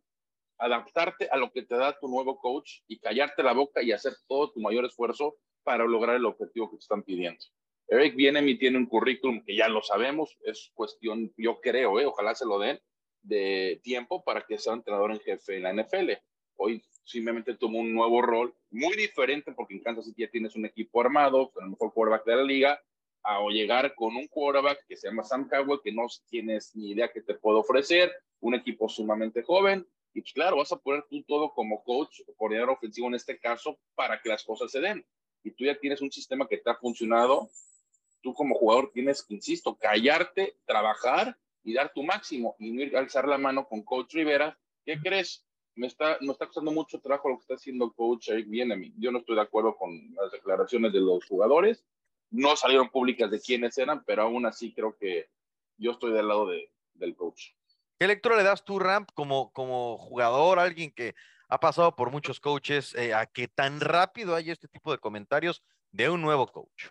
adaptarte 0.58 1.26
a 1.30 1.38
lo 1.38 1.50
que 1.52 1.62
te 1.62 1.74
da 1.74 1.98
tu 1.98 2.06
nuevo 2.06 2.38
coach 2.38 2.80
y 2.86 2.98
callarte 2.98 3.42
la 3.42 3.54
boca 3.54 3.82
y 3.82 3.92
hacer 3.92 4.12
todo 4.28 4.52
tu 4.52 4.60
mayor 4.60 4.84
esfuerzo 4.84 5.38
para 5.62 5.84
lograr 5.84 6.16
el 6.16 6.26
objetivo 6.26 6.70
que 6.70 6.76
te 6.76 6.82
están 6.82 7.02
pidiendo. 7.02 7.44
Eric 7.88 8.14
Bienemi 8.16 8.58
tiene 8.58 8.78
un 8.78 8.86
currículum 8.86 9.44
que 9.44 9.54
ya 9.54 9.68
lo 9.68 9.82
sabemos, 9.82 10.38
es 10.44 10.70
cuestión, 10.74 11.32
yo 11.36 11.60
creo, 11.60 12.00
eh, 12.00 12.06
ojalá 12.06 12.34
se 12.34 12.46
lo 12.46 12.58
den, 12.58 12.80
de 13.22 13.80
tiempo 13.82 14.24
para 14.24 14.44
que 14.46 14.58
sea 14.58 14.72
entrenador 14.72 15.12
en 15.12 15.20
jefe 15.20 15.56
en 15.56 15.62
la 15.62 15.72
NFL. 15.72 16.12
Hoy 16.56 16.82
simplemente 17.04 17.54
tomó 17.54 17.80
un 17.80 17.92
nuevo 17.92 18.22
rol 18.22 18.54
muy 18.70 18.96
diferente 18.96 19.52
porque 19.52 19.74
en 19.74 19.80
Kansas 19.80 20.06
City 20.06 20.22
ya 20.22 20.30
tienes 20.30 20.56
un 20.56 20.64
equipo 20.64 21.00
armado, 21.00 21.50
con 21.50 21.64
el 21.64 21.70
mejor 21.70 21.92
quarterback 21.92 22.24
de 22.24 22.36
la 22.36 22.42
liga, 22.44 22.82
a 23.24 23.40
llegar 23.50 23.94
con 23.94 24.16
un 24.16 24.26
quarterback 24.26 24.84
que 24.86 24.96
se 24.96 25.08
llama 25.08 25.22
Sam 25.22 25.48
Cowell, 25.48 25.80
que 25.82 25.92
no 25.92 26.06
tienes 26.28 26.74
ni 26.74 26.90
idea 26.90 27.12
qué 27.12 27.22
te 27.22 27.34
puede 27.34 27.58
ofrecer, 27.58 28.12
un 28.40 28.54
equipo 28.54 28.88
sumamente 28.88 29.42
joven, 29.42 29.86
y 30.14 30.20
pues 30.20 30.32
claro, 30.32 30.56
vas 30.56 30.72
a 30.72 30.76
poner 30.76 31.04
tú 31.08 31.22
todo 31.22 31.52
como 31.52 31.82
coach 31.84 32.20
coordinador 32.36 32.70
ofensivo 32.70 33.08
en 33.08 33.14
este 33.14 33.38
caso 33.38 33.78
para 33.94 34.20
que 34.20 34.28
las 34.28 34.44
cosas 34.44 34.70
se 34.70 34.80
den. 34.80 35.04
Y 35.42 35.50
tú 35.52 35.64
ya 35.64 35.78
tienes 35.78 36.00
un 36.00 36.10
sistema 36.10 36.46
que 36.46 36.58
te 36.58 36.70
ha 36.70 36.74
funcionado. 36.74 37.50
Tú 38.20 38.34
como 38.34 38.54
jugador 38.54 38.90
tienes, 38.92 39.24
insisto, 39.28 39.76
callarte, 39.76 40.56
trabajar 40.64 41.36
y 41.64 41.74
dar 41.74 41.92
tu 41.92 42.02
máximo 42.02 42.56
y 42.58 42.70
no 42.72 42.82
ir 42.82 42.96
a 42.96 43.00
alzar 43.00 43.26
la 43.26 43.38
mano 43.38 43.66
con 43.66 43.82
coach 43.82 44.14
Rivera. 44.14 44.58
¿Qué 44.84 44.98
crees? 45.00 45.44
Me 45.74 45.86
está, 45.86 46.18
me 46.20 46.32
está 46.32 46.46
costando 46.46 46.70
mucho 46.70 47.00
trabajo 47.00 47.28
lo 47.28 47.36
que 47.36 47.42
está 47.42 47.54
haciendo 47.54 47.92
coach 47.92 48.28
Eric 48.28 48.48
Bienemi. 48.48 48.92
Yo 48.98 49.10
no 49.10 49.18
estoy 49.18 49.36
de 49.36 49.42
acuerdo 49.42 49.76
con 49.76 50.14
las 50.14 50.30
declaraciones 50.30 50.92
de 50.92 51.00
los 51.00 51.24
jugadores. 51.26 51.84
No 52.30 52.56
salieron 52.56 52.90
públicas 52.90 53.30
de 53.30 53.40
quiénes 53.40 53.76
eran, 53.78 54.04
pero 54.04 54.22
aún 54.22 54.46
así 54.46 54.72
creo 54.72 54.96
que 54.96 55.28
yo 55.76 55.92
estoy 55.92 56.12
del 56.12 56.28
lado 56.28 56.46
de, 56.46 56.70
del 56.94 57.16
coach. 57.16 57.50
¿Qué 57.98 58.06
lectura 58.06 58.36
le 58.36 58.42
das 58.42 58.64
tú, 58.64 58.78
Ramp, 58.78 59.10
como, 59.14 59.52
como 59.52 59.96
jugador, 59.96 60.58
alguien 60.58 60.90
que 60.90 61.14
ha 61.52 61.60
pasado 61.60 61.94
por 61.94 62.10
muchos 62.10 62.40
coaches, 62.40 62.94
eh, 62.94 63.12
a 63.12 63.26
que 63.26 63.46
tan 63.46 63.78
rápido 63.80 64.34
hay 64.34 64.50
este 64.50 64.68
tipo 64.68 64.90
de 64.90 64.96
comentarios 64.96 65.62
de 65.90 66.08
un 66.08 66.22
nuevo 66.22 66.46
coach? 66.46 66.86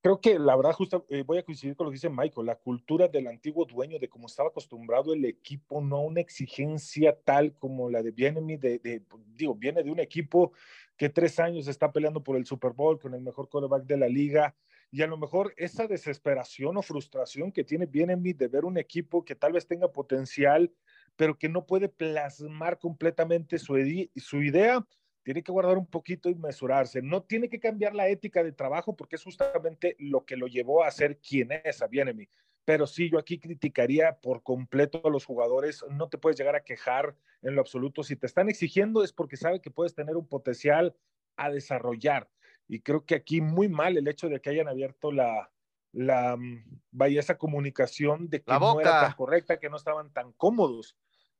creo 0.00 0.20
que 0.20 0.38
la 0.38 0.54
verdad, 0.54 0.74
justo 0.74 1.06
eh, 1.08 1.24
voy 1.26 1.38
a 1.38 1.42
coincidir 1.42 1.74
con 1.74 1.86
lo 1.86 1.90
que 1.90 1.94
dice 1.94 2.10
Michael, 2.10 2.46
la 2.46 2.56
cultura 2.56 3.08
del 3.08 3.26
antiguo 3.26 3.64
dueño, 3.64 3.98
de 3.98 4.08
cómo 4.08 4.26
estaba 4.26 4.50
acostumbrado 4.50 5.14
el 5.14 5.24
equipo, 5.24 5.80
no 5.80 6.02
una 6.02 6.20
exigencia 6.20 7.18
tal 7.24 7.56
como 7.56 7.88
la 7.88 8.02
de 8.02 8.10
Bienemi, 8.10 8.58
de, 8.58 8.78
de, 8.80 9.02
digo, 9.28 9.54
viene 9.54 9.82
de 9.82 9.90
un 9.90 9.98
equipo 9.98 10.52
que 10.98 11.08
tres 11.08 11.40
años 11.40 11.66
está 11.66 11.90
peleando 11.90 12.22
por 12.22 12.36
el 12.36 12.44
Super 12.44 12.72
Bowl 12.72 13.00
con 13.00 13.14
el 13.14 13.22
mejor 13.22 13.48
quarterback 13.48 13.84
de 13.86 13.96
la 13.96 14.08
liga, 14.08 14.54
y 14.90 15.00
a 15.00 15.06
lo 15.06 15.16
mejor 15.16 15.54
esa 15.56 15.88
desesperación 15.88 16.76
o 16.76 16.82
frustración 16.82 17.50
que 17.50 17.64
tiene 17.64 17.86
Bienemi 17.86 18.34
de 18.34 18.46
ver 18.46 18.66
un 18.66 18.76
equipo 18.76 19.24
que 19.24 19.34
tal 19.34 19.52
vez 19.52 19.66
tenga 19.66 19.90
potencial, 19.90 20.70
pero 21.16 21.38
que 21.38 21.48
no 21.48 21.66
puede 21.66 21.88
plasmar 21.88 22.78
completamente 22.78 23.58
su, 23.58 23.76
su 24.16 24.42
idea, 24.42 24.84
tiene 25.22 25.42
que 25.42 25.52
guardar 25.52 25.78
un 25.78 25.86
poquito 25.86 26.28
y 26.28 26.34
mesurarse. 26.34 27.02
No 27.02 27.22
tiene 27.22 27.48
que 27.48 27.58
cambiar 27.58 27.94
la 27.94 28.08
ética 28.08 28.42
de 28.42 28.52
trabajo 28.52 28.94
porque 28.94 29.16
es 29.16 29.24
justamente 29.24 29.96
lo 29.98 30.24
que 30.24 30.36
lo 30.36 30.46
llevó 30.46 30.84
a 30.84 30.90
ser 30.90 31.18
quien 31.18 31.50
es 31.64 31.82
a 31.82 31.86
Bienemi. 31.86 32.28
Pero 32.64 32.86
sí, 32.86 33.10
yo 33.10 33.18
aquí 33.18 33.38
criticaría 33.38 34.16
por 34.20 34.42
completo 34.42 35.02
a 35.04 35.10
los 35.10 35.24
jugadores. 35.24 35.84
No 35.90 36.08
te 36.08 36.18
puedes 36.18 36.38
llegar 36.38 36.56
a 36.56 36.64
quejar 36.64 37.16
en 37.42 37.54
lo 37.54 37.60
absoluto. 37.60 38.02
Si 38.02 38.16
te 38.16 38.26
están 38.26 38.48
exigiendo 38.48 39.02
es 39.02 39.12
porque 39.12 39.36
sabe 39.36 39.60
que 39.60 39.70
puedes 39.70 39.94
tener 39.94 40.16
un 40.16 40.26
potencial 40.26 40.94
a 41.36 41.50
desarrollar. 41.50 42.30
Y 42.68 42.80
creo 42.80 43.04
que 43.04 43.14
aquí 43.14 43.40
muy 43.40 43.68
mal 43.68 43.96
el 43.96 44.08
hecho 44.08 44.28
de 44.28 44.40
que 44.40 44.50
hayan 44.50 44.68
abierto 44.68 45.12
la, 45.12 45.50
la 45.92 46.36
mm, 46.36 46.80
vaya 46.90 47.20
esa 47.20 47.38
comunicación 47.38 48.28
de 48.28 48.42
que 48.42 48.52
no 48.52 48.80
era 48.80 49.00
tan 49.02 49.12
correcta, 49.12 49.58
que 49.58 49.70
no 49.70 49.76
estaban 49.76 50.12
tan 50.12 50.32
cómodos. 50.32 50.96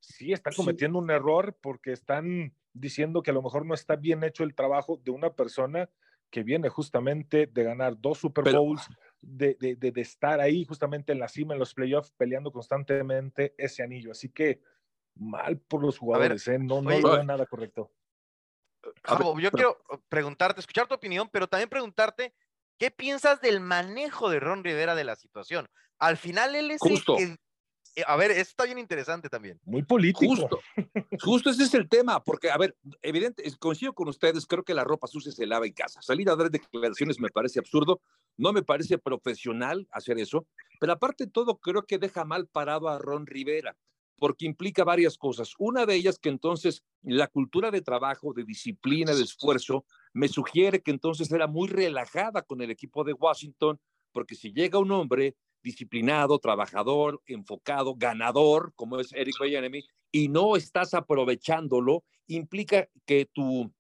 Sí, 0.07 0.33
están 0.33 0.53
cometiendo 0.55 0.99
un 0.99 1.11
error 1.11 1.57
porque 1.61 1.93
están 1.93 2.55
diciendo 2.73 3.23
que 3.23 3.31
a 3.31 3.35
lo 3.35 3.43
mejor 3.43 3.65
no 3.65 3.75
está 3.75 3.97
bien 3.97 4.23
hecho 4.25 4.45
el 4.45 4.55
trabajo 4.55 5.01
de 5.03 5.11
una 5.11 5.33
persona 5.33 5.89
que 6.31 6.43
viene 6.43 6.69
justamente 6.69 7.47
de 7.47 7.63
ganar 7.63 7.99
dos 7.99 8.19
Super 8.19 8.53
Bowls, 8.53 8.89
de, 9.21 9.57
de, 9.61 9.77
de, 9.77 10.01
estar 10.01 10.41
ahí 10.41 10.65
justamente 10.65 11.13
en 11.13 11.21
la 11.21 11.29
cima, 11.29 11.55
en 11.55 11.61
los 11.61 11.75
playoffs, 11.75 12.11
peleando 12.17 12.51
constantemente 12.51 13.55
ese 13.57 13.83
anillo. 13.83 14.11
Así 14.11 14.29
que 14.29 14.61
mal 15.15 15.59
por 15.59 15.83
los 15.83 15.97
jugadores, 15.97 16.47
¿eh? 16.49 16.59
no, 16.59 16.83
no 16.83 16.91
veo 16.91 17.23
nada 17.23 17.47
correcto. 17.47 17.93
yo 19.39 19.51
quiero 19.53 19.79
preguntarte, 20.09 20.61
escuchar 20.61 20.89
tu 20.89 20.95
opinión, 20.95 21.29
pero 21.31 21.47
también 21.47 21.69
preguntarte, 21.69 22.35
¿qué 22.79 22.91
piensas 22.91 23.41
del 23.41 23.61
manejo 23.61 24.29
de 24.29 24.41
Ron 24.41 24.65
Rivera 24.65 24.95
de 24.95 25.05
la 25.05 25.15
situación? 25.15 25.69
Al 25.99 26.17
final 26.17 26.57
él 26.57 26.73
es 26.73 26.83
el 26.83 27.05
que 27.05 27.37
a 28.07 28.17
ver, 28.17 28.31
esto 28.33 28.43
está 28.43 28.65
bien 28.65 28.79
interesante 28.79 29.29
también. 29.29 29.61
Muy 29.65 29.83
político. 29.83 30.35
Justo, 30.35 30.61
justo 31.21 31.51
ese 31.51 31.65
es 31.65 31.75
el 31.75 31.89
tema, 31.89 32.23
porque, 32.23 32.51
a 32.51 32.59
ver, 32.59 32.77
evidente, 33.03 33.45
coincido 33.59 33.93
con 33.93 34.09
ustedes, 34.09 34.47
creo 34.47 34.65
que 34.65 34.75
la 34.75 34.85
ropa 34.85 35.07
sucia 35.07 35.31
se 35.31 35.47
lava 35.47 35.67
en 35.67 35.73
casa. 35.73 36.03
Salir 36.03 36.29
a 36.29 36.37
dar 36.37 36.51
declaraciones 36.51 37.21
me 37.21 37.29
parece 37.29 37.59
absurdo, 37.59 38.01
no 38.37 38.53
me 38.53 38.63
parece 38.63 38.99
profesional 38.99 39.87
hacer 39.91 40.19
eso, 40.19 40.47
pero 40.81 40.93
aparte 40.93 41.27
de 41.27 41.31
todo, 41.31 41.59
creo 41.59 41.83
que 41.83 41.99
deja 41.99 42.25
mal 42.25 42.47
parado 42.47 42.89
a 42.89 42.99
Ron 42.99 43.27
Rivera, 43.27 43.77
porque 44.19 44.47
implica 44.47 44.85
varias 44.85 45.17
cosas. 45.17 45.55
Una 45.59 45.87
de 45.87 45.95
ellas 45.95 46.19
que 46.19 46.29
entonces 46.29 46.83
la 47.03 47.29
cultura 47.29 47.71
de 47.71 47.83
trabajo, 47.83 48.33
de 48.33 48.45
disciplina, 48.45 49.15
de 49.15 49.23
esfuerzo, 49.23 49.85
me 50.13 50.29
sugiere 50.29 50.83
que 50.83 50.91
entonces 50.91 51.31
era 51.31 51.47
muy 51.47 51.69
relajada 51.69 52.43
con 52.43 52.61
el 52.61 52.71
equipo 52.71 53.05
de 53.05 53.13
Washington, 53.13 53.79
porque 54.13 54.35
si 54.35 54.53
llega 54.53 54.79
un 54.79 54.93
hombre 54.93 55.37
disciplinado, 55.65 56.39
trabajador, 56.39 57.21
enfocado, 57.27 57.97
ganador, 57.97 58.73
como 58.77 59.01
es 59.01 59.13
Eric 59.13 59.35
Bieniemy, 59.41 59.85
y 60.13 60.29
no 60.29 60.55
estás 60.55 60.95
aprovechándolo, 60.95 62.05
implica 62.29 62.89
que 63.05 63.27
tu, 63.27 63.73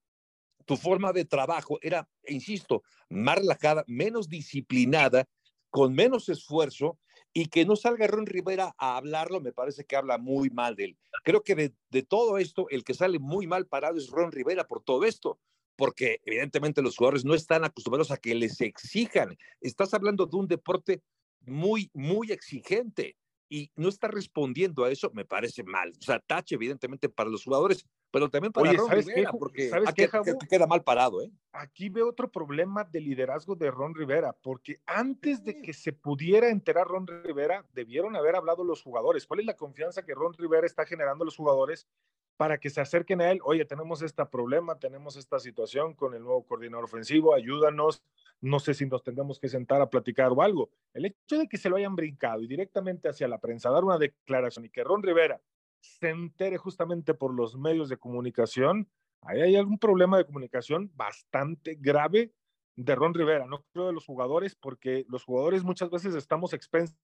tu 0.64 0.77
forma 0.77 1.12
de 1.12 1.27
trabajo 1.27 1.79
era, 1.83 2.09
insisto, 2.27 2.83
más 3.09 3.37
relajada, 3.37 3.85
menos 3.87 4.29
disciplinada, 4.29 5.29
con 5.70 5.94
menos 5.94 6.29
esfuerzo, 6.29 6.99
y 7.33 7.47
que 7.47 7.66
no 7.66 7.77
salga 7.77 8.07
Ron 8.07 8.27
Rivera 8.27 8.75
a 8.79 8.97
hablarlo, 8.97 9.40
me 9.40 9.53
parece 9.53 9.85
que 9.85 9.97
habla 9.97 10.18
muy 10.18 10.49
mal 10.51 10.77
de 10.77 10.85
él. 10.85 10.99
Creo 11.25 11.42
que 11.42 11.55
de, 11.55 11.75
de 11.90 12.03
todo 12.03 12.38
esto, 12.38 12.68
el 12.70 12.85
que 12.85 12.94
sale 12.94 13.18
muy 13.18 13.47
mal 13.47 13.66
parado 13.66 13.99
es 13.99 14.09
Ron 14.09 14.33
Rivera 14.33 14.66
por 14.66 14.83
todo 14.83 15.05
esto, 15.05 15.38
porque 15.77 16.20
evidentemente 16.25 16.83
los 16.83 16.97
jugadores 16.97 17.25
no 17.25 17.35
están 17.35 17.64
acostumbrados 17.64 18.11
a 18.11 18.16
que 18.16 18.35
les 18.35 18.61
exijan. 18.61 19.37
Estás 19.61 19.94
hablando 19.94 20.27
de 20.27 20.37
un 20.37 20.47
deporte 20.47 21.03
muy, 21.47 21.91
muy 21.95 22.33
exigente 22.33 23.17
y 23.49 23.71
no 23.77 23.89
está 23.89 24.09
respondiendo 24.09 24.85
a 24.85 24.91
eso, 24.91 25.11
me 25.15 25.25
parece 25.25 25.63
mal. 25.63 25.93
O 25.99 26.03
sea, 26.03 26.19
tache 26.19 26.55
evidentemente 26.55 27.09
para 27.09 27.31
los 27.31 27.45
jugadores, 27.45 27.87
pero 28.11 28.29
también 28.31 28.53
para 28.53 28.73
Ron 28.73 28.91
Rivera, 28.91 29.33
porque 29.33 29.69
¿sabes 29.69 29.93
qué, 29.95 30.09
queda 30.49 30.67
mal 30.67 30.83
parado. 30.83 31.23
¿eh? 31.23 31.31
Aquí 31.53 31.89
veo 31.89 32.09
otro 32.09 32.31
problema 32.31 32.85
de 32.85 33.01
liderazgo 33.01 33.55
de 33.55 33.71
Ron 33.71 33.95
Rivera, 33.95 34.33
porque 34.33 34.81
antes 34.87 35.45
de 35.45 35.61
que 35.61 35.73
se 35.73 35.93
pudiera 35.93 36.49
enterar 36.49 36.87
Ron 36.87 37.07
Rivera, 37.07 37.67
debieron 37.73 38.17
haber 38.17 38.37
hablado 38.37 38.65
los 38.65 38.83
jugadores. 38.83 39.27
¿Cuál 39.27 39.41
es 39.41 39.47
la 39.47 39.57
confianza 39.57 40.05
que 40.05 40.15
Ron 40.15 40.33
Rivera 40.35 40.67
está 40.67 40.87
generando 40.87 41.25
a 41.25 41.27
los 41.27 41.37
jugadores 41.37 41.87
para 42.37 42.59
que 42.59 42.70
se 42.70 42.81
acerquen 42.81 43.20
a 43.20 43.31
él? 43.31 43.40
Oye, 43.44 43.64
tenemos 43.64 44.03
este 44.03 44.25
problema, 44.27 44.79
tenemos 44.79 45.16
esta 45.16 45.38
situación 45.38 45.94
con 45.94 46.14
el 46.14 46.23
nuevo 46.23 46.44
coordinador 46.44 46.85
ofensivo, 46.85 47.35
ayúdanos, 47.35 48.03
no 48.40 48.59
sé 48.59 48.75
si 48.75 48.87
nos 48.87 49.03
tengamos 49.03 49.38
que 49.38 49.49
sentar 49.49 49.81
a 49.81 49.90
platicar 49.90 50.33
o 50.33 50.42
algo. 50.42 50.70
El 50.92 51.07
hecho 51.07 51.38
de 51.38 51.49
que 51.49 51.57
se 51.57 51.68
lo 51.68 51.77
hayan 51.77 51.97
brincado 51.97 52.42
y 52.42 52.47
directamente 52.47 53.09
hacia 53.09 53.29
la 53.29 53.38
prensa 53.38 53.70
dar 53.70 53.85
una 53.85 53.99
declaración 53.99 54.64
y 54.64 54.70
que 54.70 54.85
Ron 54.85 55.03
Rivera 55.03 55.40
se 55.81 56.11
entere 56.11 56.57
justamente 56.57 57.14
por 57.14 57.33
los 57.35 57.57
medios 57.57 57.88
de 57.88 57.97
comunicación, 57.97 58.88
ahí 59.23 59.42
hay 59.42 59.57
algún 59.57 59.79
problema 59.79 60.16
de 60.16 60.27
comunicación 60.27 60.90
bastante 60.94 61.77
grave 61.79 62.33
de 62.77 62.94
Ron 62.94 63.14
Rivera, 63.14 63.47
no 63.47 63.64
creo 63.73 63.87
de 63.87 63.92
los 63.92 64.05
jugadores, 64.05 64.57
porque 64.57 65.05
los 65.09 65.25
jugadores 65.25 65.62
muchas 65.62 65.90
veces 65.90 66.14
estamos 66.14 66.53
expensas 66.53 66.99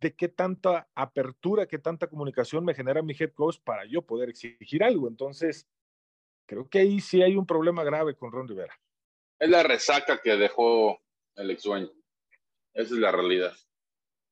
de 0.00 0.14
qué 0.14 0.28
tanta 0.28 0.88
apertura, 0.94 1.66
qué 1.66 1.78
tanta 1.78 2.06
comunicación 2.06 2.64
me 2.64 2.74
genera 2.74 3.02
mi 3.02 3.14
head 3.18 3.32
coach 3.32 3.58
para 3.62 3.84
yo 3.84 4.02
poder 4.02 4.30
exigir 4.30 4.82
algo. 4.82 5.08
Entonces, 5.08 5.68
creo 6.46 6.68
que 6.68 6.80
ahí 6.80 7.00
sí 7.00 7.22
hay 7.22 7.36
un 7.36 7.46
problema 7.46 7.84
grave 7.84 8.14
con 8.14 8.32
Ron 8.32 8.48
Rivera 8.48 8.74
es 9.42 9.50
la 9.50 9.64
resaca 9.64 10.20
que 10.22 10.36
dejó 10.36 11.00
el 11.34 11.50
ex 11.50 11.64
dueño. 11.64 11.90
Esa 12.74 12.94
es 12.94 13.00
la 13.00 13.10
realidad. 13.10 13.52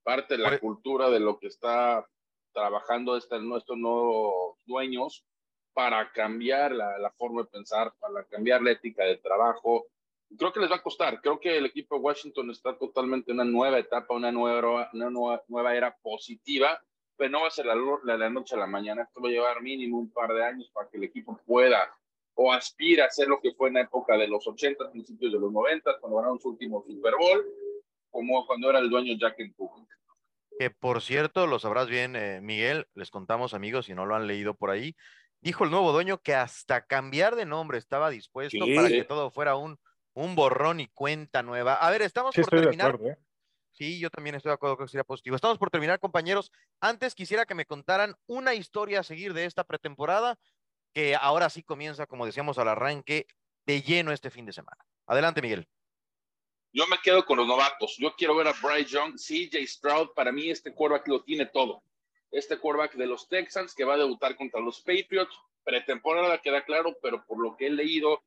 Parte 0.04 0.36
de 0.36 0.42
la 0.44 0.56
cultura 0.60 1.10
de 1.10 1.18
lo 1.18 1.36
que 1.40 1.48
está 1.48 2.08
trabajando 2.52 3.16
este, 3.16 3.40
nuestros 3.40 3.76
nuevos 3.76 4.56
dueños 4.66 5.26
para 5.72 6.12
cambiar 6.12 6.70
la, 6.70 7.12
forma 7.18 7.42
de 7.42 7.48
pensar, 7.48 7.92
para 7.98 8.22
cambiar 8.26 8.62
la 8.62 8.70
ética 8.70 9.02
de 9.02 9.16
trabajo. 9.16 9.88
Creo 10.38 10.52
que 10.52 10.60
les 10.60 10.70
va 10.70 10.76
a 10.76 10.82
costar. 10.82 11.20
Creo 11.20 11.40
que 11.40 11.58
el 11.58 11.66
equipo 11.66 11.96
de 11.96 12.02
Washington 12.02 12.50
está 12.50 12.76
totalmente 12.78 13.32
en 13.32 13.40
una 13.40 13.50
nueva 13.50 13.78
etapa, 13.78 14.14
una 14.14 14.30
nueva, 14.30 14.88
una 14.92 15.10
nueva, 15.10 15.74
era 15.74 15.96
positiva, 16.02 16.80
pero 17.16 17.30
no 17.30 17.42
va 17.42 17.48
a 17.48 17.50
ser 17.50 17.66
la, 17.66 17.76
la, 18.04 18.16
la 18.16 18.30
noche 18.30 18.54
a 18.54 18.58
la 18.58 18.66
mañana. 18.66 19.02
Esto 19.02 19.20
va 19.20 19.28
a 19.28 19.32
llevar 19.32 19.62
mínimo 19.62 19.98
un 19.98 20.12
par 20.12 20.32
de 20.32 20.44
años 20.44 20.70
para 20.72 20.88
que 20.88 20.98
el 20.98 21.04
equipo 21.04 21.40
pueda 21.44 21.90
o 22.34 22.52
aspira 22.52 23.04
a 23.04 23.10
ser 23.10 23.28
lo 23.28 23.40
que 23.40 23.52
fue 23.52 23.68
en 23.68 23.74
la 23.74 23.82
época 23.82 24.16
de 24.16 24.26
los 24.26 24.46
80, 24.46 24.90
principios 24.92 25.32
de 25.32 25.38
los 25.38 25.52
90, 25.52 25.98
cuando 26.00 26.16
ganaron 26.16 26.40
su 26.40 26.48
último 26.48 26.82
Super 26.86 27.14
Bowl, 27.18 27.44
como 28.10 28.46
cuando 28.46 28.70
era 28.70 28.78
el 28.78 28.88
dueño 28.88 29.14
Jack 29.18 29.36
Cook. 29.56 29.86
Que 30.58 30.70
por 30.70 31.02
cierto, 31.02 31.46
lo 31.46 31.58
sabrás 31.58 31.88
bien, 31.88 32.16
eh, 32.16 32.40
Miguel, 32.40 32.86
les 32.94 33.10
contamos 33.10 33.52
amigos, 33.52 33.86
si 33.86 33.94
no 33.94 34.06
lo 34.06 34.14
han 34.14 34.26
leído 34.26 34.54
por 34.54 34.70
ahí, 34.70 34.96
dijo 35.42 35.64
el 35.64 35.70
nuevo 35.70 35.92
dueño 35.92 36.18
que 36.22 36.34
hasta 36.34 36.86
cambiar 36.86 37.36
de 37.36 37.46
nombre 37.46 37.78
estaba 37.78 38.08
dispuesto 38.08 38.64
para 38.74 38.88
que 38.88 39.04
todo 39.04 39.30
fuera 39.30 39.56
un, 39.56 39.78
un 40.20 40.34
borrón 40.34 40.80
y 40.80 40.86
cuenta 40.88 41.42
nueva. 41.42 41.74
A 41.74 41.90
ver, 41.90 42.02
estamos 42.02 42.34
por 42.34 42.46
terminar. 42.46 42.98
¿eh? 43.02 43.16
Sí, 43.72 43.98
yo 43.98 44.10
también 44.10 44.36
estoy 44.36 44.50
de 44.50 44.54
acuerdo 44.54 44.76
que 44.76 44.86
sería 44.88 45.04
positivo. 45.04 45.36
Estamos 45.36 45.58
por 45.58 45.70
terminar, 45.70 45.98
compañeros. 45.98 46.52
Antes 46.80 47.14
quisiera 47.14 47.46
que 47.46 47.54
me 47.54 47.64
contaran 47.64 48.14
una 48.26 48.54
historia 48.54 49.00
a 49.00 49.02
seguir 49.02 49.32
de 49.32 49.46
esta 49.46 49.64
pretemporada 49.64 50.38
que 50.92 51.16
ahora 51.16 51.48
sí 51.48 51.62
comienza, 51.62 52.06
como 52.06 52.26
decíamos 52.26 52.58
al 52.58 52.68
arranque, 52.68 53.26
de 53.64 53.82
lleno 53.82 54.12
este 54.12 54.30
fin 54.30 54.44
de 54.44 54.52
semana. 54.52 54.84
Adelante, 55.06 55.40
Miguel. 55.40 55.66
Yo 56.72 56.86
me 56.86 56.98
quedo 56.98 57.24
con 57.24 57.38
los 57.38 57.46
novatos. 57.46 57.96
Yo 57.98 58.14
quiero 58.14 58.36
ver 58.36 58.48
a 58.48 58.52
Bryce 58.52 58.90
Young, 58.90 59.14
CJ 59.14 59.66
Stroud. 59.66 60.10
Para 60.14 60.30
mí, 60.32 60.50
este 60.50 60.72
quarterback 60.74 61.08
lo 61.08 61.22
tiene 61.22 61.46
todo. 61.46 61.82
Este 62.30 62.58
quarterback 62.58 62.94
de 62.94 63.06
los 63.06 63.28
Texans 63.28 63.74
que 63.74 63.84
va 63.84 63.94
a 63.94 63.98
debutar 63.98 64.36
contra 64.36 64.60
los 64.60 64.80
Patriots. 64.80 65.34
Pretemporada 65.64 66.40
queda 66.40 66.64
claro, 66.64 66.96
pero 67.02 67.24
por 67.26 67.38
lo 67.42 67.56
que 67.56 67.66
he 67.66 67.70
leído, 67.70 68.22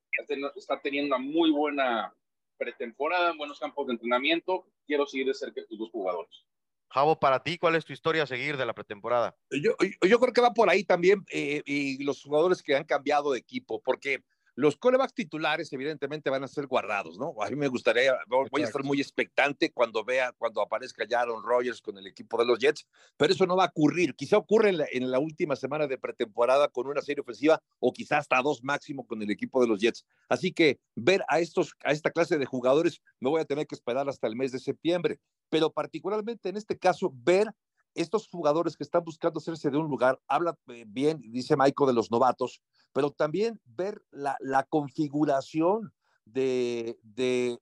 está 0.55 0.81
teniendo 0.81 1.15
una 1.15 1.23
muy 1.23 1.51
buena 1.51 2.13
pretemporada, 2.57 3.33
buenos 3.37 3.59
campos 3.59 3.87
de 3.87 3.93
entrenamiento. 3.93 4.65
Quiero 4.85 5.05
seguir 5.05 5.27
de 5.27 5.33
cerca 5.33 5.59
a 5.59 5.63
estos 5.63 5.77
dos 5.77 5.89
jugadores. 5.91 6.45
Javo, 6.89 7.19
para 7.19 7.41
ti, 7.41 7.57
¿cuál 7.57 7.75
es 7.75 7.85
tu 7.85 7.91
historia 7.91 8.23
a 8.23 8.27
seguir 8.27 8.55
de 8.55 8.67
la 8.67 8.73
pretemporada? 8.73 9.35
Yo, 9.49 9.75
yo 10.07 10.19
creo 10.19 10.31
que 10.31 10.41
va 10.41 10.53
por 10.53 10.69
ahí 10.69 10.83
también 10.83 11.25
eh, 11.31 11.63
y 11.65 12.03
los 12.03 12.21
jugadores 12.21 12.61
que 12.61 12.75
han 12.75 12.83
cambiado 12.83 13.31
de 13.31 13.39
equipo, 13.39 13.81
porque 13.81 14.23
Los 14.55 14.77
corebacks 14.77 15.15
titulares, 15.15 15.73
evidentemente, 15.73 16.29
van 16.29 16.43
a 16.43 16.47
ser 16.47 16.67
guardados, 16.67 17.17
¿no? 17.17 17.33
A 17.41 17.49
mí 17.49 17.55
me 17.55 17.67
gustaría, 17.67 18.13
voy 18.27 18.61
a 18.61 18.65
estar 18.65 18.83
muy 18.83 19.01
expectante 19.01 19.71
cuando 19.71 20.03
vea, 20.03 20.31
cuando 20.33 20.61
aparezca 20.61 21.05
ya 21.09 21.21
Aaron 21.21 21.43
Rodgers 21.43 21.81
con 21.81 21.97
el 21.97 22.05
equipo 22.05 22.37
de 22.37 22.45
los 22.45 22.59
Jets, 22.59 22.87
pero 23.17 23.33
eso 23.33 23.47
no 23.47 23.55
va 23.55 23.65
a 23.65 23.67
ocurrir. 23.67 24.15
Quizá 24.15 24.37
ocurre 24.37 24.69
en 24.69 25.11
la, 25.11 25.19
última 25.19 25.55
semana 25.55 25.87
de 25.87 25.97
pretemporada 25.97 26.67
con 26.67 26.85
una 26.85 27.01
serie 27.01 27.21
ofensiva 27.21 27.61
o 27.79 27.91
quizá 27.91 28.19
hasta 28.19 28.41
dos 28.41 28.63
máximo 28.63 29.07
con 29.07 29.21
el 29.23 29.31
equipo 29.31 29.59
de 29.59 29.67
los 29.67 29.79
Jets. 29.79 30.05
Así 30.29 30.51
que 30.51 30.79
ver 30.95 31.23
a, 31.29 31.39
estos, 31.39 31.73
a 31.83 31.91
esta 31.91 32.11
clase 32.11 32.37
de 32.37 32.45
jugadores 32.45 33.01
me 33.19 33.29
voy 33.29 33.41
a 33.41 33.45
tener 33.45 33.65
que 33.65 33.75
esperar 33.75 34.07
hasta 34.07 34.27
el 34.27 34.35
mes 34.35 34.51
de 34.51 34.59
septiembre, 34.59 35.19
pero 35.49 35.71
particularmente 35.71 36.49
en 36.49 36.57
este 36.57 36.77
caso, 36.77 37.11
ver 37.13 37.47
estos 37.95 38.27
jugadores 38.27 38.75
que 38.75 38.83
están 38.83 39.03
buscando 39.03 39.39
hacerse 39.39 39.69
de 39.69 39.77
un 39.77 39.87
lugar, 39.87 40.19
habla 40.27 40.57
eh, 40.67 40.83
bien, 40.87 41.21
dice 41.31 41.55
Maiko, 41.55 41.85
de 41.85 41.93
los 41.93 42.11
novatos, 42.11 42.61
pero 42.93 43.11
también 43.11 43.59
ver 43.65 44.01
la, 44.11 44.63
configuración 44.69 45.91
de, 46.25 46.97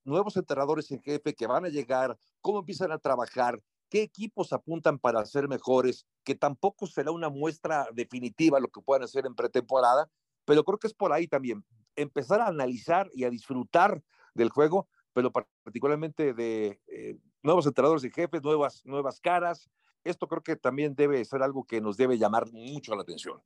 nuevos 0.04 0.38
entrenadores 0.38 0.92
en 0.92 1.02
jefe 1.02 1.34
que 1.34 1.48
van 1.48 1.66
a 1.66 1.70
llegar, 1.70 2.18
cómo 2.42 2.60
empiezan 2.60 2.92
a 2.92 3.00
trabajar, 3.00 3.62
qué 3.90 4.04
equipos 4.04 4.54
apuntan 4.54 5.00
para 5.00 5.26
ser 5.26 5.48
mejores, 5.48 6.06
que 6.24 6.36
tampoco 6.36 6.86
será 6.86 7.12
una 7.12 7.30
muestra 7.30 7.88
definitiva 7.94 8.60
lo 8.60 8.68
que 8.68 8.82
puedan 8.82 9.04
hacer 9.04 9.26
en 9.26 9.34
pretemporada, 9.34 10.10
pero 10.46 10.64
creo 10.64 10.78
que 10.78 10.88
es 10.88 10.94
por 10.94 11.14
ahí 11.14 11.28
también, 11.28 11.66
empezar 11.96 12.42
a 12.42 12.48
analizar 12.48 13.10
y 13.14 13.24
a 13.24 13.30
disfrutar 13.30 14.04
del 14.34 14.50
juego, 14.50 14.88
pero 15.14 15.32
particularmente 15.32 16.34
de 16.34 16.80
eh, 16.88 17.18
nuevos 17.42 17.66
entrenadores 17.66 18.04
en 18.04 18.12
jefe, 18.12 18.40
nuevas, 18.42 18.86
nuevas 18.86 19.20
caras, 19.20 19.70
esto 20.04 20.28
creo 20.28 20.42
que 20.42 20.56
también 20.56 20.96
debe 20.96 21.24
ser 21.26 21.44
algo 21.44 21.64
que 21.64 21.80
nos 21.80 21.96
debe 21.96 22.18
llamar 22.18 22.52
mucho 22.52 22.96
la 22.96 23.04
atención. 23.04 23.42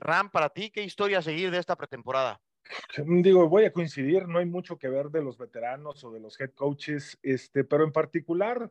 Ram, 0.00 0.30
para 0.30 0.50
ti, 0.50 0.70
¿qué 0.70 0.82
historia 0.82 1.22
seguir 1.22 1.50
de 1.50 1.58
esta 1.58 1.76
pretemporada? 1.76 2.40
Mm, 3.04 3.22
digo, 3.22 3.48
voy 3.48 3.64
a 3.64 3.72
coincidir, 3.72 4.26
no 4.28 4.38
hay 4.38 4.46
mucho 4.46 4.78
que 4.78 4.88
ver 4.88 5.10
de 5.10 5.22
los 5.22 5.38
veteranos 5.38 6.02
o 6.04 6.10
de 6.12 6.20
los 6.20 6.40
head 6.40 6.50
coaches, 6.50 7.18
este, 7.22 7.64
pero 7.64 7.84
en 7.84 7.92
particular 7.92 8.70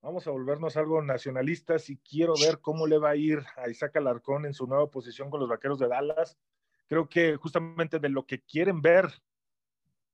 vamos 0.00 0.26
a 0.26 0.30
volvernos 0.30 0.76
algo 0.76 1.02
nacionalistas 1.02 1.90
y 1.90 1.98
quiero 1.98 2.34
ver 2.40 2.60
cómo 2.60 2.86
le 2.86 2.98
va 2.98 3.10
a 3.10 3.16
ir 3.16 3.40
a 3.56 3.68
Isaac 3.68 3.96
Alarcón 3.96 4.46
en 4.46 4.54
su 4.54 4.66
nueva 4.66 4.90
posición 4.90 5.30
con 5.30 5.40
los 5.40 5.48
Vaqueros 5.48 5.78
de 5.78 5.88
Dallas. 5.88 6.38
Creo 6.86 7.08
que 7.08 7.36
justamente 7.36 7.98
de 7.98 8.08
lo 8.08 8.24
que 8.24 8.40
quieren 8.40 8.80
ver 8.80 9.06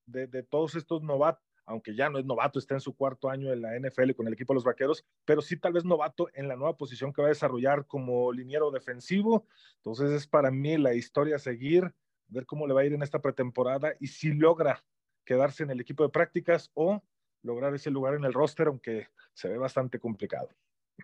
de, 0.07 0.26
de 0.26 0.42
todos 0.42 0.74
estos 0.74 1.02
novatos, 1.02 1.44
aunque 1.66 1.94
ya 1.94 2.10
no 2.10 2.18
es 2.18 2.24
novato, 2.24 2.58
está 2.58 2.74
en 2.74 2.80
su 2.80 2.94
cuarto 2.94 3.30
año 3.30 3.52
en 3.52 3.62
la 3.62 3.78
NFL 3.78 4.12
con 4.12 4.26
el 4.26 4.34
equipo 4.34 4.52
de 4.52 4.56
los 4.56 4.64
Vaqueros, 4.64 5.04
pero 5.24 5.42
sí 5.42 5.56
tal 5.56 5.72
vez 5.72 5.84
novato 5.84 6.28
en 6.34 6.48
la 6.48 6.56
nueva 6.56 6.76
posición 6.76 7.12
que 7.12 7.22
va 7.22 7.28
a 7.28 7.30
desarrollar 7.30 7.86
como 7.86 8.32
liniero 8.32 8.70
defensivo. 8.70 9.46
Entonces 9.76 10.10
es 10.12 10.26
para 10.26 10.50
mí 10.50 10.76
la 10.76 10.94
historia 10.94 11.36
a 11.36 11.38
seguir, 11.38 11.92
ver 12.28 12.46
cómo 12.46 12.66
le 12.66 12.74
va 12.74 12.82
a 12.82 12.84
ir 12.84 12.92
en 12.92 13.02
esta 13.02 13.20
pretemporada 13.20 13.94
y 14.00 14.08
si 14.08 14.32
logra 14.32 14.84
quedarse 15.24 15.62
en 15.62 15.70
el 15.70 15.80
equipo 15.80 16.02
de 16.02 16.10
prácticas 16.10 16.70
o 16.74 17.02
lograr 17.42 17.74
ese 17.74 17.90
lugar 17.90 18.14
en 18.14 18.24
el 18.24 18.32
roster, 18.32 18.68
aunque 18.68 19.08
se 19.32 19.48
ve 19.48 19.58
bastante 19.58 19.98
complicado. 19.98 20.48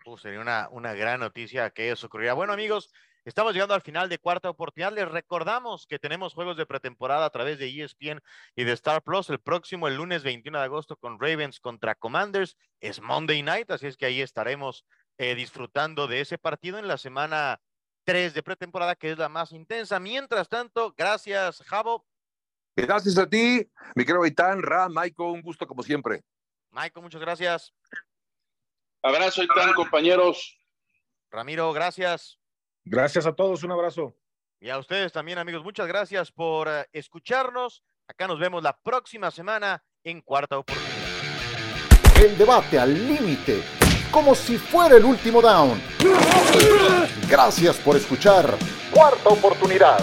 Uh, 0.06 0.16
sería 0.16 0.40
una, 0.40 0.68
una 0.70 0.94
gran 0.94 1.20
noticia 1.20 1.70
que 1.70 1.90
eso 1.90 2.06
ocurriera. 2.06 2.34
Bueno, 2.34 2.52
amigos, 2.52 2.92
Estamos 3.24 3.52
llegando 3.52 3.74
al 3.74 3.82
final 3.82 4.08
de 4.08 4.18
cuarta 4.18 4.48
oportunidad. 4.48 4.92
Les 4.92 5.06
recordamos 5.06 5.86
que 5.86 5.98
tenemos 5.98 6.32
juegos 6.32 6.56
de 6.56 6.64
pretemporada 6.64 7.26
a 7.26 7.30
través 7.30 7.58
de 7.58 7.68
ESPN 7.68 8.20
y 8.56 8.64
de 8.64 8.72
Star 8.72 9.02
Plus. 9.02 9.28
El 9.28 9.40
próximo, 9.40 9.88
el 9.88 9.96
lunes 9.96 10.22
21 10.22 10.58
de 10.58 10.64
agosto, 10.64 10.96
con 10.96 11.20
Ravens 11.20 11.60
contra 11.60 11.94
Commanders. 11.94 12.56
Es 12.80 13.02
Monday 13.02 13.42
Night, 13.42 13.70
así 13.70 13.86
es 13.86 13.98
que 13.98 14.06
ahí 14.06 14.22
estaremos 14.22 14.86
eh, 15.18 15.34
disfrutando 15.34 16.06
de 16.06 16.22
ese 16.22 16.38
partido 16.38 16.78
en 16.78 16.88
la 16.88 16.96
semana 16.96 17.60
3 18.04 18.32
de 18.32 18.42
pretemporada, 18.42 18.96
que 18.96 19.12
es 19.12 19.18
la 19.18 19.28
más 19.28 19.52
intensa. 19.52 20.00
Mientras 20.00 20.48
tanto, 20.48 20.94
gracias, 20.96 21.62
Javo. 21.66 22.06
Gracias 22.74 23.18
a 23.18 23.28
ti, 23.28 23.70
mi 23.94 24.06
querido 24.06 24.24
Itán, 24.24 24.62
Ra, 24.62 24.88
Maiko, 24.88 25.30
un 25.30 25.42
gusto 25.42 25.66
como 25.66 25.82
siempre. 25.82 26.22
Maiko, 26.70 27.02
muchas 27.02 27.20
gracias. 27.20 27.74
Abrazo, 29.02 29.42
Itán, 29.42 29.74
compañeros. 29.74 30.56
Ramiro, 31.30 31.70
gracias. 31.74 32.39
Gracias 32.85 33.26
a 33.26 33.33
todos, 33.33 33.62
un 33.62 33.72
abrazo. 33.72 34.16
Y 34.61 34.68
a 34.68 34.78
ustedes 34.78 35.12
también, 35.12 35.39
amigos, 35.39 35.62
muchas 35.64 35.87
gracias 35.87 36.31
por 36.31 36.68
eh, 36.68 36.87
escucharnos. 36.93 37.83
Acá 38.07 38.26
nos 38.26 38.39
vemos 38.39 38.62
la 38.62 38.78
próxima 38.78 39.31
semana 39.31 39.83
en 40.05 40.20
Cuarta 40.20 40.59
Oportunidad. 40.59 40.91
El 42.22 42.37
debate 42.37 42.78
al 42.78 42.93
límite, 42.93 43.62
como 44.11 44.35
si 44.35 44.59
fuera 44.59 44.97
el 44.97 45.05
último 45.05 45.41
down. 45.41 45.81
Gracias 47.28 47.78
por 47.78 47.97
escuchar 47.97 48.55
Cuarta 48.93 49.31
Oportunidad. 49.31 50.01